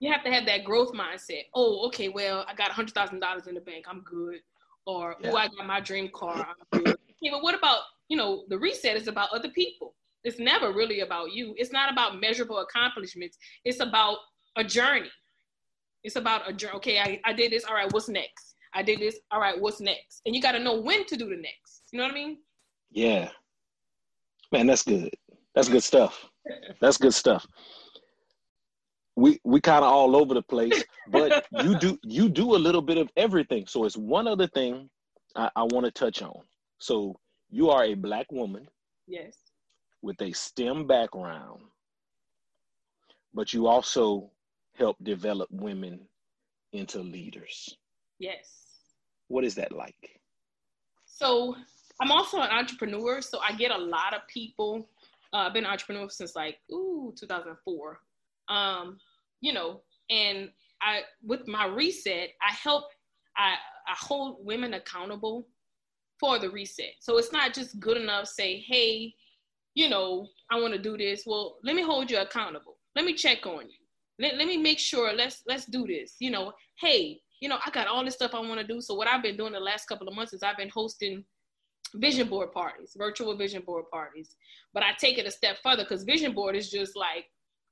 You 0.00 0.10
have 0.10 0.24
to 0.24 0.30
have 0.32 0.46
that 0.46 0.64
growth 0.64 0.92
mindset. 0.92 1.42
Oh, 1.54 1.86
okay, 1.88 2.08
well, 2.08 2.46
I 2.48 2.54
got 2.54 2.70
$100,000 2.70 3.46
in 3.48 3.54
the 3.54 3.60
bank. 3.60 3.84
I'm 3.86 4.00
good. 4.00 4.40
Or, 4.86 5.16
Yeah. 5.20 5.32
oh, 5.32 5.36
I 5.36 5.48
got 5.48 5.66
my 5.66 5.80
dream 5.80 6.08
car. 6.14 6.48
I'm 6.72 6.80
good. 6.80 6.88
okay, 6.88 7.30
but 7.30 7.42
what 7.42 7.54
about, 7.54 7.80
you 8.08 8.16
know, 8.16 8.44
the 8.48 8.58
reset 8.58 8.96
is 8.96 9.08
about 9.08 9.28
other 9.30 9.50
people. 9.50 9.94
It's 10.24 10.38
never 10.38 10.72
really 10.72 11.00
about 11.00 11.32
you. 11.32 11.54
It's 11.58 11.70
not 11.70 11.92
about 11.92 12.18
measurable 12.18 12.58
accomplishments. 12.60 13.36
It's 13.66 13.80
about 13.80 14.16
a 14.56 14.64
journey. 14.64 15.10
It's 16.02 16.16
about 16.16 16.48
a 16.48 16.52
journey. 16.54 16.76
Okay, 16.76 16.98
I, 16.98 17.20
I 17.26 17.34
did 17.34 17.52
this. 17.52 17.64
All 17.64 17.74
right, 17.74 17.92
what's 17.92 18.08
next? 18.08 18.54
I 18.72 18.82
did 18.82 19.00
this. 19.00 19.18
All 19.30 19.40
right, 19.40 19.60
what's 19.60 19.80
next? 19.82 20.22
And 20.24 20.34
you 20.34 20.40
got 20.40 20.52
to 20.52 20.60
know 20.60 20.80
when 20.80 21.04
to 21.06 21.16
do 21.16 21.28
the 21.28 21.36
next. 21.36 21.82
You 21.92 21.98
know 21.98 22.04
what 22.04 22.12
I 22.12 22.14
mean? 22.14 22.38
Yeah. 22.90 23.28
Man, 24.50 24.66
that's 24.66 24.82
good. 24.82 25.10
That's 25.58 25.68
good 25.68 25.82
stuff. 25.82 26.24
That's 26.80 26.98
good 26.98 27.14
stuff. 27.14 27.44
We 29.16 29.40
we 29.42 29.60
kind 29.60 29.84
of 29.84 29.90
all 29.90 30.14
over 30.14 30.32
the 30.32 30.42
place, 30.42 30.84
but 31.08 31.46
you 31.64 31.76
do 31.76 31.98
you 32.04 32.28
do 32.28 32.54
a 32.54 32.60
little 32.66 32.80
bit 32.80 32.96
of 32.96 33.10
everything. 33.16 33.66
So 33.66 33.84
it's 33.84 33.96
one 33.96 34.28
other 34.28 34.46
thing 34.46 34.88
I, 35.34 35.50
I 35.56 35.64
want 35.64 35.84
to 35.86 35.90
touch 35.90 36.22
on. 36.22 36.42
So 36.78 37.18
you 37.50 37.70
are 37.70 37.82
a 37.82 37.94
black 37.94 38.30
woman. 38.30 38.68
Yes. 39.08 39.34
With 40.00 40.22
a 40.22 40.30
STEM 40.32 40.86
background, 40.86 41.62
but 43.34 43.52
you 43.52 43.66
also 43.66 44.30
help 44.76 44.96
develop 45.02 45.48
women 45.50 46.06
into 46.72 47.00
leaders. 47.00 47.76
Yes. 48.20 48.46
What 49.26 49.44
is 49.44 49.56
that 49.56 49.72
like? 49.72 50.20
So 51.04 51.56
I'm 52.00 52.12
also 52.12 52.38
an 52.38 52.50
entrepreneur, 52.50 53.20
so 53.20 53.40
I 53.40 53.54
get 53.54 53.72
a 53.72 53.76
lot 53.76 54.14
of 54.14 54.20
people. 54.28 54.88
Uh, 55.32 55.38
I've 55.38 55.54
been 55.54 55.64
an 55.64 55.70
entrepreneur 55.70 56.08
since 56.08 56.34
like 56.34 56.58
ooh 56.72 57.12
2004. 57.18 58.00
Um, 58.48 58.98
you 59.40 59.52
know, 59.52 59.82
and 60.10 60.50
I 60.80 61.00
with 61.22 61.46
my 61.46 61.66
reset, 61.66 62.30
I 62.42 62.52
help 62.52 62.84
I 63.36 63.54
I 63.86 63.94
hold 63.98 64.44
women 64.44 64.74
accountable 64.74 65.46
for 66.18 66.38
the 66.38 66.50
reset. 66.50 66.94
So 67.00 67.18
it's 67.18 67.32
not 67.32 67.54
just 67.54 67.78
good 67.80 67.96
enough 67.96 68.26
say, 68.26 68.60
"Hey, 68.60 69.14
you 69.74 69.88
know, 69.88 70.28
I 70.50 70.60
want 70.60 70.74
to 70.74 70.78
do 70.78 70.96
this." 70.96 71.24
Well, 71.26 71.58
let 71.62 71.76
me 71.76 71.82
hold 71.82 72.10
you 72.10 72.18
accountable. 72.18 72.78
Let 72.96 73.04
me 73.04 73.14
check 73.14 73.46
on 73.46 73.68
you. 73.68 73.78
Let, 74.18 74.36
let 74.36 74.46
me 74.46 74.56
make 74.56 74.78
sure 74.78 75.12
let's 75.12 75.42
let's 75.46 75.66
do 75.66 75.86
this. 75.86 76.16
You 76.18 76.30
know, 76.30 76.52
hey, 76.80 77.20
you 77.40 77.48
know, 77.48 77.58
I 77.64 77.70
got 77.70 77.86
all 77.86 78.04
this 78.04 78.14
stuff 78.14 78.34
I 78.34 78.40
want 78.40 78.60
to 78.60 78.66
do. 78.66 78.80
So 78.80 78.94
what 78.94 79.08
I've 79.08 79.22
been 79.22 79.36
doing 79.36 79.52
the 79.52 79.60
last 79.60 79.86
couple 79.86 80.08
of 80.08 80.14
months 80.14 80.32
is 80.32 80.42
I've 80.42 80.56
been 80.56 80.70
hosting 80.70 81.24
vision 81.94 82.28
board 82.28 82.52
parties, 82.52 82.94
virtual 82.96 83.36
vision 83.36 83.62
board 83.64 83.84
parties. 83.90 84.36
But 84.74 84.82
I 84.82 84.92
take 84.98 85.18
it 85.18 85.26
a 85.26 85.30
step 85.30 85.58
further 85.62 85.84
because 85.84 86.04
vision 86.04 86.32
board 86.32 86.56
is 86.56 86.70
just 86.70 86.96
like 86.96 87.26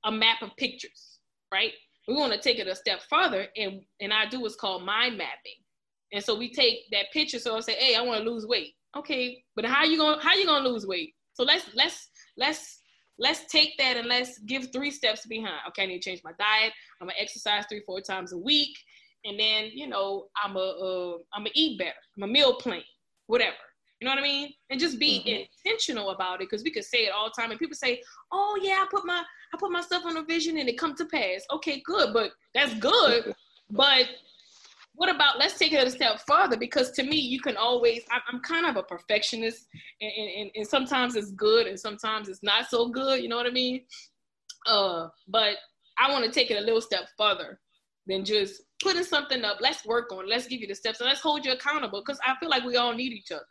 a 0.05 0.12
map 0.12 0.42
of 0.42 0.57
pictures, 0.57 1.18
right? 1.52 1.72
We 2.09 2.14
want 2.14 2.33
to 2.33 2.38
take 2.38 2.59
it 2.59 2.68
a 2.68 2.74
step 2.74 3.00
further, 3.11 3.46
and 3.57 3.83
and 4.00 4.12
I 4.12 4.26
do 4.26 4.40
what's 4.40 4.57
called 4.57 4.85
mind 4.85 5.18
mapping. 5.18 5.61
And 6.12 6.22
so 6.22 6.37
we 6.37 6.52
take 6.52 6.90
that 6.92 7.07
picture. 7.12 7.38
So 7.38 7.57
I 7.57 7.61
say, 7.61 7.74
hey, 7.74 7.96
I 7.96 8.02
want 8.02 8.22
to 8.22 8.31
lose 8.31 8.46
weight. 8.46 8.74
Okay, 8.96 9.42
but 9.55 9.64
how 9.64 9.85
you 9.85 9.98
gonna 9.98 10.22
how 10.22 10.35
you 10.35 10.46
gonna 10.46 10.68
lose 10.68 10.87
weight? 10.87 11.14
So 11.35 11.42
let's 11.42 11.68
let's 11.74 12.09
let's 12.37 12.81
let's 13.18 13.44
take 13.46 13.76
that 13.79 13.96
and 13.96 14.09
let's 14.09 14.38
give 14.40 14.72
three 14.72 14.90
steps 14.90 15.26
behind. 15.26 15.61
Okay, 15.68 15.83
I 15.83 15.87
need 15.87 16.00
to 16.02 16.11
change 16.11 16.22
my 16.24 16.33
diet. 16.38 16.72
I'm 17.00 17.09
gonna 17.09 17.18
exercise 17.18 17.64
three 17.68 17.83
four 17.85 18.00
times 18.00 18.33
a 18.33 18.38
week, 18.38 18.76
and 19.24 19.38
then 19.38 19.70
you 19.74 19.87
know 19.87 20.26
I'm 20.42 20.57
a 20.57 20.61
uh, 20.61 21.18
I'm 21.35 21.40
gonna 21.42 21.50
eat 21.55 21.79
better. 21.79 21.92
I'm 22.16 22.22
a 22.22 22.26
meal 22.26 22.55
plan, 22.55 22.83
whatever. 23.26 23.57
You 24.00 24.06
know 24.06 24.12
what 24.12 24.20
I 24.20 24.22
mean? 24.22 24.52
And 24.70 24.78
just 24.78 24.98
be 24.98 25.24
mm-hmm. 25.26 25.44
intentional 25.64 26.11
about 26.11 26.35
it 26.35 26.50
because 26.50 26.62
we 26.62 26.70
could 26.70 26.85
say 26.85 27.06
it 27.06 27.12
all 27.12 27.30
the 27.35 27.40
time 27.40 27.50
and 27.50 27.59
people 27.59 27.76
say, 27.76 28.02
"Oh 28.30 28.59
yeah, 28.62 28.85
I 28.85 28.87
put 28.90 29.06
my 29.06 29.22
I 29.54 29.56
put 29.59 29.70
myself 29.70 30.04
on 30.04 30.16
a 30.16 30.22
vision 30.22 30.59
and 30.59 30.68
it 30.68 30.78
come 30.78 30.94
to 30.96 31.06
pass." 31.06 31.44
Okay, 31.52 31.82
good, 31.85 32.12
but 32.12 32.32
that's 32.54 32.74
good. 32.74 33.35
but 33.70 34.06
what 34.96 35.14
about 35.14 35.38
let's 35.38 35.59
take 35.59 35.72
it 35.72 35.87
a 35.87 35.90
step 35.90 36.20
further 36.26 36.56
because 36.56 36.90
to 36.90 37.02
me 37.02 37.16
you 37.16 37.40
can 37.40 37.56
always 37.56 38.02
I, 38.11 38.18
am 38.32 38.40
kind 38.40 38.66
of 38.66 38.76
a 38.76 38.82
perfectionist 38.82 39.66
and, 40.00 40.11
and, 40.11 40.50
and 40.54 40.66
sometimes 40.66 41.16
it's 41.16 41.30
good 41.32 41.66
and 41.66 41.78
sometimes 41.78 42.28
it's 42.28 42.42
not 42.42 42.68
so 42.68 42.88
good 42.88 43.22
you 43.22 43.28
know 43.28 43.37
what 43.37 43.46
i 43.46 43.50
mean 43.50 43.82
uh 44.66 45.09
but 45.28 45.56
i 45.98 46.11
want 46.11 46.24
to 46.24 46.30
take 46.30 46.50
it 46.50 46.56
a 46.56 46.64
little 46.64 46.80
step 46.80 47.04
further 47.16 47.61
than 48.06 48.24
just 48.24 48.62
putting 48.82 49.04
something 49.04 49.44
up 49.44 49.59
let's 49.61 49.85
work 49.85 50.11
on 50.12 50.24
it. 50.24 50.30
let's 50.30 50.46
give 50.46 50.61
you 50.61 50.66
the 50.66 50.74
steps 50.74 51.00
and 51.00 51.09
let's 51.09 51.20
hold 51.20 51.44
you 51.44 51.52
accountable 51.52 52.02
because 52.04 52.20
i 52.26 52.35
feel 52.40 52.48
like 52.48 52.64
we 52.64 52.76
all 52.76 52.94
need 52.94 53.12
each 53.12 53.30
other 53.30 53.44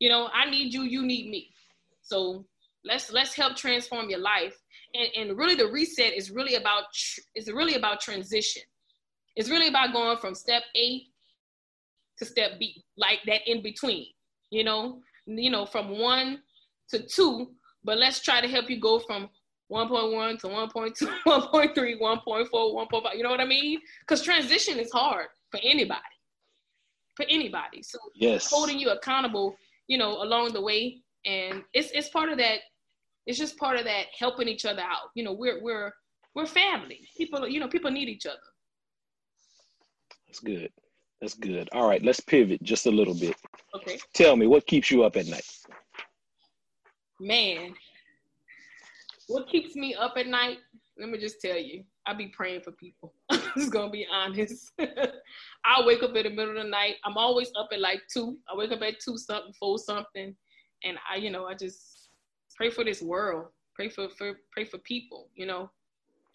you 0.00 0.08
know 0.08 0.28
i 0.34 0.50
need 0.50 0.74
you 0.74 0.82
you 0.82 1.02
need 1.06 1.30
me 1.30 1.48
so 2.02 2.44
let's 2.84 3.12
let's 3.12 3.34
help 3.34 3.54
transform 3.56 4.10
your 4.10 4.18
life 4.18 4.56
and, 4.94 5.08
and 5.16 5.38
really 5.38 5.54
the 5.54 5.66
reset 5.68 6.12
is 6.12 6.32
really 6.32 6.56
about 6.56 6.84
is 7.36 7.46
really 7.52 7.74
about 7.74 8.00
transition 8.00 8.62
it's 9.36 9.48
really 9.48 9.68
about 9.68 9.92
going 9.92 10.18
from 10.18 10.34
step 10.34 10.62
A 10.76 11.02
to 12.18 12.24
step 12.24 12.58
B, 12.58 12.84
like 12.96 13.20
that 13.26 13.40
in 13.46 13.62
between, 13.62 14.06
you 14.50 14.64
know, 14.64 15.00
you 15.26 15.50
know, 15.50 15.64
from 15.64 15.98
one 15.98 16.40
to 16.90 17.02
two, 17.06 17.50
but 17.84 17.98
let's 17.98 18.20
try 18.20 18.40
to 18.40 18.48
help 18.48 18.68
you 18.68 18.78
go 18.78 18.98
from 18.98 19.28
1.1 19.72 20.40
to 20.40 20.48
1.2, 20.48 21.08
1.3, 21.26 22.00
1.4, 22.00 22.50
1.5. 22.50 23.16
You 23.16 23.22
know 23.22 23.30
what 23.30 23.40
I 23.40 23.46
mean? 23.46 23.80
Because 24.00 24.22
transition 24.22 24.78
is 24.78 24.90
hard 24.90 25.28
for 25.50 25.60
anybody. 25.62 26.00
For 27.16 27.24
anybody. 27.28 27.82
So 27.82 27.98
yes. 28.14 28.50
holding 28.50 28.78
you 28.78 28.90
accountable, 28.90 29.56
you 29.90 29.98
know, 29.98 30.22
along 30.22 30.52
the 30.52 30.62
way. 30.62 31.02
And 31.26 31.64
it's 31.74 31.90
it's 31.92 32.08
part 32.08 32.30
of 32.30 32.38
that, 32.38 32.60
it's 33.26 33.38
just 33.38 33.58
part 33.58 33.76
of 33.76 33.84
that 33.84 34.06
helping 34.16 34.48
each 34.48 34.64
other 34.64 34.80
out. 34.80 35.10
You 35.14 35.24
know, 35.24 35.32
we're 35.32 35.60
we're 35.62 35.92
we're 36.34 36.46
family. 36.46 37.00
People, 37.18 37.46
you 37.46 37.58
know, 37.60 37.68
people 37.68 37.90
need 37.90 38.08
each 38.08 38.24
other. 38.24 38.38
That's 40.26 40.38
good. 40.38 40.70
That's 41.20 41.34
good. 41.34 41.68
All 41.72 41.88
right, 41.88 42.02
let's 42.02 42.20
pivot 42.20 42.62
just 42.62 42.86
a 42.86 42.90
little 42.90 43.14
bit. 43.14 43.36
Okay. 43.74 43.98
Tell 44.14 44.36
me 44.36 44.46
what 44.46 44.64
keeps 44.66 44.90
you 44.90 45.02
up 45.02 45.16
at 45.16 45.26
night? 45.26 45.44
Man, 47.20 47.74
what 49.26 49.48
keeps 49.48 49.74
me 49.74 49.94
up 49.94 50.14
at 50.16 50.28
night? 50.28 50.58
Let 51.00 51.08
me 51.08 51.18
just 51.18 51.40
tell 51.40 51.56
you, 51.56 51.82
I 52.06 52.12
be 52.12 52.28
praying 52.28 52.60
for 52.60 52.72
people. 52.72 53.14
I'm 53.30 53.40
just 53.56 53.72
gonna 53.72 53.90
be 53.90 54.06
honest. 54.12 54.70
I 54.78 55.84
wake 55.84 56.02
up 56.02 56.14
in 56.14 56.24
the 56.24 56.30
middle 56.30 56.56
of 56.56 56.62
the 56.62 56.68
night. 56.68 56.96
I'm 57.04 57.16
always 57.16 57.50
up 57.58 57.68
at 57.72 57.80
like 57.80 58.02
two. 58.12 58.36
I 58.52 58.56
wake 58.56 58.70
up 58.70 58.82
at 58.82 59.00
two 59.00 59.16
something, 59.16 59.52
four 59.58 59.78
something, 59.78 60.36
and 60.84 60.98
I, 61.10 61.16
you 61.16 61.30
know, 61.30 61.46
I 61.46 61.54
just 61.54 62.08
pray 62.54 62.70
for 62.70 62.84
this 62.84 63.00
world. 63.00 63.46
Pray 63.74 63.88
for, 63.88 64.08
for 64.10 64.34
pray 64.52 64.66
for 64.66 64.78
people, 64.78 65.28
you 65.34 65.46
know, 65.46 65.70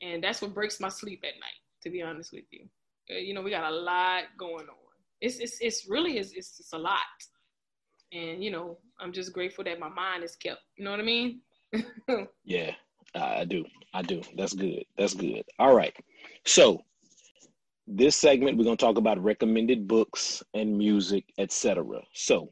and 0.02 0.24
that's 0.24 0.42
what 0.42 0.56
breaks 0.56 0.80
my 0.80 0.90
sleep 0.90 1.22
at 1.24 1.40
night. 1.40 1.60
To 1.84 1.92
be 1.92 2.02
honest 2.02 2.34
with 2.34 2.46
you. 2.50 2.68
Uh, 3.12 3.20
you 3.20 3.36
know, 3.36 3.42
we 3.42 3.52
got 3.52 3.72
a 3.72 3.76
lot 3.76 4.24
going 4.38 4.68
on. 4.68 4.76
It's 5.22 5.38
it's 5.38 5.60
it's 5.62 5.88
really 5.88 6.18
it's, 6.18 6.34
it's 6.34 6.74
a 6.74 6.78
lot, 6.78 6.98
and 8.12 8.44
you 8.44 8.50
know, 8.50 8.80
I'm 9.00 9.14
just 9.14 9.32
grateful 9.32 9.64
that 9.66 9.80
my 9.80 9.90
mind 9.90 10.24
is 10.24 10.36
kept. 10.36 10.62
You 10.76 10.86
know 10.86 10.92
what 10.92 11.00
I 11.00 11.04
mean? 11.04 11.42
yeah, 12.44 12.72
I 13.14 13.46
do. 13.46 13.66
I 13.94 14.02
do. 14.02 14.22
That's 14.36 14.54
good. 14.54 14.84
That's 14.98 15.14
good. 15.14 15.44
All 15.60 15.76
right. 15.76 15.96
So 16.46 16.84
this 17.88 18.16
segment 18.16 18.58
we're 18.58 18.64
going 18.64 18.78
to 18.78 18.86
talk 18.86 18.98
about 18.98 19.24
recommended 19.24 19.88
books 19.88 20.44
and 20.54 20.78
music, 20.78 21.26
etc. 21.38 21.86
So, 22.14 22.52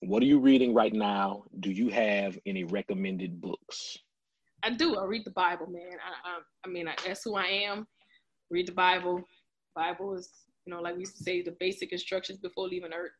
what 0.00 0.22
are 0.22 0.26
you 0.26 0.38
reading 0.38 0.74
right 0.74 0.92
now? 0.92 1.44
Do 1.60 1.70
you 1.70 1.88
have 1.88 2.38
any 2.44 2.64
recommended 2.64 3.40
books? 3.40 3.96
I 4.62 4.70
do. 4.70 4.96
I 4.96 5.04
read 5.04 5.24
the 5.24 5.30
Bible, 5.30 5.66
man. 5.66 5.92
I, 5.92 6.28
I, 6.28 6.38
I 6.64 6.68
mean, 6.68 6.88
I, 6.88 6.94
that's 7.06 7.22
who 7.24 7.36
I 7.36 7.46
am. 7.46 7.86
Read 8.50 8.68
the 8.68 8.72
Bible. 8.72 9.22
Bible 9.74 10.14
is, 10.14 10.28
you 10.66 10.74
know, 10.74 10.80
like 10.80 10.94
we 10.94 11.00
used 11.00 11.16
to 11.18 11.22
say, 11.22 11.42
the 11.42 11.56
basic 11.58 11.92
instructions 11.92 12.38
before 12.38 12.68
leaving 12.68 12.92
Earth. 12.92 13.12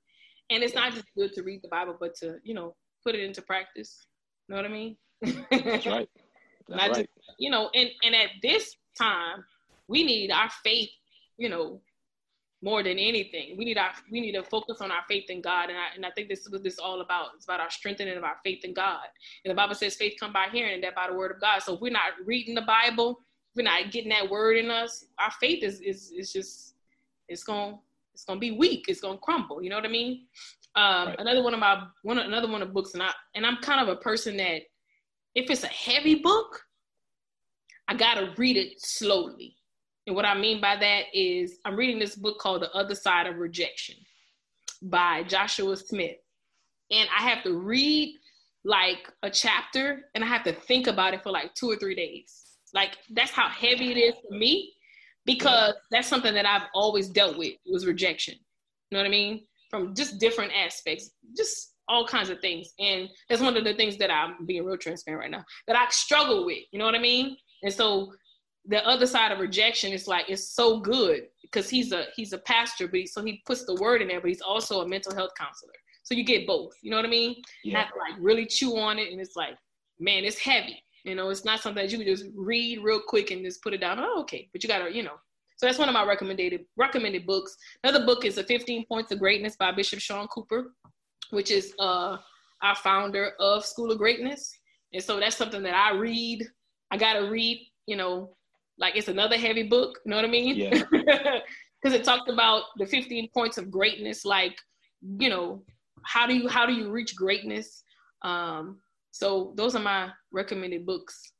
And 0.50 0.62
it's 0.62 0.74
not 0.74 0.92
just 0.92 1.06
good 1.16 1.32
to 1.34 1.42
read 1.42 1.60
the 1.62 1.68
Bible, 1.68 1.96
but 1.98 2.14
to, 2.16 2.36
you 2.44 2.54
know, 2.54 2.76
put 3.02 3.14
it 3.14 3.22
into 3.22 3.40
practice. 3.42 4.06
You 4.48 4.54
know 4.54 4.62
what 4.62 4.70
I 4.70 4.74
mean? 4.74 4.96
That's 5.50 5.86
right. 5.86 6.08
Not 6.68 6.80
right. 6.80 6.94
Just, 6.94 7.08
you 7.38 7.50
know, 7.50 7.70
and 7.74 7.90
and 8.02 8.14
at 8.14 8.30
this 8.42 8.76
time, 8.98 9.44
we 9.88 10.04
need 10.04 10.30
our 10.30 10.50
faith, 10.62 10.90
you 11.36 11.48
know, 11.48 11.80
more 12.62 12.82
than 12.82 12.98
anything. 12.98 13.56
We 13.58 13.64
need 13.64 13.76
our 13.76 13.92
we 14.10 14.20
need 14.20 14.32
to 14.32 14.42
focus 14.42 14.80
on 14.80 14.90
our 14.90 15.02
faith 15.08 15.28
in 15.28 15.42
God, 15.42 15.68
and 15.68 15.78
I 15.78 15.94
and 15.94 16.06
I 16.06 16.10
think 16.10 16.28
this 16.28 16.40
is 16.40 16.50
what 16.50 16.62
this 16.62 16.74
is 16.74 16.78
all 16.78 17.02
about. 17.02 17.28
It's 17.36 17.44
about 17.44 17.60
our 17.60 17.70
strengthening 17.70 18.16
of 18.16 18.24
our 18.24 18.36
faith 18.42 18.64
in 18.64 18.72
God. 18.72 19.06
And 19.44 19.50
the 19.50 19.54
Bible 19.54 19.74
says 19.74 19.94
faith 19.94 20.14
come 20.18 20.32
by 20.32 20.46
hearing, 20.50 20.74
and 20.74 20.84
that 20.84 20.94
by 20.94 21.08
the 21.08 21.14
word 21.14 21.30
of 21.30 21.40
God. 21.40 21.62
So 21.62 21.74
if 21.74 21.80
we're 21.80 21.92
not 21.92 22.12
reading 22.24 22.54
the 22.54 22.62
Bible, 22.62 23.20
we're 23.54 23.62
not 23.62 23.92
getting 23.92 24.10
that 24.10 24.28
word 24.28 24.56
in 24.56 24.70
us, 24.70 25.04
our 25.18 25.30
faith 25.32 25.62
is 25.62 25.80
is 25.80 26.12
is 26.12 26.32
just 26.32 26.74
it's 27.28 27.44
gonna 27.44 27.78
it's 28.14 28.24
gonna 28.24 28.40
be 28.40 28.52
weak. 28.52 28.86
It's 28.88 29.00
gonna 29.00 29.18
crumble. 29.18 29.62
You 29.62 29.70
know 29.70 29.76
what 29.76 29.84
I 29.84 29.90
mean? 29.90 30.26
Um, 30.76 31.08
right. 31.08 31.20
Another 31.20 31.42
one 31.42 31.54
of 31.54 31.60
my 31.60 31.84
one 32.02 32.18
another 32.18 32.50
one 32.50 32.62
of 32.62 32.68
the 32.68 32.74
books, 32.74 32.94
and 32.94 33.02
I 33.02 33.10
and 33.34 33.46
I'm 33.46 33.58
kind 33.58 33.80
of 33.80 33.88
a 33.88 34.00
person 34.00 34.36
that 34.38 34.62
if 35.34 35.50
it's 35.50 35.64
a 35.64 35.68
heavy 35.68 36.16
book, 36.16 36.62
I 37.88 37.94
gotta 37.94 38.32
read 38.36 38.56
it 38.56 38.80
slowly. 38.80 39.56
And 40.06 40.14
what 40.14 40.24
I 40.24 40.38
mean 40.38 40.60
by 40.60 40.76
that 40.76 41.04
is 41.12 41.58
I'm 41.64 41.76
reading 41.76 41.98
this 41.98 42.14
book 42.14 42.38
called 42.38 42.62
The 42.62 42.70
Other 42.72 42.94
Side 42.94 43.26
of 43.26 43.36
Rejection 43.36 43.96
by 44.82 45.22
Joshua 45.24 45.76
Smith. 45.76 46.16
And 46.90 47.08
I 47.16 47.22
have 47.22 47.42
to 47.44 47.58
read 47.58 48.16
like 48.64 49.10
a 49.22 49.30
chapter 49.30 50.04
and 50.14 50.22
I 50.22 50.26
have 50.26 50.44
to 50.44 50.52
think 50.52 50.86
about 50.86 51.14
it 51.14 51.22
for 51.22 51.30
like 51.30 51.54
two 51.54 51.70
or 51.70 51.76
three 51.76 51.94
days. 51.94 52.42
Like 52.72 52.96
that's 53.10 53.30
how 53.30 53.48
heavy 53.48 53.92
it 53.92 53.96
is 53.96 54.14
for 54.14 54.36
me 54.36 54.72
because 55.24 55.74
that's 55.90 56.08
something 56.08 56.34
that 56.34 56.46
I've 56.46 56.68
always 56.74 57.08
dealt 57.08 57.38
with 57.38 57.54
was 57.66 57.86
rejection. 57.86 58.34
You 58.90 58.96
know 58.96 59.02
what 59.02 59.08
I 59.08 59.10
mean? 59.10 59.44
From 59.70 59.94
just 59.94 60.18
different 60.18 60.52
aspects, 60.52 61.10
just 61.36 61.73
all 61.88 62.06
kinds 62.06 62.30
of 62.30 62.40
things. 62.40 62.72
And 62.78 63.08
that's 63.28 63.42
one 63.42 63.56
of 63.56 63.64
the 63.64 63.74
things 63.74 63.96
that 63.98 64.10
I'm 64.10 64.46
being 64.46 64.64
real 64.64 64.76
transparent 64.76 65.20
right 65.20 65.30
now 65.30 65.44
that 65.66 65.76
I 65.76 65.86
struggle 65.90 66.44
with. 66.44 66.58
You 66.72 66.78
know 66.78 66.84
what 66.84 66.94
I 66.94 67.00
mean? 67.00 67.36
And 67.62 67.72
so 67.72 68.12
the 68.66 68.86
other 68.86 69.06
side 69.06 69.32
of 69.32 69.40
rejection 69.40 69.92
is 69.92 70.08
like 70.08 70.28
it's 70.28 70.48
so 70.48 70.80
good 70.80 71.24
because 71.42 71.68
he's 71.68 71.92
a 71.92 72.06
he's 72.16 72.32
a 72.32 72.38
pastor, 72.38 72.88
but 72.88 73.00
he, 73.00 73.06
so 73.06 73.22
he 73.22 73.42
puts 73.46 73.64
the 73.64 73.74
word 73.76 74.02
in 74.02 74.08
there, 74.08 74.20
but 74.20 74.28
he's 74.28 74.40
also 74.40 74.80
a 74.80 74.88
mental 74.88 75.14
health 75.14 75.32
counselor. 75.38 75.72
So 76.02 76.14
you 76.14 76.24
get 76.24 76.46
both. 76.46 76.72
You 76.82 76.90
know 76.90 76.96
what 76.96 77.06
I 77.06 77.10
mean? 77.10 77.36
Yeah. 77.62 77.80
Not 77.80 77.88
like 77.98 78.18
really 78.20 78.46
chew 78.46 78.76
on 78.78 78.98
it, 78.98 79.12
and 79.12 79.20
it's 79.20 79.36
like 79.36 79.56
man, 80.00 80.24
it's 80.24 80.38
heavy. 80.38 80.82
You 81.04 81.14
know, 81.14 81.28
it's 81.28 81.44
not 81.44 81.60
something 81.60 81.82
that 81.82 81.92
you 81.92 81.98
can 81.98 82.06
just 82.06 82.26
read 82.34 82.82
real 82.82 83.00
quick 83.06 83.30
and 83.30 83.44
just 83.44 83.62
put 83.62 83.74
it 83.74 83.80
down. 83.80 83.98
Oh, 84.00 84.20
okay. 84.20 84.48
But 84.52 84.62
you 84.62 84.68
gotta, 84.68 84.94
you 84.94 85.02
know. 85.02 85.16
So 85.56 85.66
that's 85.66 85.78
one 85.78 85.88
of 85.88 85.92
my 85.92 86.04
recommended 86.04 86.64
recommended 86.76 87.26
books. 87.26 87.56
Another 87.82 88.04
book 88.04 88.24
is 88.24 88.36
The 88.36 88.44
15 88.44 88.86
Points 88.86 89.12
of 89.12 89.18
Greatness 89.18 89.56
by 89.56 89.70
Bishop 89.70 90.00
Sean 90.00 90.26
Cooper, 90.28 90.72
which 91.30 91.50
is 91.50 91.74
uh 91.78 92.16
our 92.62 92.74
founder 92.76 93.32
of 93.40 93.64
School 93.64 93.90
of 93.90 93.98
Greatness. 93.98 94.50
And 94.92 95.02
so 95.02 95.20
that's 95.20 95.36
something 95.36 95.62
that 95.64 95.74
I 95.74 95.94
read. 95.96 96.46
I 96.90 96.96
gotta 96.96 97.28
read, 97.28 97.60
you 97.86 97.96
know, 97.96 98.36
like 98.78 98.96
it's 98.96 99.08
another 99.08 99.36
heavy 99.36 99.64
book, 99.64 99.98
you 100.04 100.10
know 100.10 100.16
what 100.16 100.24
I 100.24 100.28
mean? 100.28 100.56
Yeah. 100.56 100.82
Because 101.82 102.00
it 102.00 102.02
talked 102.02 102.30
about 102.30 102.62
the 102.78 102.86
15 102.86 103.28
points 103.34 103.58
of 103.58 103.70
greatness, 103.70 104.24
like, 104.24 104.56
you 105.20 105.28
know, 105.28 105.62
how 106.02 106.26
do 106.26 106.34
you 106.34 106.48
how 106.48 106.64
do 106.64 106.72
you 106.72 106.90
reach 106.90 107.14
greatness? 107.14 107.84
Um, 108.22 108.78
so 109.10 109.52
those 109.54 109.76
are 109.76 109.82
my 109.82 110.08
recommended 110.32 110.86
books. 110.86 111.32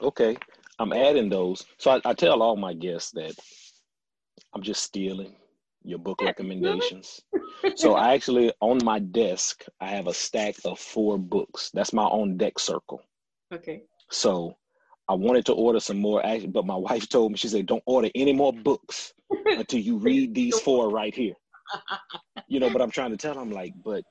Okay. 0.00 0.36
I'm 0.78 0.92
adding 0.92 1.28
those. 1.28 1.66
So 1.78 1.90
I, 1.90 2.00
I 2.04 2.14
tell 2.14 2.42
all 2.42 2.54
my 2.56 2.74
guests 2.74 3.10
that 3.14 3.34
I'm 4.54 4.62
just 4.62 4.84
stealing 4.84 5.34
your 5.86 5.98
book 5.98 6.20
recommendations. 6.22 7.20
so 7.76 7.94
I 7.94 8.12
actually 8.14 8.52
on 8.60 8.78
my 8.84 8.98
desk 8.98 9.64
I 9.80 9.88
have 9.88 10.08
a 10.08 10.14
stack 10.14 10.56
of 10.64 10.78
four 10.78 11.18
books. 11.18 11.70
That's 11.72 11.92
my 11.92 12.06
own 12.06 12.36
deck 12.36 12.58
circle. 12.58 13.00
Okay. 13.54 13.82
So 14.10 14.56
I 15.08 15.14
wanted 15.14 15.46
to 15.46 15.52
order 15.52 15.80
some 15.80 15.98
more, 15.98 16.22
but 16.48 16.66
my 16.66 16.74
wife 16.88 17.08
told 17.08 17.32
me 17.32 17.38
she 17.38 17.48
said, 17.48 17.66
"Don't 17.66 17.82
order 17.86 18.10
any 18.14 18.32
more 18.32 18.52
books 18.52 19.12
until 19.46 19.80
you 19.80 19.98
read 19.98 20.34
these 20.34 20.58
four 20.60 20.90
right 20.90 21.14
here." 21.14 21.34
You 22.48 22.60
know, 22.60 22.70
but 22.70 22.80
I'm 22.80 22.92
trying 22.92 23.10
to 23.10 23.16
tell 23.16 23.34
them 23.34 23.50
like, 23.50 23.72
but 23.84 24.04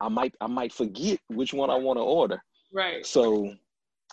I 0.00 0.08
might 0.08 0.34
I 0.40 0.48
might 0.48 0.72
forget 0.72 1.20
which 1.28 1.54
one 1.54 1.70
I 1.70 1.76
want 1.76 1.98
to 1.98 2.02
order. 2.02 2.42
Right. 2.72 3.06
So, 3.06 3.54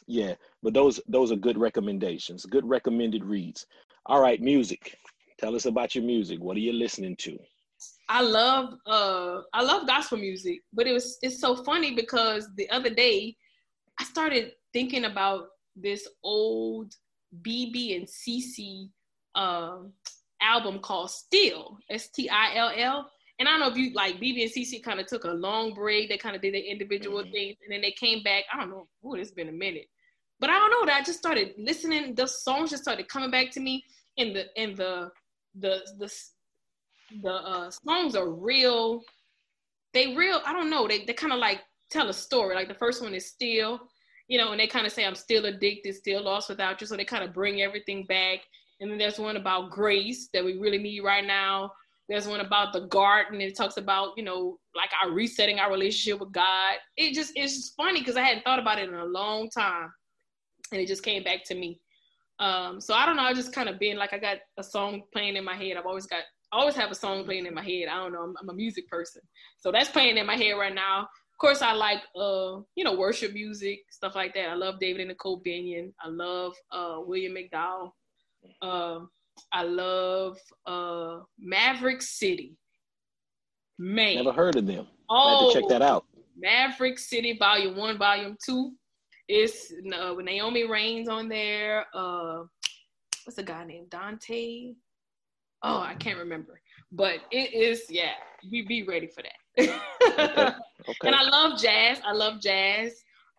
yeah, 0.05 0.35
but 0.61 0.75
those 0.75 0.99
those 1.07 1.31
are 1.31 1.35
good 1.35 1.57
recommendations, 1.57 2.45
good 2.45 2.67
recommended 2.67 3.23
reads. 3.23 3.65
All 4.05 4.21
right, 4.21 4.39
music. 4.39 4.95
Tell 5.39 5.55
us 5.55 5.65
about 5.65 5.95
your 5.95 6.03
music. 6.03 6.39
What 6.39 6.57
are 6.57 6.61
you 6.61 6.73
listening 6.73 7.15
to? 7.17 7.37
I 8.09 8.21
love 8.21 8.75
uh 8.85 9.41
I 9.53 9.61
love 9.61 9.87
gospel 9.87 10.17
music, 10.17 10.61
but 10.73 10.87
it 10.87 10.93
was 10.93 11.17
it's 11.21 11.39
so 11.39 11.63
funny 11.63 11.95
because 11.95 12.47
the 12.55 12.69
other 12.69 12.89
day 12.89 13.35
I 13.99 14.03
started 14.03 14.51
thinking 14.73 15.05
about 15.05 15.47
this 15.75 16.07
old 16.23 16.93
BeBe 17.41 17.95
and 17.95 18.07
CeCe 18.07 18.89
uh, 19.35 19.77
album 20.41 20.79
called 20.79 21.11
Still, 21.11 21.77
S 21.89 22.09
T 22.09 22.29
I 22.29 22.55
L 22.55 22.71
L. 22.75 23.09
And 23.39 23.47
I 23.47 23.51
don't 23.51 23.61
know 23.61 23.69
if 23.69 23.77
you 23.77 23.93
like 23.93 24.19
BeBe 24.19 24.43
and 24.43 24.51
CeCe 24.51 24.83
kind 24.83 24.99
of 24.99 25.07
took 25.07 25.23
a 25.23 25.31
long 25.31 25.73
break. 25.73 26.09
They 26.09 26.17
kind 26.17 26.35
of 26.35 26.41
did 26.41 26.53
their 26.53 26.61
individual 26.61 27.21
mm-hmm. 27.21 27.31
things, 27.31 27.57
and 27.63 27.73
then 27.73 27.81
they 27.81 27.91
came 27.91 28.23
back. 28.23 28.43
I 28.53 28.59
don't 28.59 28.69
know. 28.69 28.87
Oh, 29.03 29.15
it's 29.15 29.31
been 29.31 29.49
a 29.49 29.53
minute, 29.53 29.87
but 30.39 30.49
I 30.49 30.53
don't 30.53 30.69
know. 30.69 30.85
That 30.85 31.01
I 31.01 31.03
just 31.03 31.19
started 31.19 31.53
listening. 31.57 32.15
The 32.15 32.27
songs 32.27 32.69
just 32.69 32.83
started 32.83 33.07
coming 33.07 33.31
back 33.31 33.51
to 33.51 33.59
me, 33.59 33.83
and 34.17 34.35
the 34.35 34.45
and 34.57 34.77
the 34.77 35.11
the 35.59 35.81
the 35.97 36.11
the 37.21 37.33
uh, 37.33 37.71
songs 37.71 38.15
are 38.15 38.29
real. 38.29 39.01
They 39.93 40.15
real. 40.15 40.41
I 40.45 40.53
don't 40.53 40.69
know. 40.69 40.87
They 40.87 41.05
they 41.05 41.13
kind 41.13 41.33
of 41.33 41.39
like 41.39 41.61
tell 41.91 42.09
a 42.09 42.13
story. 42.13 42.55
Like 42.55 42.67
the 42.67 42.73
first 42.73 43.01
one 43.01 43.13
is 43.13 43.27
Still, 43.27 43.79
you 44.27 44.37
know, 44.37 44.51
and 44.51 44.59
they 44.59 44.67
kind 44.67 44.85
of 44.85 44.91
say 44.91 45.05
I'm 45.05 45.15
still 45.15 45.45
addicted, 45.45 45.95
still 45.95 46.23
lost 46.23 46.49
without 46.49 46.81
you. 46.81 46.87
So 46.87 46.97
they 46.97 47.05
kind 47.05 47.23
of 47.23 47.33
bring 47.33 47.61
everything 47.61 48.05
back. 48.05 48.39
And 48.79 48.89
then 48.89 48.97
there's 48.97 49.19
one 49.19 49.37
about 49.37 49.71
grace 49.71 50.29
that 50.33 50.43
we 50.43 50.57
really 50.57 50.79
need 50.79 51.01
right 51.01 51.25
now. 51.25 51.71
There's 52.09 52.27
one 52.27 52.41
about 52.41 52.73
the 52.73 52.81
garden. 52.81 53.39
It 53.39 53.55
talks 53.55 53.77
about, 53.77 54.17
you 54.17 54.23
know, 54.23 54.57
like 54.75 54.89
our 55.01 55.11
resetting 55.11 55.59
our 55.59 55.71
relationship 55.71 56.19
with 56.19 56.31
God. 56.33 56.75
It 56.97 57.13
just 57.13 57.31
it's 57.35 57.55
just 57.55 57.75
funny 57.75 57.99
because 57.99 58.17
I 58.17 58.23
hadn't 58.23 58.43
thought 58.43 58.59
about 58.59 58.79
it 58.79 58.89
in 58.89 58.95
a 58.95 59.05
long 59.05 59.49
time. 59.49 59.89
And 60.71 60.81
it 60.81 60.87
just 60.87 61.03
came 61.03 61.23
back 61.23 61.43
to 61.45 61.55
me. 61.55 61.79
Um, 62.39 62.81
so 62.81 62.93
I 62.93 63.05
don't 63.05 63.15
know, 63.15 63.23
I 63.23 63.33
just 63.33 63.53
kind 63.53 63.69
of 63.69 63.79
been 63.79 63.97
like 63.97 64.13
I 64.13 64.17
got 64.19 64.37
a 64.57 64.63
song 64.63 65.03
playing 65.13 65.35
in 65.35 65.43
my 65.43 65.55
head. 65.55 65.77
I've 65.77 65.85
always 65.85 66.07
got 66.07 66.21
I 66.51 66.59
always 66.59 66.75
have 66.75 66.91
a 66.91 66.95
song 66.95 67.25
playing 67.25 67.45
in 67.45 67.53
my 67.53 67.63
head. 67.63 67.87
I 67.89 67.95
don't 67.95 68.11
know, 68.13 68.21
I'm, 68.21 68.35
I'm 68.41 68.49
a 68.49 68.53
music 68.53 68.87
person. 68.89 69.21
So 69.59 69.71
that's 69.71 69.89
playing 69.89 70.17
in 70.17 70.25
my 70.25 70.35
head 70.35 70.53
right 70.53 70.73
now 70.73 71.01
Of 71.01 71.37
course, 71.39 71.61
I 71.61 71.73
like 71.73 72.01
uh, 72.15 72.61
you 72.75 72.83
know, 72.83 72.95
worship 72.95 73.33
music, 73.33 73.79
stuff 73.89 74.15
like 74.15 74.33
that. 74.35 74.49
I 74.49 74.55
love 74.55 74.79
David 74.79 75.01
and 75.01 75.09
Nicole 75.09 75.41
Binion. 75.41 75.91
I 76.03 76.09
love 76.09 76.53
uh, 76.71 76.97
William 76.99 77.33
McDowell. 77.33 77.91
Uh, 78.61 78.99
I 79.51 79.63
love 79.63 80.37
uh, 80.65 81.19
Maverick 81.39 82.01
City. 82.01 82.55
Man, 83.79 84.15
never 84.15 84.31
heard 84.31 84.55
of 84.55 84.67
them. 84.67 84.87
Oh, 85.09 85.15
I 85.15 85.31
have 85.31 85.53
to 85.53 85.59
check 85.61 85.69
that 85.69 85.81
out. 85.81 86.05
Maverick 86.37 86.99
City, 86.99 87.35
Volume 87.37 87.75
One, 87.75 87.97
Volume 87.97 88.37
Two. 88.45 88.73
It's 89.27 89.73
uh, 89.95 90.13
Naomi 90.19 90.65
Raines 90.67 91.07
on 91.07 91.29
there. 91.29 91.85
Uh, 91.93 92.43
what's 93.23 93.37
a 93.37 93.43
guy 93.43 93.63
named 93.65 93.89
Dante? 93.89 94.73
Oh, 95.63 95.79
I 95.79 95.95
can't 95.95 96.17
remember. 96.17 96.59
But 96.91 97.19
it 97.31 97.53
is, 97.53 97.85
yeah. 97.89 98.13
We 98.51 98.63
be 98.63 98.83
ready 98.83 99.07
for 99.07 99.23
that. 99.23 99.79
okay. 100.19 100.55
Okay. 100.85 101.07
And 101.07 101.15
I 101.15 101.23
love 101.23 101.57
jazz. 101.57 102.01
I 102.05 102.11
love 102.11 102.41
jazz. 102.41 102.91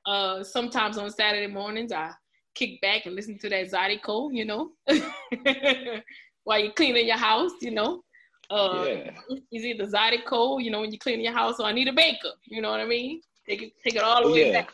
Uh, 0.06 0.42
sometimes 0.42 0.96
on 0.96 1.10
Saturday 1.10 1.46
mornings, 1.46 1.92
I 1.92 2.12
kick 2.54 2.80
back 2.80 3.04
and 3.04 3.14
listen 3.14 3.38
to 3.40 3.50
that 3.50 3.70
Zydeco, 3.70 4.30
you 4.32 4.46
know, 4.46 4.70
while 6.44 6.58
you're 6.58 6.72
cleaning 6.72 7.06
your 7.06 7.18
house, 7.18 7.52
you 7.60 7.70
know. 7.70 8.02
Uh, 8.48 8.84
yeah. 8.86 9.10
It's 9.50 9.64
either 9.64 9.84
Zydeco, 9.84 10.64
you 10.64 10.70
know, 10.70 10.80
when 10.80 10.90
you're 10.90 10.98
cleaning 10.98 11.26
your 11.26 11.34
house, 11.34 11.60
or 11.60 11.68
Anita 11.68 11.92
Baker, 11.92 12.30
you 12.46 12.62
know 12.62 12.70
what 12.70 12.80
I 12.80 12.86
mean? 12.86 13.20
Take 13.46 13.62
it, 13.62 13.72
take 13.84 13.96
it 13.96 14.02
all 14.02 14.26
the 14.26 14.32
way 14.32 14.46
yeah. 14.50 14.62
back. 14.62 14.72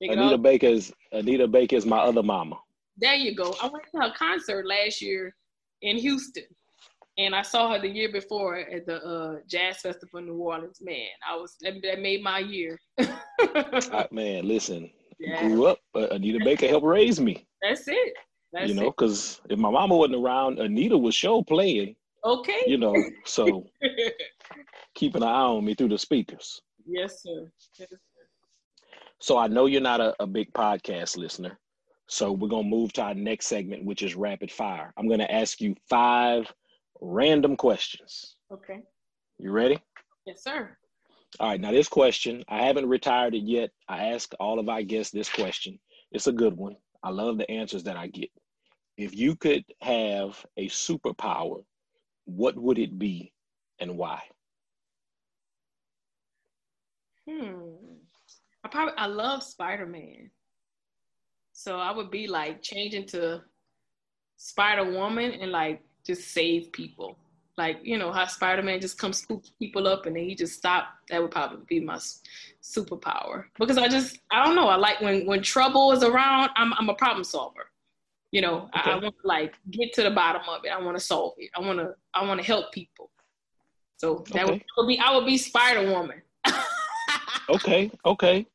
Anita 0.00 0.38
Baker's 0.38 0.92
Anita 1.12 1.48
Baker 1.48 1.76
is 1.76 1.86
my 1.86 1.98
other 1.98 2.22
mama. 2.22 2.56
There 2.96 3.14
you 3.14 3.34
go. 3.34 3.54
I 3.62 3.68
went 3.68 3.84
to 3.94 4.00
her 4.00 4.12
concert 4.16 4.66
last 4.66 5.00
year 5.00 5.34
in 5.82 5.96
Houston 5.96 6.44
and 7.18 7.34
I 7.34 7.42
saw 7.42 7.72
her 7.72 7.80
the 7.80 7.88
year 7.88 8.10
before 8.10 8.56
at 8.56 8.86
the 8.86 9.04
uh, 9.04 9.36
Jazz 9.48 9.78
Festival 9.78 10.20
in 10.20 10.26
New 10.26 10.34
Orleans. 10.34 10.78
Man, 10.80 11.08
I 11.28 11.36
was 11.36 11.56
that, 11.60 11.74
that 11.82 12.00
made 12.00 12.22
my 12.22 12.38
year. 12.38 12.78
uh, 12.98 14.04
man, 14.12 14.46
listen, 14.46 14.90
yeah. 15.18 15.40
grew 15.42 15.66
up. 15.66 15.78
but 15.92 16.12
Anita 16.12 16.38
Baker 16.44 16.68
helped 16.68 16.86
raise 16.86 17.20
me. 17.20 17.46
That's 17.60 17.86
it. 17.88 18.14
That's 18.52 18.68
you 18.68 18.74
know, 18.74 18.86
because 18.86 19.40
if 19.50 19.58
my 19.58 19.70
mama 19.70 19.96
wasn't 19.96 20.24
around, 20.24 20.58
Anita 20.58 20.96
was 20.96 21.14
show 21.14 21.42
playing. 21.42 21.96
Okay. 22.24 22.62
You 22.66 22.78
know, 22.78 22.94
so 23.24 23.66
keep 24.94 25.14
an 25.16 25.22
eye 25.22 25.26
on 25.26 25.64
me 25.64 25.74
through 25.74 25.88
the 25.88 25.98
speakers. 25.98 26.62
Yes, 26.86 27.22
sir. 27.22 27.50
Yes, 27.78 27.90
sir. 27.90 27.98
So 29.20 29.36
I 29.36 29.48
know 29.48 29.66
you're 29.66 29.80
not 29.80 30.00
a, 30.00 30.14
a 30.20 30.26
big 30.26 30.52
podcast 30.52 31.16
listener. 31.16 31.58
So 32.06 32.32
we're 32.32 32.48
gonna 32.48 32.68
move 32.68 32.92
to 32.94 33.02
our 33.02 33.14
next 33.14 33.46
segment, 33.46 33.84
which 33.84 34.02
is 34.02 34.14
rapid 34.14 34.50
fire. 34.50 34.92
I'm 34.96 35.08
gonna 35.08 35.28
ask 35.28 35.60
you 35.60 35.74
five 35.88 36.52
random 37.00 37.56
questions. 37.56 38.36
Okay. 38.52 38.80
You 39.38 39.50
ready? 39.52 39.78
Yes, 40.26 40.42
sir. 40.42 40.76
All 41.40 41.48
right. 41.50 41.60
Now, 41.60 41.70
this 41.72 41.88
question, 41.88 42.44
I 42.48 42.64
haven't 42.64 42.88
retired 42.88 43.34
it 43.34 43.44
yet. 43.44 43.70
I 43.88 44.06
ask 44.08 44.32
all 44.40 44.58
of 44.58 44.68
our 44.68 44.82
guests 44.82 45.12
this 45.12 45.28
question. 45.28 45.78
It's 46.10 46.26
a 46.26 46.32
good 46.32 46.56
one. 46.56 46.76
I 47.02 47.10
love 47.10 47.38
the 47.38 47.50
answers 47.50 47.84
that 47.84 47.96
I 47.96 48.08
get. 48.08 48.30
If 48.96 49.14
you 49.14 49.36
could 49.36 49.64
have 49.80 50.44
a 50.56 50.68
superpower, 50.68 51.64
what 52.24 52.56
would 52.56 52.78
it 52.78 52.98
be 52.98 53.32
and 53.78 53.96
why? 53.96 54.22
Hmm. 57.28 57.87
I 58.64 58.68
probably 58.68 58.94
I 58.96 59.06
love 59.06 59.42
Spider 59.42 59.86
Man. 59.86 60.30
So 61.52 61.78
I 61.78 61.90
would 61.90 62.10
be 62.10 62.26
like 62.26 62.62
changing 62.62 63.06
to 63.06 63.42
Spider 64.36 64.90
Woman 64.90 65.32
and 65.32 65.50
like 65.50 65.82
just 66.06 66.32
save 66.32 66.72
people. 66.72 67.18
Like, 67.56 67.80
you 67.82 67.98
know, 67.98 68.12
how 68.12 68.26
Spider 68.26 68.62
Man 68.62 68.80
just 68.80 68.98
comes 68.98 69.18
scoops 69.18 69.50
people 69.58 69.88
up 69.88 70.06
and 70.06 70.14
then 70.14 70.22
he 70.22 70.36
just 70.36 70.56
stop. 70.56 70.90
That 71.10 71.20
would 71.20 71.32
probably 71.32 71.64
be 71.68 71.80
my 71.80 71.98
superpower. 72.62 73.46
Because 73.58 73.76
I 73.76 73.88
just, 73.88 74.20
I 74.30 74.44
don't 74.44 74.54
know. 74.54 74.68
I 74.68 74.76
like 74.76 75.00
when, 75.00 75.26
when 75.26 75.42
trouble 75.42 75.90
is 75.90 76.04
around, 76.04 76.50
I'm, 76.54 76.72
I'm 76.74 76.88
a 76.88 76.94
problem 76.94 77.24
solver. 77.24 77.66
You 78.30 78.42
know, 78.42 78.70
okay. 78.76 78.90
I, 78.90 78.92
I 78.92 78.94
want 79.00 79.16
to 79.20 79.26
like 79.26 79.54
get 79.72 79.92
to 79.94 80.04
the 80.04 80.10
bottom 80.12 80.42
of 80.48 80.64
it. 80.64 80.68
I 80.68 80.80
want 80.80 80.96
to 80.96 81.02
solve 81.02 81.34
it. 81.38 81.50
I 81.56 81.60
want 81.60 81.80
to, 81.80 81.94
I 82.14 82.24
want 82.24 82.38
to 82.38 82.46
help 82.46 82.70
people. 82.70 83.10
So 83.96 84.24
that 84.30 84.44
okay. 84.44 84.52
would, 84.52 84.62
would 84.76 84.86
be, 84.86 85.00
I 85.00 85.16
would 85.16 85.26
be 85.26 85.36
Spider 85.36 85.90
Woman. 85.90 86.22
Okay. 87.48 87.90
Okay. 88.04 88.46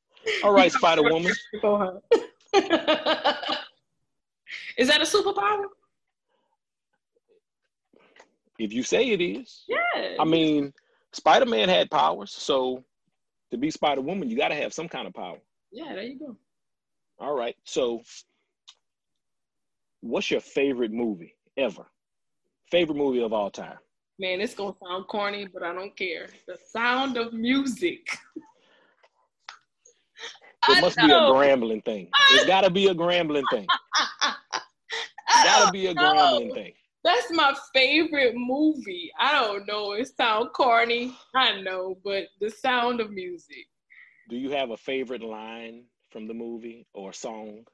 All 0.44 0.54
right, 0.54 0.72
Spider 0.80 1.04
Woman. 1.04 1.34
Is 4.78 4.88
that 4.88 5.02
a 5.02 5.06
superpower? 5.06 5.66
If 8.60 8.72
you 8.72 8.84
say 8.84 9.10
it 9.10 9.22
is. 9.22 9.64
Yeah. 9.68 10.16
I 10.20 10.26
mean, 10.26 10.74
Spider 11.12 11.46
Man 11.46 11.70
had 11.70 11.90
powers, 11.90 12.32
so 12.32 12.84
to 13.52 13.58
be 13.58 13.72
Spider 13.72 14.02
Woman, 14.02 14.30
you 14.30 14.38
got 14.38 14.50
to 14.50 14.56
have 14.56 14.74
some 14.74 14.88
kind 14.88 15.08
of 15.08 15.14
power. 15.14 15.38
Yeah, 15.72 15.94
there 15.94 16.04
you 16.04 16.20
go. 16.20 16.38
All 17.20 17.36
right. 17.36 17.56
So, 17.66 18.02
what's 20.02 20.30
your 20.30 20.40
favorite 20.42 20.92
movie 20.92 21.36
ever? 21.58 21.86
Favorite 22.70 22.98
movie 22.98 23.22
of 23.22 23.34
all 23.34 23.50
time? 23.50 23.78
Man, 24.20 24.42
it's 24.42 24.54
gonna 24.54 24.76
sound 24.84 25.08
corny, 25.08 25.48
but 25.52 25.64
I 25.64 25.74
don't 25.74 25.96
care. 25.96 26.30
The 26.48 26.58
Sound 26.72 27.18
of 27.18 27.34
Music. 27.34 28.08
It 30.70 30.82
must 30.82 30.98
be 30.98 31.12
a 31.12 31.20
Grambling 31.22 31.84
thing. 31.86 32.10
It's 32.32 32.46
got 32.46 32.62
to 32.62 32.70
be 32.70 32.88
a 32.88 32.94
Grambling 32.96 33.50
thing. 33.50 33.68
Got 35.44 35.66
to 35.66 35.72
be 35.72 35.88
a 35.88 35.94
Grambling 35.96 36.54
thing. 36.54 36.74
That's 37.04 37.28
my 37.32 37.54
favorite 37.74 38.34
movie. 38.36 39.12
I 39.20 39.34
don't 39.34 39.68
know. 39.68 39.92
It 39.94 40.08
sounds 40.16 40.50
corny. 40.56 41.14
I 41.36 41.60
know, 41.62 41.98
but 42.04 42.28
the 42.40 42.50
sound 42.50 43.02
of 43.02 43.12
music. 43.12 43.66
Do 44.30 44.38
you 44.38 44.52
have 44.52 44.70
a 44.72 44.78
favorite 44.78 45.22
line 45.22 45.84
from 46.12 46.28
the 46.28 46.34
movie 46.34 46.88
or 46.94 47.12
song? 47.12 47.66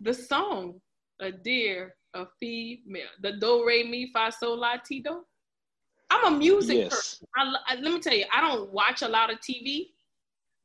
The 0.00 0.14
song, 0.14 0.80
a 1.20 1.30
deer, 1.30 1.94
a 2.14 2.24
female, 2.40 3.08
the 3.20 3.32
do 3.38 3.66
re 3.66 3.84
mi 3.84 4.10
fa 4.14 4.32
sol 4.32 4.58
la 4.58 4.76
ti 4.82 5.00
do. 5.02 5.22
I'm 6.08 6.34
a 6.34 6.38
music 6.38 6.78
Yes. 6.78 6.90
person. 6.90 7.26
I, 7.36 7.54
I- 7.68 7.74
let 7.76 7.92
me 7.92 8.00
tell 8.00 8.14
you, 8.14 8.24
I 8.32 8.40
don't 8.40 8.72
watch 8.72 9.02
a 9.02 9.08
lot 9.08 9.30
of 9.30 9.38
TV, 9.40 9.88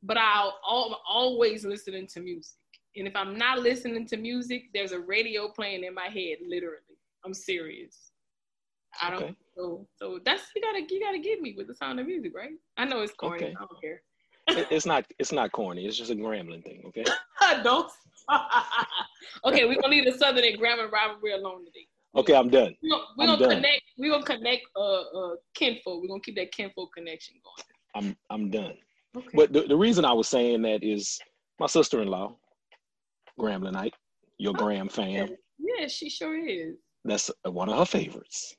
but 0.05 0.17
I'll 0.17 0.59
al- 0.69 1.01
always 1.07 1.65
listening 1.65 2.07
to 2.07 2.19
music. 2.19 2.57
And 2.95 3.07
if 3.07 3.15
I'm 3.15 3.37
not 3.37 3.59
listening 3.59 4.07
to 4.07 4.17
music, 4.17 4.69
there's 4.73 4.91
a 4.91 4.99
radio 4.99 5.49
playing 5.49 5.83
in 5.83 5.93
my 5.93 6.07
head. 6.07 6.37
Literally, 6.47 6.97
I'm 7.25 7.33
serious. 7.33 8.11
I 9.01 9.09
don't. 9.09 9.23
Okay. 9.23 9.35
So, 9.57 9.87
so 9.97 10.19
that's 10.23 10.43
you 10.55 10.61
gotta 10.61 10.81
you 10.89 11.01
gotta 11.01 11.19
get 11.19 11.41
me 11.41 11.53
with 11.57 11.67
the 11.67 11.73
sound 11.73 11.99
of 11.99 12.05
music, 12.05 12.33
right? 12.35 12.51
I 12.77 12.85
know 12.85 13.01
it's 13.01 13.13
corny. 13.13 13.45
Okay. 13.45 13.55
I 13.57 13.65
don't 13.65 13.81
care. 13.81 14.01
It's 14.47 14.85
not. 14.85 15.05
It's 15.19 15.31
not 15.31 15.51
corny. 15.51 15.85
It's 15.85 15.97
just 15.97 16.11
a 16.11 16.15
Grambling 16.15 16.63
thing. 16.63 16.83
Okay. 16.87 17.03
don't. 17.63 17.91
okay, 19.45 19.65
we're 19.65 19.75
gonna 19.75 19.87
leave 19.87 20.05
the 20.05 20.17
Southern 20.17 20.45
and 20.45 20.59
Grambling 20.59 20.91
rivalry 20.91 21.33
alone 21.33 21.65
today. 21.65 21.87
Okay. 22.15 22.35
I'm 22.35 22.49
done. 22.49 22.75
We're 22.81 22.89
gonna, 22.91 23.03
we're 23.17 23.23
I'm 23.23 23.27
gonna 23.27 23.39
done. 23.39 23.55
connect. 23.55 23.81
We're 23.97 24.11
gonna 24.11 24.25
connect. 24.25 24.61
Uh, 24.75 25.01
uh, 25.01 25.35
kinfolk. 25.53 26.01
We're 26.01 26.07
gonna 26.07 26.21
keep 26.21 26.35
that 26.35 26.51
kinfolk 26.51 26.93
connection 26.95 27.35
going. 27.43 27.65
I'm. 27.95 28.17
I'm 28.29 28.49
done. 28.49 28.75
Okay. 29.15 29.27
But 29.33 29.53
the, 29.53 29.61
the 29.61 29.75
reason 29.75 30.05
I 30.05 30.13
was 30.13 30.27
saying 30.27 30.61
that 30.63 30.83
is 30.83 31.19
my 31.59 31.67
sister-in-law, 31.67 32.35
Gramblingite, 33.39 33.93
your 34.37 34.53
Gram 34.53 34.89
fam. 34.89 35.29
yeah, 35.57 35.87
she 35.87 36.09
sure 36.09 36.37
is. 36.37 36.75
That's 37.05 37.29
one 37.43 37.69
of 37.69 37.77
her 37.77 37.85
favorites. 37.85 38.55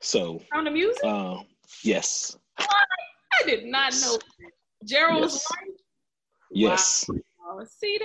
So, 0.00 0.40
Sound 0.52 0.66
of 0.68 0.72
music. 0.74 1.02
uh, 1.04 1.38
yes, 1.84 2.36
I 2.58 2.66
did 3.46 3.64
not 3.66 3.92
know. 3.94 4.16
That. 4.18 4.50
Gerald's 4.86 5.34
Yes. 5.34 5.46
wife. 5.50 5.76
yes. 6.52 7.10
Oh, 7.46 7.64
see 7.78 7.98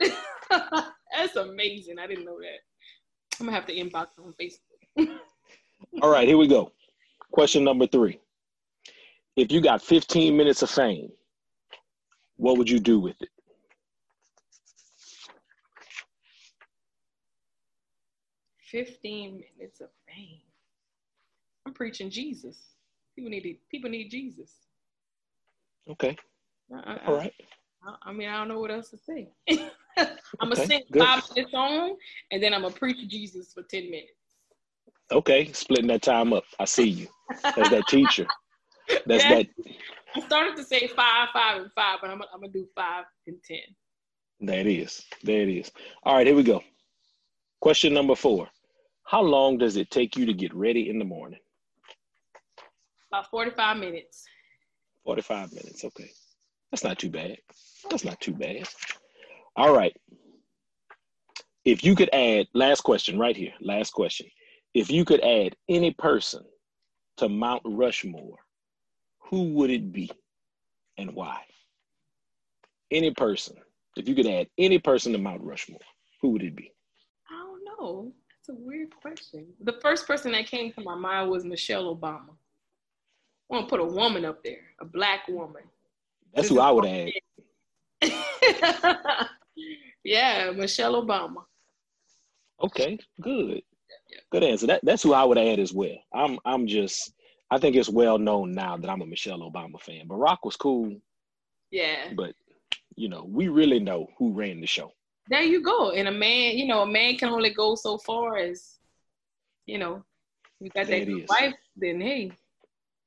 that? 0.00 0.12
That's 1.16 1.36
amazing. 1.36 1.98
I 1.98 2.06
didn't 2.06 2.24
know 2.24 2.38
that. 2.38 2.58
I'm 3.38 3.46
gonna 3.46 3.56
have 3.56 3.66
to 3.66 3.74
inbox 3.74 4.08
on 4.18 4.34
Facebook. 4.40 5.08
All 6.02 6.10
right, 6.10 6.26
here 6.28 6.36
we 6.36 6.46
go. 6.46 6.72
Question 7.32 7.64
number 7.64 7.86
three. 7.86 8.20
If 9.36 9.52
you 9.52 9.60
got 9.60 9.82
15 9.82 10.36
minutes 10.36 10.62
of 10.62 10.70
fame, 10.70 11.10
what 12.36 12.58
would 12.58 12.70
you 12.70 12.80
do 12.80 13.00
with 13.00 13.16
it? 13.22 13.30
Fifteen 18.70 19.42
minutes 19.58 19.80
of 19.80 19.88
fame. 20.08 20.40
I'm 21.66 21.74
preaching 21.74 22.10
Jesus. 22.10 22.76
People 23.16 23.30
need 23.30 23.58
people 23.70 23.90
need 23.90 24.10
Jesus. 24.10 24.52
Okay. 25.90 26.16
I, 26.74 26.78
I- 26.94 27.06
All 27.06 27.16
right. 27.16 27.34
I, 27.86 28.10
I 28.10 28.12
mean, 28.12 28.28
I 28.28 28.38
don't 28.38 28.48
know 28.48 28.60
what 28.60 28.70
else 28.72 28.90
to 28.90 28.98
say. 28.98 29.30
I'm 29.98 30.48
gonna 30.50 30.56
Okay, 30.56 30.64
sing 30.66 30.84
five 30.98 31.22
minutes 31.36 31.54
on, 31.54 31.96
and 32.32 32.42
then 32.42 32.54
I'm 32.54 32.62
gonna 32.62 32.74
preach 32.74 33.08
Jesus 33.08 33.52
for 33.54 33.62
ten 33.64 33.90
minutes. 33.90 34.12
Okay. 35.12 35.52
Splitting 35.52 35.88
that 35.88 36.02
time 36.02 36.32
up. 36.32 36.44
I 36.60 36.66
see 36.66 36.88
you. 36.88 37.08
as 37.56 37.70
that 37.70 37.86
teacher. 37.88 38.28
That's 39.06 39.24
Yeah. 39.24 39.34
that. 39.36 39.46
I 40.16 40.20
started 40.20 40.56
to 40.56 40.64
say 40.64 40.88
five, 40.88 41.28
five, 41.32 41.60
and 41.62 41.70
five, 41.72 41.98
but 42.00 42.10
I'm, 42.10 42.18
gonna- 42.18 42.30
I'm 42.34 42.40
gonna 42.40 42.52
do 42.52 42.66
five 42.74 43.04
and 43.26 43.36
ten. 43.44 43.60
There 44.40 44.58
it 44.60 44.66
is. 44.66 45.04
There 45.22 45.42
it 45.42 45.48
is. 45.48 45.70
All 46.02 46.16
right, 46.16 46.26
here 46.26 46.34
we 46.36 46.42
go. 46.42 46.62
Question 47.60 47.92
number 47.94 48.14
four. 48.16 48.48
How 49.04 49.20
long 49.20 49.58
does 49.58 49.76
it 49.76 49.90
take 49.90 50.16
you 50.16 50.24
to 50.26 50.32
get 50.32 50.54
ready 50.54 50.88
in 50.88 50.98
the 50.98 51.04
morning? 51.04 51.40
About 53.12 53.28
45 53.30 53.76
minutes. 53.78 54.24
45 55.04 55.52
minutes. 55.52 55.84
Okay. 55.84 56.10
That's 56.70 56.84
not 56.84 56.98
too 56.98 57.10
bad. 57.10 57.36
That's 57.90 58.04
not 58.04 58.20
too 58.20 58.32
bad. 58.32 58.68
All 59.56 59.74
right. 59.74 59.94
If 61.64 61.84
you 61.84 61.94
could 61.94 62.08
add, 62.14 62.46
last 62.54 62.82
question 62.82 63.18
right 63.18 63.36
here, 63.36 63.52
last 63.60 63.92
question. 63.92 64.26
If 64.74 64.90
you 64.90 65.04
could 65.04 65.20
add 65.20 65.56
any 65.68 65.92
person 65.92 66.44
to 67.18 67.28
Mount 67.28 67.62
Rushmore, 67.64 68.38
who 69.30 69.44
would 69.54 69.70
it 69.70 69.92
be 69.92 70.10
and 70.98 71.14
why? 71.14 71.40
Any 72.90 73.12
person. 73.12 73.56
If 73.96 74.08
you 74.08 74.14
could 74.14 74.26
add 74.26 74.48
any 74.58 74.78
person 74.78 75.12
to 75.12 75.18
Mount 75.18 75.42
Rushmore, 75.42 75.80
who 76.20 76.30
would 76.30 76.42
it 76.42 76.56
be? 76.56 76.72
I 77.30 77.44
don't 77.44 77.64
know. 77.64 78.12
That's 78.28 78.48
a 78.48 78.60
weird 78.60 78.94
question. 78.94 79.46
The 79.60 79.78
first 79.80 80.06
person 80.06 80.32
that 80.32 80.46
came 80.46 80.72
to 80.72 80.80
my 80.80 80.96
mind 80.96 81.30
was 81.30 81.44
Michelle 81.44 81.94
Obama. 81.94 82.30
I 82.30 83.54
want 83.54 83.68
to 83.68 83.70
put 83.70 83.80
a 83.80 83.84
woman 83.84 84.24
up 84.24 84.42
there, 84.42 84.62
a 84.80 84.84
black 84.84 85.28
woman. 85.28 85.62
That's 86.34 86.48
who 86.48 86.60
I 86.60 86.70
would 86.70 86.86
add. 86.86 87.10
yeah, 90.04 90.52
Michelle 90.52 91.04
Obama. 91.04 91.44
Okay, 92.62 92.98
good. 93.20 93.62
Good 94.30 94.44
answer. 94.44 94.66
That 94.66 94.80
that's 94.82 95.02
who 95.02 95.12
I 95.12 95.24
would 95.24 95.38
add 95.38 95.58
as 95.58 95.72
well. 95.72 95.96
I'm 96.14 96.38
I'm 96.44 96.66
just 96.66 97.12
I 97.50 97.58
think 97.58 97.76
it's 97.76 97.88
well 97.88 98.18
known 98.18 98.52
now 98.52 98.76
that 98.76 98.88
I'm 98.88 99.02
a 99.02 99.06
Michelle 99.06 99.40
Obama 99.40 99.80
fan. 99.80 100.06
Barack 100.08 100.38
was 100.44 100.56
cool, 100.56 100.96
Yeah. 101.70 102.12
but 102.14 102.34
you 102.96 103.08
know, 103.08 103.24
we 103.28 103.48
really 103.48 103.78
know 103.80 104.08
who 104.18 104.32
ran 104.32 104.60
the 104.60 104.66
show. 104.66 104.92
There 105.28 105.42
you 105.42 105.62
go. 105.62 105.90
And 105.92 106.08
a 106.08 106.12
man, 106.12 106.56
you 106.58 106.66
know, 106.66 106.82
a 106.82 106.86
man 106.86 107.16
can 107.16 107.28
only 107.30 107.50
go 107.54 107.74
so 107.74 107.98
far 107.98 108.36
as, 108.36 108.78
you 109.66 109.78
know, 109.78 110.04
you 110.60 110.68
got 110.70 110.86
There 110.86 111.00
that 111.00 111.08
it 111.08 111.12
good 111.12 111.28
wife, 111.28 111.54
then 111.76 112.00
hey, 112.00 112.32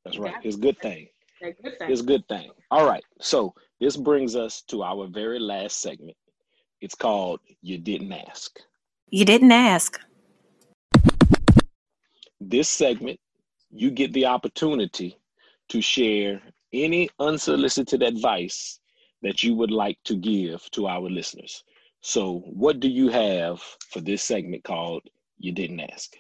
That's 0.04 0.18
right. 0.18 0.36
It's 0.44 0.56
a 0.56 0.60
good 0.60 0.80
thing. 0.80 1.10
that 1.42 1.62
good 1.62 1.78
thing. 1.78 1.92
It's 1.92 2.02
a 2.02 2.06
good 2.06 2.28
thing. 2.28 2.50
All 2.72 2.88
right. 2.88 3.04
So 3.22 3.54
this 3.80 3.96
brings 3.98 4.36
us 4.36 4.62
to 4.70 4.84
our 4.84 5.08
very 5.08 5.40
last 5.40 5.82
segment. 5.82 6.18
It's 6.82 6.96
called 6.96 7.40
You 7.62 7.78
Didn't 7.78 8.12
Ask. 8.12 8.60
You 9.10 9.26
didn't 9.26 9.52
ask. 9.52 10.00
This 12.42 12.68
segment, 12.70 13.20
you 13.74 13.92
get 13.92 14.14
the 14.14 14.26
opportunity 14.26 15.18
to 15.70 15.82
share 15.82 16.42
any 16.72 17.10
unsolicited 17.20 18.04
advice 18.04 18.80
that 19.22 19.44
you 19.44 19.56
would 19.56 19.72
like 19.72 19.98
to 20.04 20.16
give 20.16 20.70
to 20.72 20.88
our 20.88 21.10
listeners. 21.10 21.64
So, 22.02 22.40
what 22.46 22.80
do 22.80 22.90
you 22.90 23.10
have 23.10 23.62
for 23.90 24.02
this 24.02 24.24
segment 24.24 24.64
called 24.64 25.04
You 25.40 25.54
Didn't 25.54 25.80
Ask? 25.80 26.16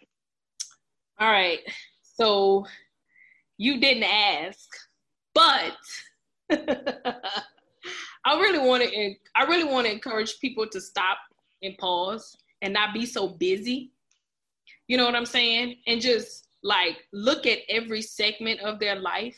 All 1.19 1.29
right. 1.29 1.59
So 2.01 2.65
you 3.57 3.79
didn't 3.79 4.03
ask, 4.03 4.67
but 5.33 5.73
I 6.51 8.39
really 8.39 8.59
want 8.59 8.83
to 8.83 9.13
I 9.35 9.43
really 9.43 9.63
want 9.63 9.87
to 9.87 9.93
encourage 9.93 10.39
people 10.39 10.67
to 10.67 10.81
stop 10.81 11.17
and 11.61 11.77
pause 11.77 12.35
and 12.61 12.73
not 12.73 12.93
be 12.93 13.05
so 13.05 13.27
busy. 13.27 13.91
You 14.87 14.97
know 14.97 15.05
what 15.05 15.15
I'm 15.15 15.25
saying? 15.25 15.77
And 15.87 16.01
just 16.01 16.42
like 16.63 16.97
look 17.11 17.45
at 17.45 17.59
every 17.69 18.01
segment 18.01 18.59
of 18.61 18.79
their 18.79 18.95
life, 18.95 19.37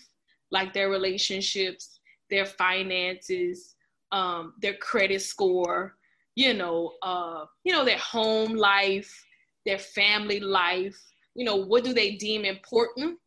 like 0.51 0.73
their 0.73 0.89
relationships, 0.89 1.99
their 2.29 2.45
finances, 2.45 3.75
um, 4.11 4.53
their 4.61 4.75
credit 4.75 5.21
score, 5.21 5.95
you 6.35 6.53
know, 6.53 6.93
uh, 7.01 7.45
you 7.63 7.73
know, 7.73 7.83
their 7.83 7.97
home 7.97 8.53
life, 8.53 9.25
their 9.65 9.79
family 9.79 10.39
life, 10.39 10.97
you 11.33 11.43
know, 11.43 11.55
what 11.55 11.83
do 11.83 11.93
they 11.93 12.11
deem 12.15 12.45
important 12.45 13.17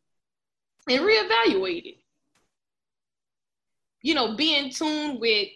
and 0.89 1.01
reevaluate 1.01 1.85
it. 1.85 1.97
You 4.01 4.15
know, 4.15 4.35
be 4.35 4.55
in 4.55 4.69
tune 4.69 5.19
with 5.19 5.49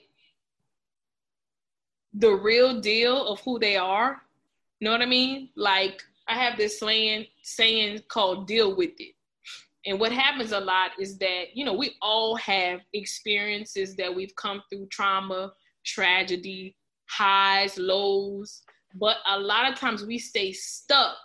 the 2.14 2.32
real 2.32 2.80
deal 2.82 3.26
of 3.28 3.39
who 3.41 3.58
they 3.58 3.78
are. 3.78 4.22
You 4.80 4.86
know 4.86 4.91
what 4.91 5.02
I 5.02 5.06
mean? 5.06 5.50
Like 5.56 6.04
I 6.28 6.36
have 6.36 6.57
this 6.57 6.80
saying 6.80 7.26
saying 7.41 7.99
called 8.07 8.47
deal 8.47 8.76
with 8.76 8.91
it. 8.97 9.15
And 9.86 9.99
what 9.99 10.13
happens 10.13 10.53
a 10.53 10.59
lot 10.59 10.91
is 10.97 11.17
that, 11.17 11.47
you 11.53 11.65
know, 11.65 11.74
we 11.74 11.95
all 12.01 12.36
have 12.38 12.80
experiences 12.93 13.95
that 13.97 14.13
we've 14.13 14.36
come 14.36 14.63
through 14.69 14.88
trauma, 14.88 15.51
tragedy, 15.86 16.78
highs, 17.09 17.78
lows, 17.78 18.61
but 18.95 19.17
a 19.30 19.38
lot 19.39 19.69
of 19.71 19.78
times 19.78 20.05
we 20.05 20.17
stay 20.17 20.53
stuck 20.53 21.17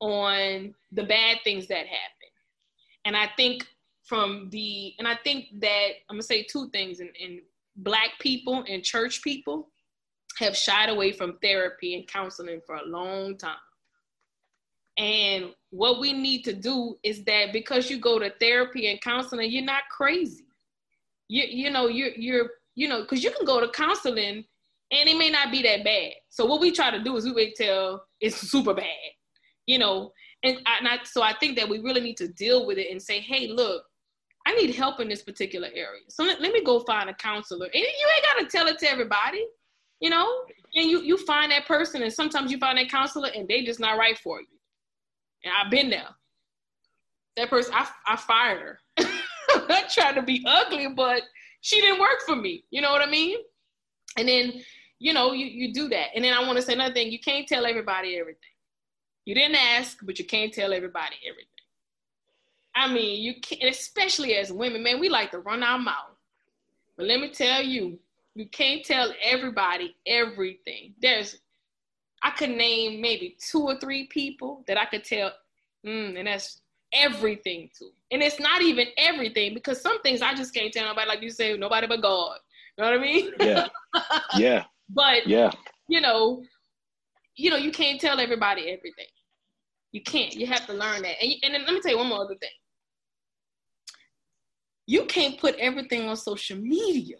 on 0.00 0.74
the 0.92 1.04
bad 1.04 1.38
things 1.44 1.68
that 1.68 1.86
happen. 1.86 2.30
And 3.04 3.16
I 3.16 3.30
think 3.36 3.64
from 4.02 4.48
the, 4.50 4.94
and 4.98 5.06
I 5.06 5.16
think 5.22 5.46
that 5.60 5.88
I'm 6.08 6.16
gonna 6.16 6.22
say 6.22 6.42
two 6.42 6.68
things, 6.70 7.00
and, 7.00 7.10
and 7.22 7.40
black 7.76 8.10
people 8.20 8.64
and 8.68 8.82
church 8.82 9.22
people 9.22 9.68
have 10.38 10.56
shied 10.56 10.88
away 10.88 11.12
from 11.12 11.38
therapy 11.38 11.94
and 11.94 12.06
counseling 12.06 12.60
for 12.66 12.76
a 12.76 12.84
long 12.84 13.36
time. 13.38 13.56
And 14.98 15.52
what 15.70 16.00
we 16.00 16.12
need 16.12 16.42
to 16.44 16.52
do 16.52 16.96
is 17.02 17.24
that 17.24 17.52
because 17.52 17.90
you 17.90 17.98
go 17.98 18.18
to 18.18 18.32
therapy 18.40 18.90
and 18.90 19.00
counseling, 19.00 19.50
you're 19.50 19.64
not 19.64 19.82
crazy. 19.90 20.46
You, 21.28 21.44
you 21.46 21.70
know, 21.70 21.88
you're, 21.88 22.14
you're, 22.16 22.50
you 22.74 22.88
know, 22.88 23.02
because 23.02 23.22
you 23.22 23.30
can 23.30 23.44
go 23.44 23.60
to 23.60 23.68
counseling 23.68 24.44
and 24.90 25.08
it 25.08 25.18
may 25.18 25.30
not 25.30 25.50
be 25.50 25.62
that 25.62 25.84
bad. 25.84 26.12
So 26.30 26.46
what 26.46 26.60
we 26.60 26.70
try 26.70 26.90
to 26.90 27.02
do 27.02 27.16
is 27.16 27.24
we 27.24 27.32
wait 27.32 27.56
till 27.56 28.02
it's 28.20 28.36
super 28.36 28.72
bad, 28.72 28.86
you 29.66 29.78
know. 29.78 30.12
And, 30.42 30.60
I, 30.66 30.78
and 30.78 30.88
I, 30.88 30.98
so 31.04 31.22
I 31.22 31.34
think 31.38 31.56
that 31.56 31.68
we 31.68 31.80
really 31.80 32.00
need 32.00 32.16
to 32.18 32.28
deal 32.28 32.66
with 32.66 32.78
it 32.78 32.90
and 32.90 33.02
say, 33.02 33.20
hey, 33.20 33.48
look, 33.48 33.82
I 34.46 34.54
need 34.54 34.74
help 34.76 35.00
in 35.00 35.08
this 35.08 35.22
particular 35.22 35.68
area. 35.74 36.02
So 36.08 36.22
let, 36.22 36.40
let 36.40 36.52
me 36.52 36.62
go 36.62 36.80
find 36.80 37.10
a 37.10 37.14
counselor. 37.14 37.66
And 37.66 37.74
you 37.74 37.80
ain't 37.82 38.24
got 38.24 38.42
to 38.42 38.56
tell 38.56 38.68
it 38.68 38.78
to 38.78 38.90
everybody, 38.90 39.44
you 40.00 40.08
know. 40.08 40.44
And 40.74 40.88
you 40.88 41.00
you 41.00 41.16
find 41.16 41.50
that 41.50 41.66
person, 41.66 42.02
and 42.02 42.12
sometimes 42.12 42.52
you 42.52 42.58
find 42.58 42.78
that 42.78 42.90
counselor, 42.90 43.30
and 43.34 43.48
they 43.48 43.64
just 43.64 43.80
not 43.80 43.98
right 43.98 44.16
for 44.18 44.40
you. 44.40 44.46
And 45.46 45.54
I've 45.54 45.70
been 45.70 45.90
there. 45.90 46.08
That 47.36 47.50
person, 47.50 47.72
I, 47.74 47.88
I 48.06 48.16
fired 48.16 48.60
her. 48.60 48.78
not 49.68 49.90
trying 49.90 50.16
to 50.16 50.22
be 50.22 50.44
ugly, 50.46 50.88
but 50.88 51.22
she 51.60 51.80
didn't 51.80 52.00
work 52.00 52.20
for 52.26 52.34
me. 52.34 52.64
You 52.70 52.80
know 52.80 52.90
what 52.90 53.02
I 53.02 53.10
mean? 53.10 53.38
And 54.18 54.28
then, 54.28 54.54
you 54.98 55.12
know, 55.12 55.32
you, 55.32 55.46
you 55.46 55.72
do 55.72 55.88
that. 55.88 56.08
And 56.14 56.24
then 56.24 56.32
I 56.32 56.40
want 56.40 56.56
to 56.56 56.62
say 56.62 56.72
another 56.72 56.94
thing. 56.94 57.12
You 57.12 57.20
can't 57.20 57.46
tell 57.46 57.64
everybody 57.64 58.16
everything. 58.18 58.40
You 59.24 59.34
didn't 59.34 59.56
ask, 59.56 59.98
but 60.02 60.18
you 60.18 60.24
can't 60.24 60.52
tell 60.52 60.72
everybody 60.72 61.16
everything. 61.28 61.48
I 62.74 62.92
mean, 62.92 63.22
you 63.22 63.40
can't, 63.40 63.62
especially 63.64 64.34
as 64.34 64.52
women, 64.52 64.82
man, 64.82 65.00
we 65.00 65.08
like 65.08 65.30
to 65.30 65.38
run 65.38 65.62
our 65.62 65.78
mouth. 65.78 66.16
But 66.96 67.06
let 67.06 67.20
me 67.20 67.30
tell 67.30 67.62
you, 67.62 67.98
you 68.34 68.48
can't 68.48 68.84
tell 68.84 69.12
everybody 69.22 69.96
everything. 70.06 70.94
There's, 71.00 71.38
I 72.26 72.30
could 72.30 72.50
name 72.50 73.00
maybe 73.00 73.36
two 73.38 73.62
or 73.62 73.78
three 73.78 74.08
people 74.08 74.64
that 74.66 74.76
I 74.76 74.86
could 74.86 75.04
tell, 75.04 75.30
mm, 75.86 76.18
and 76.18 76.26
that's 76.26 76.60
everything 76.92 77.70
to. 77.78 77.84
And 78.10 78.20
it's 78.20 78.40
not 78.40 78.62
even 78.62 78.88
everything 78.98 79.54
because 79.54 79.80
some 79.80 80.02
things 80.02 80.22
I 80.22 80.34
just 80.34 80.52
can't 80.52 80.72
tell 80.72 80.86
nobody, 80.86 81.08
like 81.08 81.22
you 81.22 81.30
say, 81.30 81.56
nobody 81.56 81.86
but 81.86 82.02
God. 82.02 82.38
You 82.76 82.82
know 82.84 82.90
what 82.90 82.98
I 82.98 83.02
mean? 83.02 83.30
Yeah. 83.38 83.68
Yeah. 84.36 84.64
but 84.90 85.26
yeah, 85.26 85.52
you 85.88 86.00
know, 86.00 86.42
you 87.36 87.48
know, 87.48 87.56
you 87.56 87.70
can't 87.70 88.00
tell 88.00 88.18
everybody 88.18 88.62
everything. 88.62 89.06
You 89.92 90.02
can't. 90.02 90.34
You 90.34 90.48
have 90.48 90.66
to 90.66 90.72
learn 90.72 91.02
that. 91.02 91.22
And, 91.22 91.32
and 91.44 91.54
then 91.54 91.64
let 91.64 91.74
me 91.74 91.80
tell 91.80 91.92
you 91.92 91.98
one 91.98 92.08
more 92.08 92.24
other 92.24 92.34
thing. 92.34 92.50
You 94.86 95.04
can't 95.04 95.38
put 95.38 95.54
everything 95.56 96.08
on 96.08 96.16
social 96.16 96.58
media. 96.58 97.18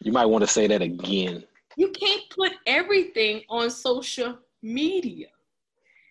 You 0.00 0.12
might 0.12 0.26
want 0.26 0.42
to 0.42 0.48
say 0.48 0.68
that 0.68 0.82
again. 0.82 1.44
You 1.78 1.90
can't 1.90 2.22
put 2.30 2.50
everything 2.66 3.42
on 3.48 3.70
social 3.70 4.36
media. 4.62 5.28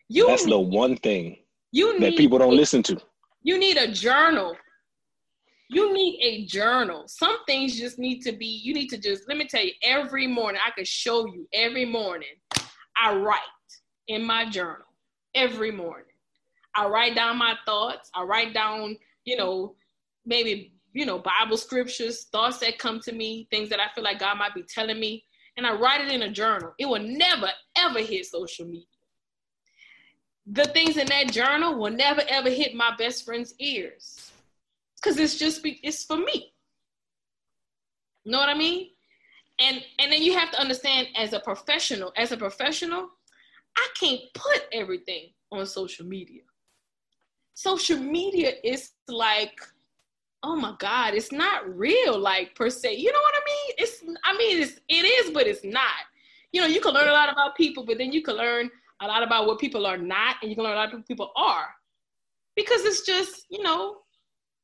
You 0.07 0.27
That's 0.27 0.45
need, 0.45 0.51
the 0.53 0.59
one 0.59 0.95
thing 0.95 1.39
you 1.73 1.99
that 1.99 2.15
people 2.15 2.39
don't 2.39 2.53
a- 2.53 2.55
listen 2.55 2.81
to. 2.83 2.97
You 3.43 3.59
need 3.59 3.75
a 3.75 3.91
journal. 3.91 4.55
You 5.69 5.93
need 5.93 6.21
a 6.23 6.45
journal. 6.45 7.03
Some 7.07 7.43
things 7.45 7.77
just 7.77 7.99
need 7.99 8.21
to 8.21 8.31
be, 8.31 8.45
you 8.45 8.73
need 8.73 8.87
to 8.87 8.97
just, 8.97 9.27
let 9.27 9.37
me 9.37 9.45
tell 9.45 9.61
you, 9.61 9.73
every 9.83 10.25
morning, 10.25 10.61
I 10.65 10.71
could 10.71 10.87
show 10.87 11.25
you 11.25 11.45
every 11.51 11.83
morning, 11.83 12.35
I 12.95 13.13
write 13.15 13.41
in 14.07 14.25
my 14.25 14.49
journal 14.49 14.87
every 15.35 15.71
morning. 15.71 16.05
I 16.77 16.87
write 16.87 17.13
down 17.15 17.37
my 17.37 17.55
thoughts. 17.65 18.09
I 18.15 18.23
write 18.23 18.53
down, 18.53 18.95
you 19.25 19.35
know, 19.35 19.75
maybe, 20.25 20.73
you 20.93 21.05
know, 21.05 21.19
Bible 21.19 21.57
scriptures, 21.57 22.27
thoughts 22.31 22.59
that 22.59 22.79
come 22.79 23.01
to 23.01 23.11
me, 23.11 23.49
things 23.51 23.67
that 23.67 23.81
I 23.81 23.93
feel 23.93 24.05
like 24.05 24.19
God 24.19 24.37
might 24.37 24.55
be 24.55 24.63
telling 24.63 25.01
me. 25.01 25.25
And 25.57 25.65
I 25.65 25.73
write 25.73 26.01
it 26.01 26.11
in 26.11 26.21
a 26.21 26.31
journal. 26.31 26.73
It 26.77 26.85
will 26.85 27.01
never, 27.01 27.49
ever 27.75 27.99
hit 27.99 28.27
social 28.27 28.65
media. 28.65 28.85
The 30.45 30.65
things 30.65 30.95
in 30.97 31.07
that 31.07 31.31
journal 31.31 31.77
will 31.77 31.91
never 31.91 32.21
ever 32.29 32.49
hit 32.49 32.75
my 32.75 32.95
best 32.97 33.25
friend's 33.25 33.53
ears. 33.59 34.31
Because 34.95 35.19
it's 35.19 35.37
just 35.37 35.61
it's 35.63 36.05
for 36.05 36.17
me. 36.17 36.53
Know 38.25 38.39
what 38.39 38.49
i 38.49 38.57
mean? 38.57 38.89
And 39.59 39.83
and 39.99 40.11
then 40.11 40.21
you 40.21 40.37
have 40.37 40.51
to 40.51 40.59
understand 40.59 41.07
as 41.15 41.33
a 41.33 41.39
professional 41.39 42.13
as 42.15 42.31
a 42.31 42.37
professional 42.37 43.09
i 43.77 43.87
can't 43.99 44.21
put 44.33 44.63
everything 44.71 45.29
on 45.51 45.65
social 45.65 46.05
media. 46.05 46.41
Social 47.53 47.97
media 47.97 48.53
is 48.63 48.91
like 49.07 49.59
oh 50.43 50.55
my 50.55 50.73
god 50.79 51.13
it's 51.13 51.31
not 51.31 51.67
real 51.77 52.17
like 52.17 52.53
per 52.55 52.69
se 52.69 52.95
you 52.95 53.11
know 53.11 53.19
what 53.19 53.33
i 53.35 53.41
mean 53.45 53.75
it's 53.77 54.03
i 54.23 54.37
mean 54.37 54.61
it's 54.61 54.79
it 54.87 55.05
is 55.05 55.31
but 55.31 55.47
it's 55.47 55.63
not 55.63 56.05
you 56.51 56.61
know 56.61 56.67
you 56.67 56.79
can 56.79 56.93
learn 56.93 57.09
a 57.09 57.11
lot 57.11 57.31
about 57.31 57.55
people 57.55 57.85
but 57.85 57.97
then 57.97 58.11
you 58.11 58.21
can 58.21 58.35
learn 58.35 58.69
a 59.01 59.07
lot 59.07 59.23
about 59.23 59.45
what 59.45 59.59
people 59.59 59.85
are 59.85 59.97
not, 59.97 60.37
and 60.41 60.49
you 60.49 60.55
can 60.55 60.63
learn 60.63 60.73
a 60.73 60.77
lot 60.77 60.87
of 60.87 60.93
what 60.99 61.07
people 61.07 61.31
are, 61.35 61.67
because 62.55 62.83
it's 62.83 63.05
just 63.05 63.45
you 63.49 63.61
know, 63.61 63.97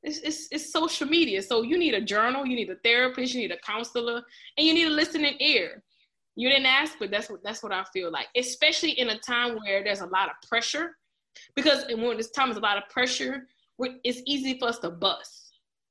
it's, 0.01 0.19
it's 0.19 0.47
it's 0.51 0.71
social 0.71 1.07
media. 1.07 1.41
So 1.41 1.61
you 1.61 1.77
need 1.77 1.93
a 1.93 2.01
journal, 2.01 2.45
you 2.45 2.55
need 2.55 2.69
a 2.69 2.75
therapist, 2.83 3.33
you 3.33 3.41
need 3.41 3.51
a 3.51 3.59
counselor, 3.59 4.21
and 4.57 4.67
you 4.67 4.73
need 4.73 4.87
a 4.87 4.91
listening 4.91 5.35
ear. 5.39 5.83
You 6.35 6.49
didn't 6.49 6.65
ask, 6.65 6.95
but 6.99 7.11
that's 7.11 7.29
what 7.29 7.43
that's 7.43 7.61
what 7.61 7.71
I 7.71 7.83
feel 7.93 8.11
like, 8.11 8.27
especially 8.35 8.91
in 8.91 9.09
a 9.09 9.19
time 9.19 9.57
where 9.57 9.83
there's 9.83 10.01
a 10.01 10.07
lot 10.07 10.29
of 10.29 10.49
pressure, 10.49 10.97
because 11.55 11.85
when 11.89 12.17
this 12.17 12.31
time 12.31 12.49
is 12.49 12.57
a 12.57 12.61
lot 12.61 12.77
of 12.77 12.89
pressure, 12.89 13.47
it's 14.03 14.21
easy 14.25 14.57
for 14.57 14.69
us 14.69 14.79
to 14.79 14.89
bust. 14.89 15.42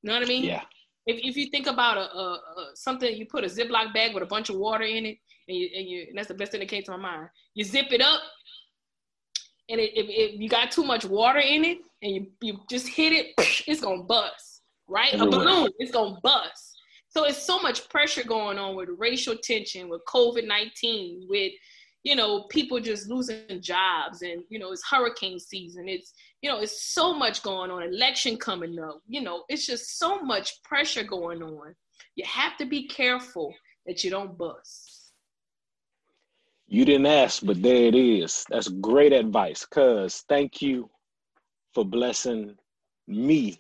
You 0.03 0.09
know 0.09 0.15
what 0.15 0.25
I 0.25 0.29
mean? 0.29 0.45
Yeah. 0.45 0.63
If, 1.07 1.19
if 1.23 1.37
you 1.37 1.47
think 1.51 1.67
about 1.67 1.97
a, 1.97 2.17
a, 2.17 2.33
a 2.35 2.71
something, 2.75 3.15
you 3.17 3.27
put 3.27 3.45
a 3.45 3.49
Ziploc 3.49 3.93
bag 3.93 4.15
with 4.15 4.23
a 4.23 4.27
bunch 4.27 4.51
of 4.51 4.57
water 4.57 4.85
in 4.85 5.07
it, 5.07 5.19
and 5.49 5.57
you, 5.57 5.69
and 5.77 5.89
you 5.89 6.07
and 6.09 6.19
that's 6.19 6.29
the 6.29 6.35
best 6.35 6.53
thing 6.53 6.61
that 6.61 6.69
came 6.69 6.83
to 6.85 6.93
my 6.93 6.97
mind. 6.97 7.29
You 7.55 7.65
zip 7.65 7.87
it 7.91 8.01
up, 8.01 8.21
and 9.69 9.81
it, 9.81 9.91
if, 9.97 10.07
if 10.09 10.41
you 10.41 10.49
got 10.49 10.71
too 10.71 10.85
much 10.85 11.05
water 11.05 11.41
in 11.41 11.65
it, 11.65 11.79
and 12.03 12.15
you, 12.15 12.27
you 12.41 12.59
just 12.71 12.89
hit 12.89 13.13
it, 13.13 13.27
it's 13.67 13.81
gonna 13.81 14.05
bust, 14.05 14.63
right? 14.89 15.13
Everywhere. 15.13 15.41
A 15.41 15.45
balloon, 15.45 15.69
it's 15.79 15.93
gonna 15.93 16.19
bust. 16.23 16.77
So 17.09 17.25
it's 17.25 17.43
so 17.43 17.61
much 17.61 17.89
pressure 17.91 18.25
going 18.25 18.59
on 18.59 18.77
with 18.77 18.89
racial 18.97 19.37
tension, 19.37 19.89
with 19.89 20.03
COVID 20.09 20.47
nineteen, 20.47 21.27
with 21.29 21.53
you 22.05 22.15
know 22.15 22.45
people 22.45 22.79
just 22.81 23.09
losing 23.09 23.61
jobs, 23.61 24.23
and 24.23 24.43
you 24.49 24.59
know 24.59 24.73
it's 24.73 24.85
hurricane 24.89 25.41
season. 25.41 25.89
It's 25.89 26.13
you 26.43 26.51
know 26.51 26.59
it's 26.59 26.83
so 26.83 27.15
much 27.15 27.43
going 27.43 27.71
on. 27.71 27.83
Election 27.85 28.37
coming 28.37 28.79
up. 28.79 29.01
You 29.09 29.23
know 29.23 29.45
it's 29.49 29.65
just 29.65 29.99
so 29.99 30.21
much 30.21 30.63
pressure 30.65 31.05
going 31.05 31.43
on. 31.43 31.75
You 32.17 32.25
have 32.27 32.57
to 32.59 32.67
be 32.67 32.87
careful 32.89 33.55
that 33.87 34.05
you 34.05 34.11
don't 34.11 34.37
bust. 34.37 35.13
You 36.67 36.85
didn't 36.85 37.07
ask, 37.07 37.45
but 37.45 37.63
there 37.63 37.85
it 37.85 37.95
is. 37.95 38.45
That's 38.51 38.69
great 38.69 39.13
advice. 39.13 39.65
Cuz 39.65 40.25
thank 40.29 40.61
you 40.61 40.91
for 41.73 41.85
blessing 41.85 42.57
me 43.07 43.59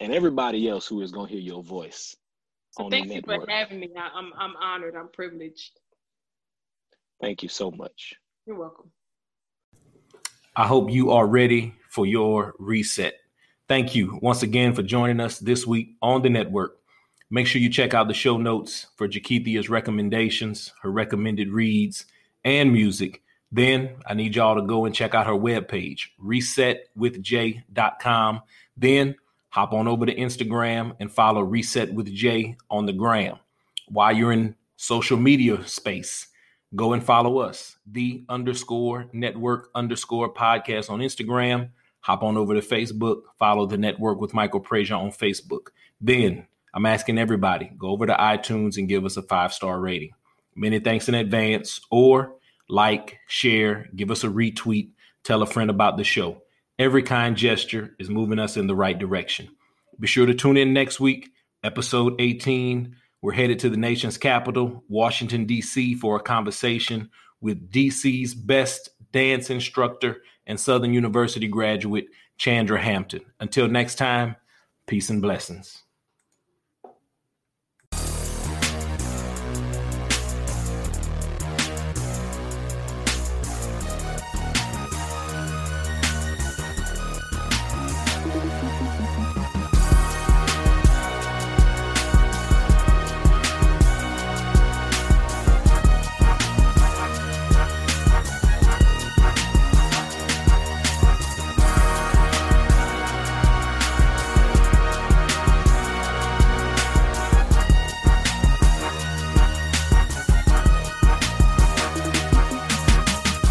and 0.00 0.12
everybody 0.12 0.68
else 0.68 0.86
who 0.86 1.00
is 1.00 1.10
going 1.12 1.28
to 1.28 1.32
hear 1.32 1.42
your 1.42 1.62
voice 1.62 2.16
So 2.70 2.88
thank 2.90 3.08
you 3.08 3.14
network. 3.14 3.44
for 3.46 3.50
having 3.50 3.80
me. 3.80 3.90
I, 3.96 4.10
I'm 4.14 4.32
I'm 4.38 4.56
honored. 4.56 4.96
I'm 4.96 5.08
privileged. 5.08 5.80
Thank 7.20 7.42
you 7.42 7.48
so 7.48 7.70
much. 7.70 8.14
You're 8.46 8.58
welcome. 8.58 8.90
I 10.56 10.66
hope 10.66 10.90
you 10.90 11.10
are 11.12 11.26
ready 11.26 11.74
for 11.92 12.06
your 12.06 12.54
reset. 12.58 13.14
Thank 13.68 13.94
you 13.94 14.18
once 14.22 14.42
again 14.42 14.74
for 14.74 14.82
joining 14.82 15.20
us 15.20 15.38
this 15.38 15.66
week 15.66 15.90
on 16.00 16.22
the 16.22 16.30
network. 16.30 16.78
Make 17.30 17.46
sure 17.46 17.60
you 17.60 17.68
check 17.68 17.92
out 17.92 18.08
the 18.08 18.14
show 18.14 18.38
notes 18.38 18.86
for 18.96 19.06
Jakithia's 19.06 19.68
recommendations, 19.68 20.72
her 20.82 20.90
recommended 20.90 21.50
reads, 21.50 22.06
and 22.44 22.72
music. 22.72 23.22
Then 23.50 23.96
I 24.06 24.14
need 24.14 24.34
y'all 24.34 24.54
to 24.54 24.62
go 24.62 24.86
and 24.86 24.94
check 24.94 25.14
out 25.14 25.26
her 25.26 25.34
webpage, 25.34 26.04
resetwithj.com. 26.22 28.40
Then 28.78 29.14
hop 29.50 29.74
on 29.74 29.86
over 29.86 30.06
to 30.06 30.14
Instagram 30.14 30.96
and 30.98 31.12
follow 31.12 31.42
Reset 31.42 31.92
with 31.92 32.10
J 32.10 32.56
on 32.70 32.86
the 32.86 32.94
gram. 32.94 33.36
While 33.88 34.16
you're 34.16 34.32
in 34.32 34.54
social 34.76 35.18
media 35.18 35.62
space, 35.68 36.28
go 36.74 36.94
and 36.94 37.04
follow 37.04 37.36
us, 37.38 37.76
the 37.86 38.24
underscore 38.30 39.08
network 39.12 39.68
underscore 39.74 40.32
podcast 40.32 40.88
on 40.88 41.00
Instagram. 41.00 41.68
Hop 42.02 42.22
on 42.22 42.36
over 42.36 42.54
to 42.54 42.60
Facebook, 42.60 43.22
follow 43.38 43.66
the 43.66 43.78
network 43.78 44.20
with 44.20 44.34
Michael 44.34 44.60
Prasia 44.60 44.98
on 44.98 45.10
Facebook. 45.10 45.68
Then 46.00 46.46
I'm 46.74 46.86
asking 46.86 47.18
everybody, 47.18 47.70
go 47.78 47.88
over 47.88 48.06
to 48.06 48.14
iTunes 48.14 48.76
and 48.76 48.88
give 48.88 49.04
us 49.04 49.16
a 49.16 49.22
five 49.22 49.52
star 49.52 49.80
rating. 49.80 50.10
Many 50.54 50.80
thanks 50.80 51.08
in 51.08 51.14
advance, 51.14 51.80
or 51.90 52.34
like, 52.68 53.18
share, 53.28 53.88
give 53.94 54.10
us 54.10 54.24
a 54.24 54.28
retweet, 54.28 54.90
tell 55.24 55.42
a 55.42 55.46
friend 55.46 55.70
about 55.70 55.96
the 55.96 56.04
show. 56.04 56.42
Every 56.78 57.02
kind 57.02 57.36
gesture 57.36 57.94
is 57.98 58.10
moving 58.10 58.38
us 58.38 58.56
in 58.56 58.66
the 58.66 58.74
right 58.74 58.98
direction. 58.98 59.48
Be 60.00 60.06
sure 60.06 60.26
to 60.26 60.34
tune 60.34 60.56
in 60.56 60.72
next 60.72 60.98
week, 60.98 61.30
episode 61.62 62.20
18. 62.20 62.96
We're 63.20 63.32
headed 63.32 63.60
to 63.60 63.70
the 63.70 63.76
nation's 63.76 64.18
capital, 64.18 64.82
Washington, 64.88 65.44
D.C., 65.46 65.94
for 65.94 66.16
a 66.16 66.20
conversation 66.20 67.10
with 67.40 67.70
D.C.'s 67.70 68.34
best 68.34 68.88
dance 69.12 69.50
instructor 69.50 70.22
and 70.46 70.58
Southern 70.58 70.92
University 70.92 71.48
graduate, 71.48 72.06
Chandra 72.36 72.80
Hampton. 72.80 73.22
Until 73.40 73.68
next 73.68 73.96
time, 73.96 74.36
peace 74.86 75.10
and 75.10 75.22
blessings. 75.22 75.82